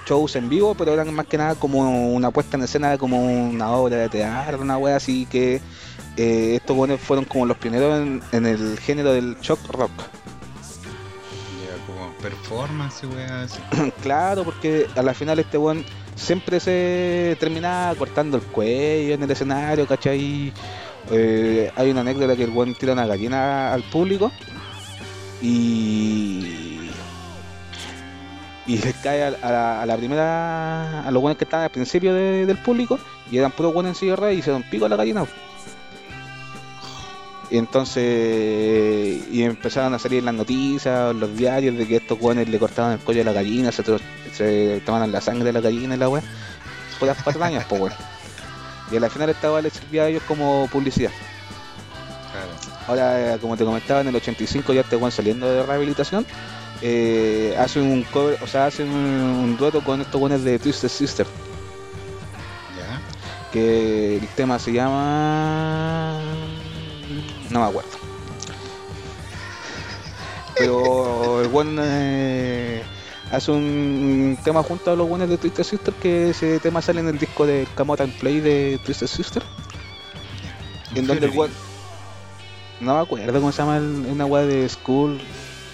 [0.05, 3.71] shows en vivo, pero eran más que nada como una puesta en escena, como una
[3.71, 5.61] obra de teatro, una wea así que
[6.17, 9.91] eh, estos buenos fueron como los pioneros en, en el género del shock rock.
[11.65, 13.59] Ya, como performance, weá, así.
[14.01, 15.85] claro, porque a la final este buen
[16.15, 20.53] siempre se terminaba cortando el cuello en el escenario, ¿cachai?
[21.11, 24.31] Eh, hay una anécdota que el buen tira una gallina al público
[25.41, 26.89] y
[28.65, 32.57] y les cae a, la, primera a los buenos que estaban al principio de- del
[32.59, 32.97] público
[33.29, 35.25] y eran puros buenos en silla y se dan pico a la gallina.
[37.51, 42.57] Y entonces y empezaron a salir las noticias los diarios de que estos buenos le
[42.57, 43.83] cortaban el cuello a la gallina se,
[44.33, 46.23] se tomaban la sangre de la gallina y la weá.
[46.99, 47.93] Puras patrañas pues weón
[48.93, 51.11] y a la final esta les servía a ellos como publicidad
[52.31, 52.49] Claro.
[52.87, 56.25] Ahora, eh, como te comentaba, en el 85 ya este Juan saliendo de rehabilitación,
[56.81, 60.89] eh, hace un cover, o sea, hace un, un dueto con estos buenos de Twisted
[60.89, 61.27] Sister,
[62.75, 62.99] Ya.
[63.51, 66.19] que el tema se llama...
[67.51, 67.89] no me acuerdo.
[70.57, 72.83] Pero el buen eh,
[73.33, 77.07] hace un tema junto a los buenos de Twisted Sister, que ese tema sale en
[77.09, 79.43] el disco de Out and Play de Twisted Sister,
[80.95, 81.33] en donde el.
[82.79, 85.21] No me acuerdo cómo se llama el- una weá de School.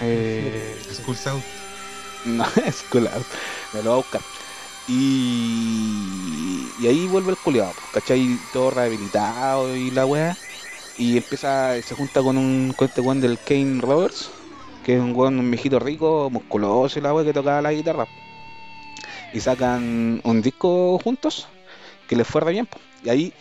[0.02, 1.44] Eh, School South.
[2.26, 3.28] no, School Out.
[3.74, 4.22] Me lo voy a buscar.
[4.88, 8.40] Y, y ahí vuelve el culiado, ¿cachai?
[8.52, 10.38] Todo rehabilitado y la weá.
[10.98, 14.39] Y empieza, se junta con un con este weón del Kane Roberts,
[14.86, 18.08] que es un weón, un viejito rico, musculoso y la weá que tocaba la guitarra.
[19.34, 21.48] Y sacan un disco juntos
[22.08, 22.66] que les fue re bien.
[22.66, 22.78] po.
[23.04, 23.34] Y ahí,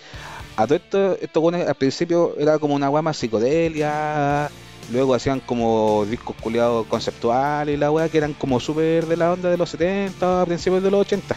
[0.57, 4.51] a todo esto, estos weones al principio era como una weá más psicodelia.
[4.93, 9.33] Luego hacían como discos culiados conceptuales y la weá que eran como súper de la
[9.33, 11.37] onda de los 70, a principios de los 80.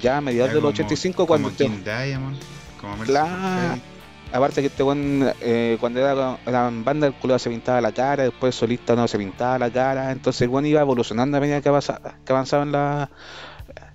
[0.00, 2.36] Ya a mediados Ya de los como- 85 cuando como King Diamond,
[2.80, 3.80] como Claro.
[4.32, 6.38] Aparte que este weón, eh, cuando era,
[6.68, 10.12] en banda, el culo se pintaba la cara, después solista no se pintaba la cara,
[10.12, 13.10] entonces el weón iba evolucionando a medida que, avanza- que avanzaban la-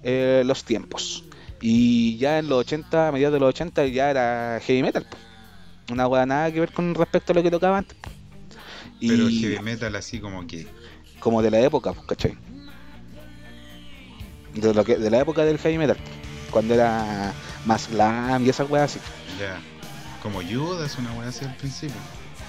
[0.03, 1.24] eh, los tiempos.
[1.62, 5.06] Y ya en los 80, a mediados de los 80, ya era heavy metal.
[5.06, 5.18] po.
[5.94, 7.95] Una weá nada que ver con respecto a lo que tocaba antes.
[8.99, 10.68] Y Pero heavy metal así como que.
[11.20, 12.38] como de la época, pues, ¿cachai?
[14.53, 15.98] De, lo que, de la época del heavy metal,
[16.52, 17.34] cuando era
[17.66, 18.99] más glam y esas weas así.
[19.40, 19.60] Ya.
[20.26, 21.95] Como Judas, una wea así al principio.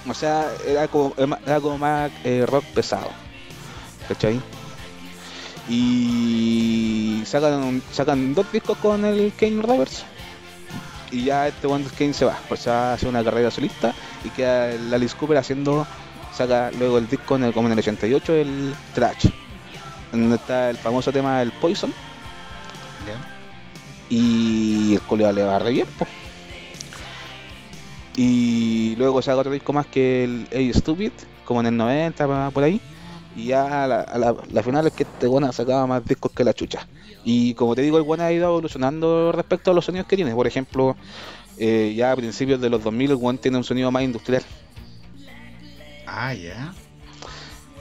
[0.08, 3.10] O sea, era como, era como más eh, rock pesado.
[4.08, 4.40] ¿Cachai?
[5.68, 10.06] Y sacan, sacan dos discos con el Kane Roberts.
[11.10, 12.38] Y ya este Wonder Kane se va.
[12.48, 13.94] Pues se va a hacer una carrera solista.
[14.24, 15.86] Y queda el Alice Cooper haciendo.
[16.34, 19.26] Saca luego el disco en el, como en el 88, el Trash.
[20.12, 21.92] Donde está el famoso tema del Poison.
[23.06, 23.36] ¿Ya?
[24.08, 26.06] Y el colega le va re bien, po.
[28.16, 31.12] Y luego saca otro disco más que el Hey Stupid,
[31.44, 32.80] como en el 90, pa- por ahí.
[33.36, 36.32] Y ya a la, a la, la final es que este bueno sacaba más discos
[36.32, 36.86] que la chucha.
[37.24, 40.34] Y como te digo, el bueno ha ido evolucionando respecto a los sonidos que tiene.
[40.34, 40.96] Por ejemplo,
[41.58, 44.42] eh, ya a principios de los 2000 el one tiene un sonido más industrial.
[46.06, 46.72] Ah, ya.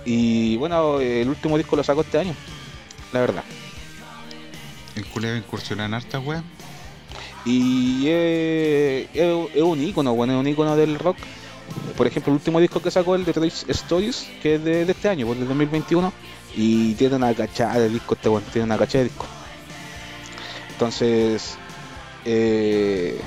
[0.03, 2.35] Y bueno, el último disco lo sacó este año,
[3.13, 3.43] la verdad.
[4.95, 6.43] El culeo incursiona en harta wea.
[7.45, 9.07] Y es,
[9.61, 11.17] un icono, bueno, es un icono del rock.
[11.95, 15.09] Por ejemplo, el último disco que sacó, el de Trace Stories, que es de, este
[15.09, 16.11] año, pues, del 2021,
[16.55, 19.25] y tiene una cachada de disco, este bueno, tiene una cachada de disco.
[20.71, 21.57] Entonces,
[22.25, 23.19] eh,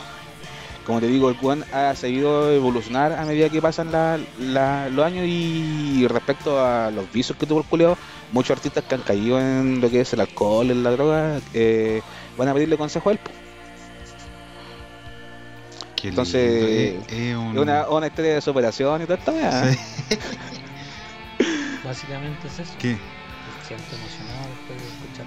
[0.84, 3.90] como te digo, el Juan ha seguido evolucionar a medida que pasan
[4.38, 7.96] los años y respecto a los vicios que tuvo el culiao,
[8.32, 12.00] muchos artistas que han caído en lo que es el alcohol, en la droga, eh,
[12.36, 13.20] van a pedirle consejo a él.
[16.02, 17.56] Entonces, es, es un...
[17.56, 19.72] Es una, una historia de superación y toda esta weá.
[19.72, 19.78] Sí.
[21.82, 22.74] Básicamente es eso.
[22.78, 22.98] ¿Qué?
[23.54, 25.26] Me siento emocionado después de escuchar.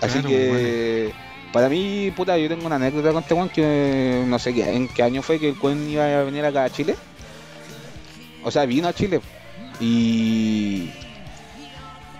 [0.00, 1.14] Así Claro, que,
[1.52, 5.02] para mí, puta, yo tengo una anécdota con este que no sé qué, en qué
[5.02, 6.98] año fue que el weón iba a venir acá a Chile.
[8.42, 9.20] O sea, vino a Chile.
[9.78, 10.94] Y.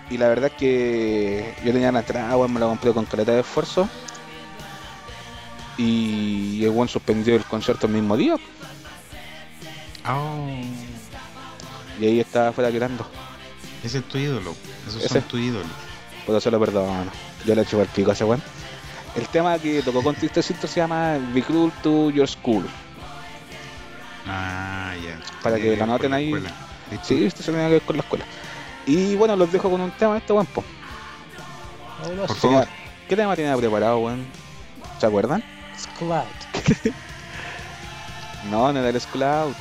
[0.09, 3.33] Y la verdad es que yo tenía la entrada, weón, me la compré con caleta
[3.33, 3.91] de esfuerzo.
[5.77, 8.37] Y el weón suspendió el concierto el mismo día.
[10.09, 10.49] Oh,
[12.01, 13.07] Y ahí estaba afuera llorando.
[13.83, 14.55] ese es tu ídolo.
[14.89, 15.09] Esos Ese.
[15.21, 15.65] son tu ídolo.
[16.27, 17.11] Pero se lo perdono.
[17.45, 18.43] Yo le echo el pico a ese weón.
[19.17, 22.67] El tema que tocó con Tristecito se llama Be Cruel to Your School.
[24.27, 25.21] Ah, ya.
[25.43, 26.33] Para que Eh, la por anoten ahí.
[27.03, 28.25] Sí, esto se tiene que ver con la escuela.
[28.87, 30.47] Y bueno, los dejo con un tema de este weón.
[30.47, 30.65] po.
[32.27, 32.67] Por favor.
[33.09, 34.25] ¿Qué tema tiene preparado, weón?
[34.99, 35.43] ¿Se acuerdan?
[35.99, 36.25] Cloud.
[38.51, 39.57] No, no era el Out.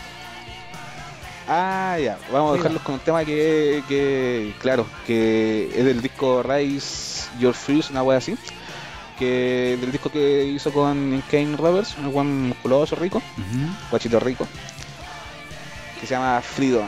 [1.47, 2.17] Ah, ya.
[2.31, 7.53] Vamos a dejarlos con un tema que, que, claro, que es del disco Rise Your
[7.53, 8.35] Fuse, una wea así.
[9.17, 13.21] Que del disco que hizo con Kane Roberts, un buen musculoso rico.
[13.89, 14.47] Guachito rico,
[15.99, 16.87] que se llama Freedom.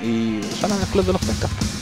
[0.00, 1.77] Y suena en el club de los pescas.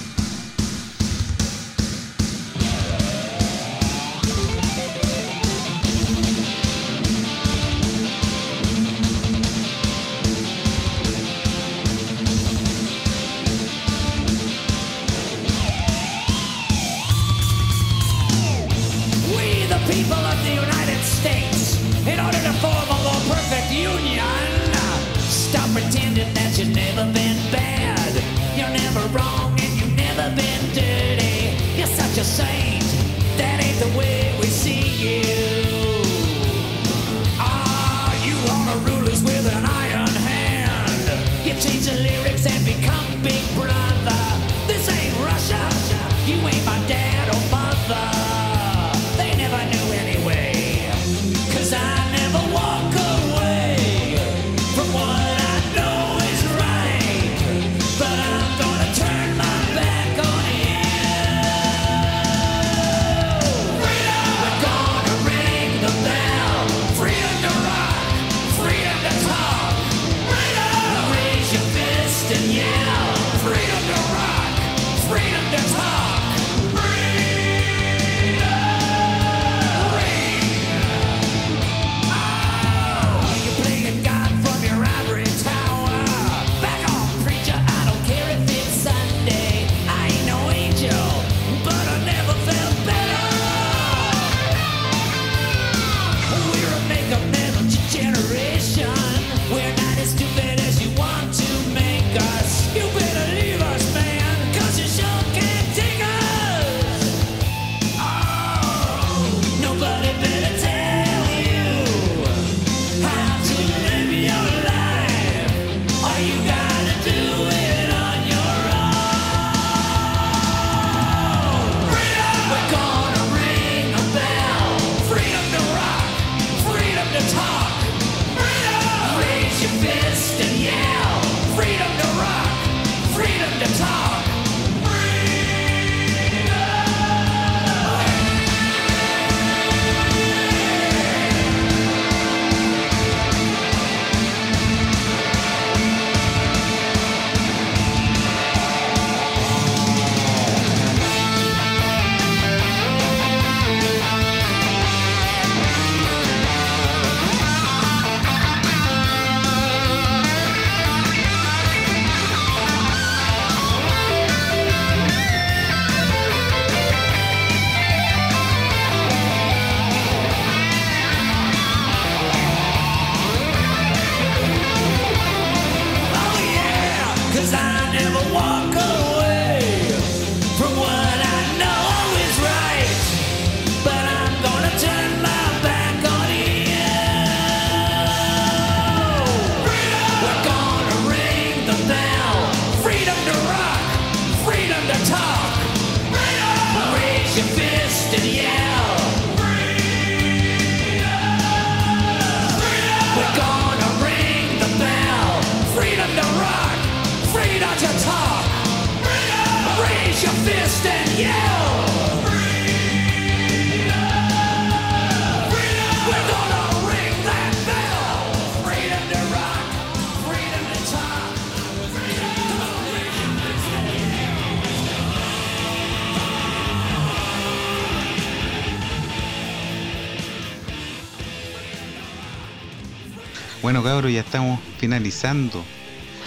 [234.07, 235.65] Cabros, ya estamos finalizando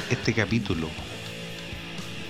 [0.09, 0.87] este capítulo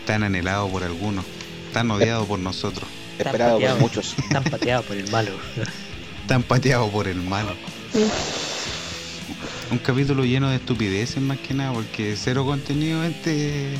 [0.06, 1.26] tan anhelado por algunos,
[1.74, 4.16] tan odiado por nosotros, Tan Esperado por muchos.
[4.32, 5.32] Tan pateado por el malo.
[6.28, 7.54] tan pateado por el malo.
[9.72, 13.74] Un capítulo lleno de estupideces más que nada, porque cero contenido este.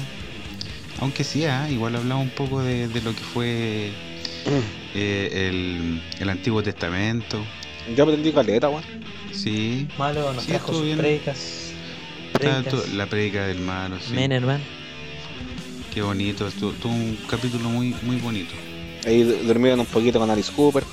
[1.00, 3.92] Aunque sí, ah, igual hablamos un poco de, de lo que fue
[4.94, 7.40] eh, el, el Antiguo Testamento.
[7.96, 8.84] Yo aprendí caleta, weón.
[9.44, 10.98] Sí, Malo nos Sí, trajo estuvo sus bien.
[10.98, 11.72] predicas.
[12.94, 14.14] la predica del malo, sí.
[14.14, 14.64] Men, hermano.
[15.94, 18.54] Qué bonito, estuvo, tuvo un capítulo muy, muy bonito.
[19.06, 20.84] Ahí durmieron un poquito con Alice Cooper.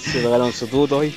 [0.00, 1.14] Se pegaron su tuto hoy.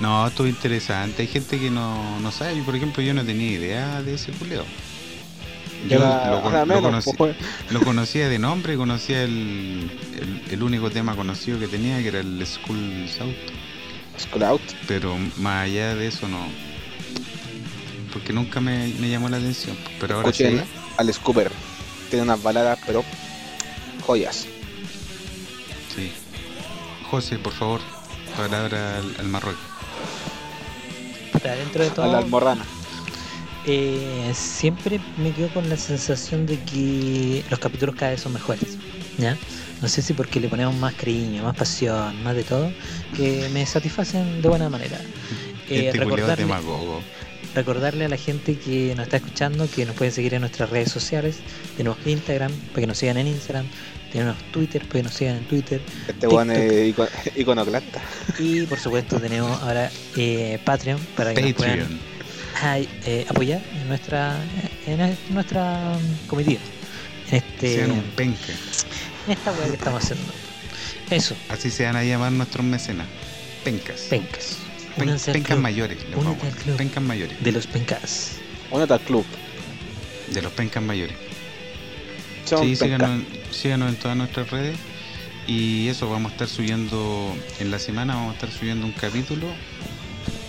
[0.00, 1.22] No, estuvo interesante.
[1.22, 2.56] Hay gente que no, no sabe.
[2.56, 4.64] Yo, por ejemplo, yo no tenía idea de ese culeo.
[5.88, 7.36] Yo lo, conocí- pues,
[7.84, 9.90] conocía de nombre, conocía el,
[10.20, 13.34] el, el único tema conocido que tenía, que era el School South.
[14.18, 14.60] School Out.
[14.86, 16.38] Pero más allá de eso, no.
[18.12, 19.76] Porque nunca me, me llamó la atención.
[20.00, 20.64] Pero ahora Escuchen sí.
[20.98, 21.50] Alice Cooper.
[22.10, 23.04] Tiene unas baladas, pero
[24.04, 24.46] joyas.
[25.94, 26.12] Sí.
[27.10, 27.80] José, por favor,
[28.36, 29.62] palabra al, al Marruecos.
[31.42, 32.64] Dentro de A la todo, almorrana.
[33.66, 38.78] Eh, siempre me quedo con la sensación de que los capítulos cada vez son mejores.
[39.18, 39.36] ¿Ya?
[39.82, 42.70] No sé si porque le ponemos más cariño, más pasión, más de todo,
[43.16, 44.98] que me satisfacen de buena manera.
[45.68, 46.54] Eh, este culiao recordarle,
[47.54, 50.90] recordarle a la gente que nos está escuchando que nos pueden seguir en nuestras redes
[50.90, 51.36] sociales.
[51.76, 53.66] Tenemos Instagram, para que nos sigan en Instagram.
[54.12, 55.80] Tenemos Twitter, para que nos sigan en Twitter.
[56.08, 56.50] Este TikTok.
[56.50, 58.00] es ico- iconoclasta.
[58.38, 62.00] Y por supuesto tenemos ahora eh, Patreon para que nos puedan
[62.62, 64.36] Ay, eh, apoyar en nuestra
[64.86, 65.96] en nuestra
[66.26, 66.60] comitiva.
[67.30, 68.52] En este Sean un penca.
[69.26, 70.32] en esta weá que estamos haciendo.
[71.10, 73.06] Eso, Así se van a llamar nuestros mecenas.
[73.64, 74.02] Pencas.
[74.10, 74.56] pencas.
[74.96, 75.98] Pen- Únanse al pencas club mayores.
[75.98, 76.76] a club.
[76.76, 77.42] Pencas mayores.
[77.42, 78.32] de los pencas.
[78.70, 79.24] Únete al club.
[80.32, 81.16] De los pencas mayores.
[82.44, 82.84] Son Sí, penca.
[83.06, 83.22] síganos,
[83.52, 84.76] síganos en todas nuestras redes.
[85.46, 89.46] Y eso, vamos a estar subiendo en la semana, vamos a estar subiendo un capítulo.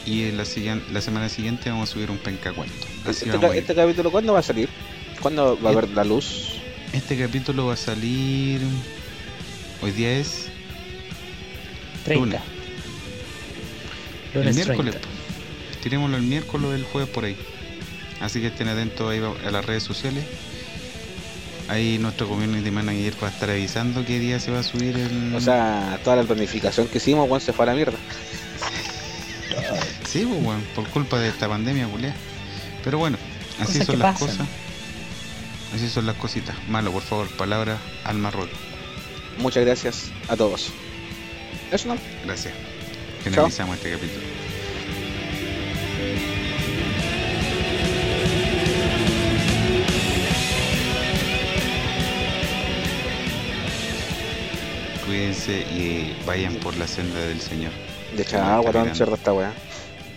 [0.05, 2.87] Y en la, siguiente, la semana siguiente vamos a subir un penca cuento.
[3.05, 4.67] Así Este, ca- este capítulo, ¿cuándo va a salir?
[5.21, 6.55] ¿Cuándo va a haber la luz?
[6.93, 8.61] Este capítulo va a salir.
[9.81, 10.47] Hoy día es
[12.05, 12.25] 30.
[12.25, 12.41] Lunes.
[14.33, 14.95] Lunes el miércoles.
[14.95, 15.09] 30.
[15.83, 17.35] Tirémoslo el miércoles o el jueves por ahí.
[18.19, 20.23] Así que estén atentos ahí a las redes sociales.
[21.67, 25.33] Ahí nuestro community manager va a estar avisando qué día se va a subir el.
[25.35, 27.97] O sea, toda la planificación que hicimos, weón, se fue a la mierda.
[30.11, 32.13] Sí, pues, weón, por culpa de esta pandemia, culea.
[32.83, 33.17] Pero bueno,
[33.61, 34.27] así Cosas son las pasan.
[34.27, 34.47] cosas.
[35.73, 36.55] Así son las cositas.
[36.67, 38.57] Malo, por favor, palabra al Marruecos.
[39.37, 40.71] Muchas gracias a todos.
[41.71, 41.97] Eso no.
[42.25, 42.53] Gracias.
[43.23, 44.21] Finalizamos este capítulo.
[55.05, 57.71] Cuídense y vayan por la senda del Señor.
[58.15, 58.95] De tan mirando.
[58.95, 59.53] cerda esta weá.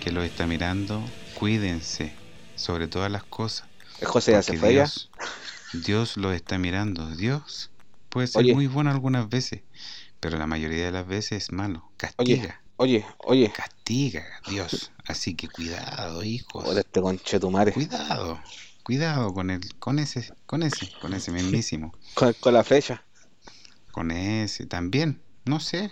[0.05, 1.03] Que los está mirando.
[1.39, 2.13] Cuídense,
[2.57, 3.67] sobre todas las cosas.
[4.03, 4.83] José ya se fue ya.
[4.83, 5.11] Dios,
[5.73, 7.17] Dios lo está mirando.
[7.17, 7.71] Dios
[8.11, 8.55] puede ser Oye.
[8.55, 9.63] muy bueno algunas veces,
[10.21, 11.91] pero la mayoría de las veces es malo.
[11.97, 13.51] Castiga, Oye, oye.
[13.51, 14.93] castiga Dios.
[15.07, 16.65] Así que cuidado, hijos.
[16.65, 17.73] Joder, este conche tu madre.
[17.73, 18.43] Cuidado,
[18.83, 21.95] cuidado con el, con ese, con ese, con ese mismísimo.
[22.15, 23.03] Con, con la flecha.
[23.91, 25.23] Con ese también.
[25.47, 25.91] No sé.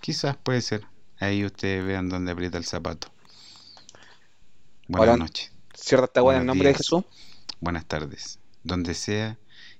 [0.00, 0.86] Quizás puede ser.
[1.18, 3.10] Ahí ustedes vean dónde aprieta el zapato.
[4.88, 5.52] Buenas noches.
[5.74, 6.74] Cierra esta weá en nombre de.
[6.74, 7.04] Jesús.
[7.60, 8.38] Buenas tardes.
[8.62, 9.36] Donde sea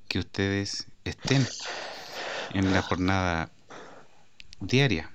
[0.07, 1.49] que ustedes estén
[2.53, 3.51] en la jornada
[4.61, 5.11] diaria.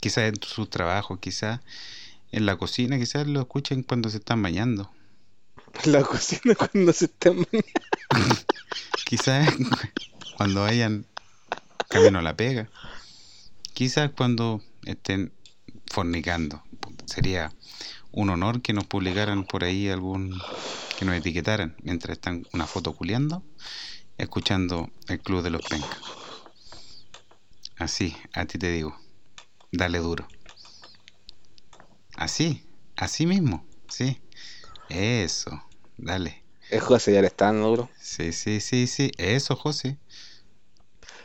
[0.00, 1.60] Quizás en su trabajo, quizás
[2.32, 4.90] en la cocina, quizás lo escuchen cuando se están bañando.
[5.84, 8.36] En la cocina cuando se estén bañando.
[9.04, 9.48] Quizás
[10.36, 11.06] cuando vayan
[11.88, 12.68] camino a la pega.
[13.74, 15.32] Quizás cuando estén
[15.86, 16.64] fornicando.
[17.06, 17.52] Sería
[18.18, 20.42] un honor que nos publicaran por ahí algún.
[20.98, 23.44] que nos etiquetaran mientras están una foto culeando,
[24.16, 26.00] escuchando el Club de los Pencas.
[27.76, 28.98] Así, a ti te digo.
[29.70, 30.26] Dale duro.
[32.16, 34.20] Así, así mismo, sí.
[34.88, 35.62] Eso,
[35.96, 36.42] dale.
[36.70, 37.90] El José ya le está dando duro.
[38.00, 39.12] Sí, sí, sí, sí.
[39.16, 39.96] Eso, José.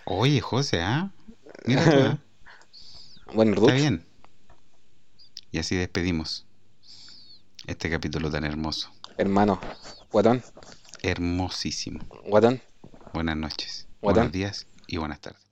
[0.06, 1.12] Oye, José, ¿ah?
[1.66, 2.20] Mira, tú, ¿ah?
[3.34, 4.06] Bueno, está bien.
[5.50, 6.46] Y así despedimos
[7.68, 8.90] este capítulo tan hermoso.
[9.18, 9.60] Hermano.
[10.12, 10.44] Guatón.
[11.02, 12.00] Hermosísimo.
[12.28, 12.62] Guatón.
[13.14, 14.24] Buenas noches, Guatón.
[14.24, 15.43] buenos días y buenas tardes.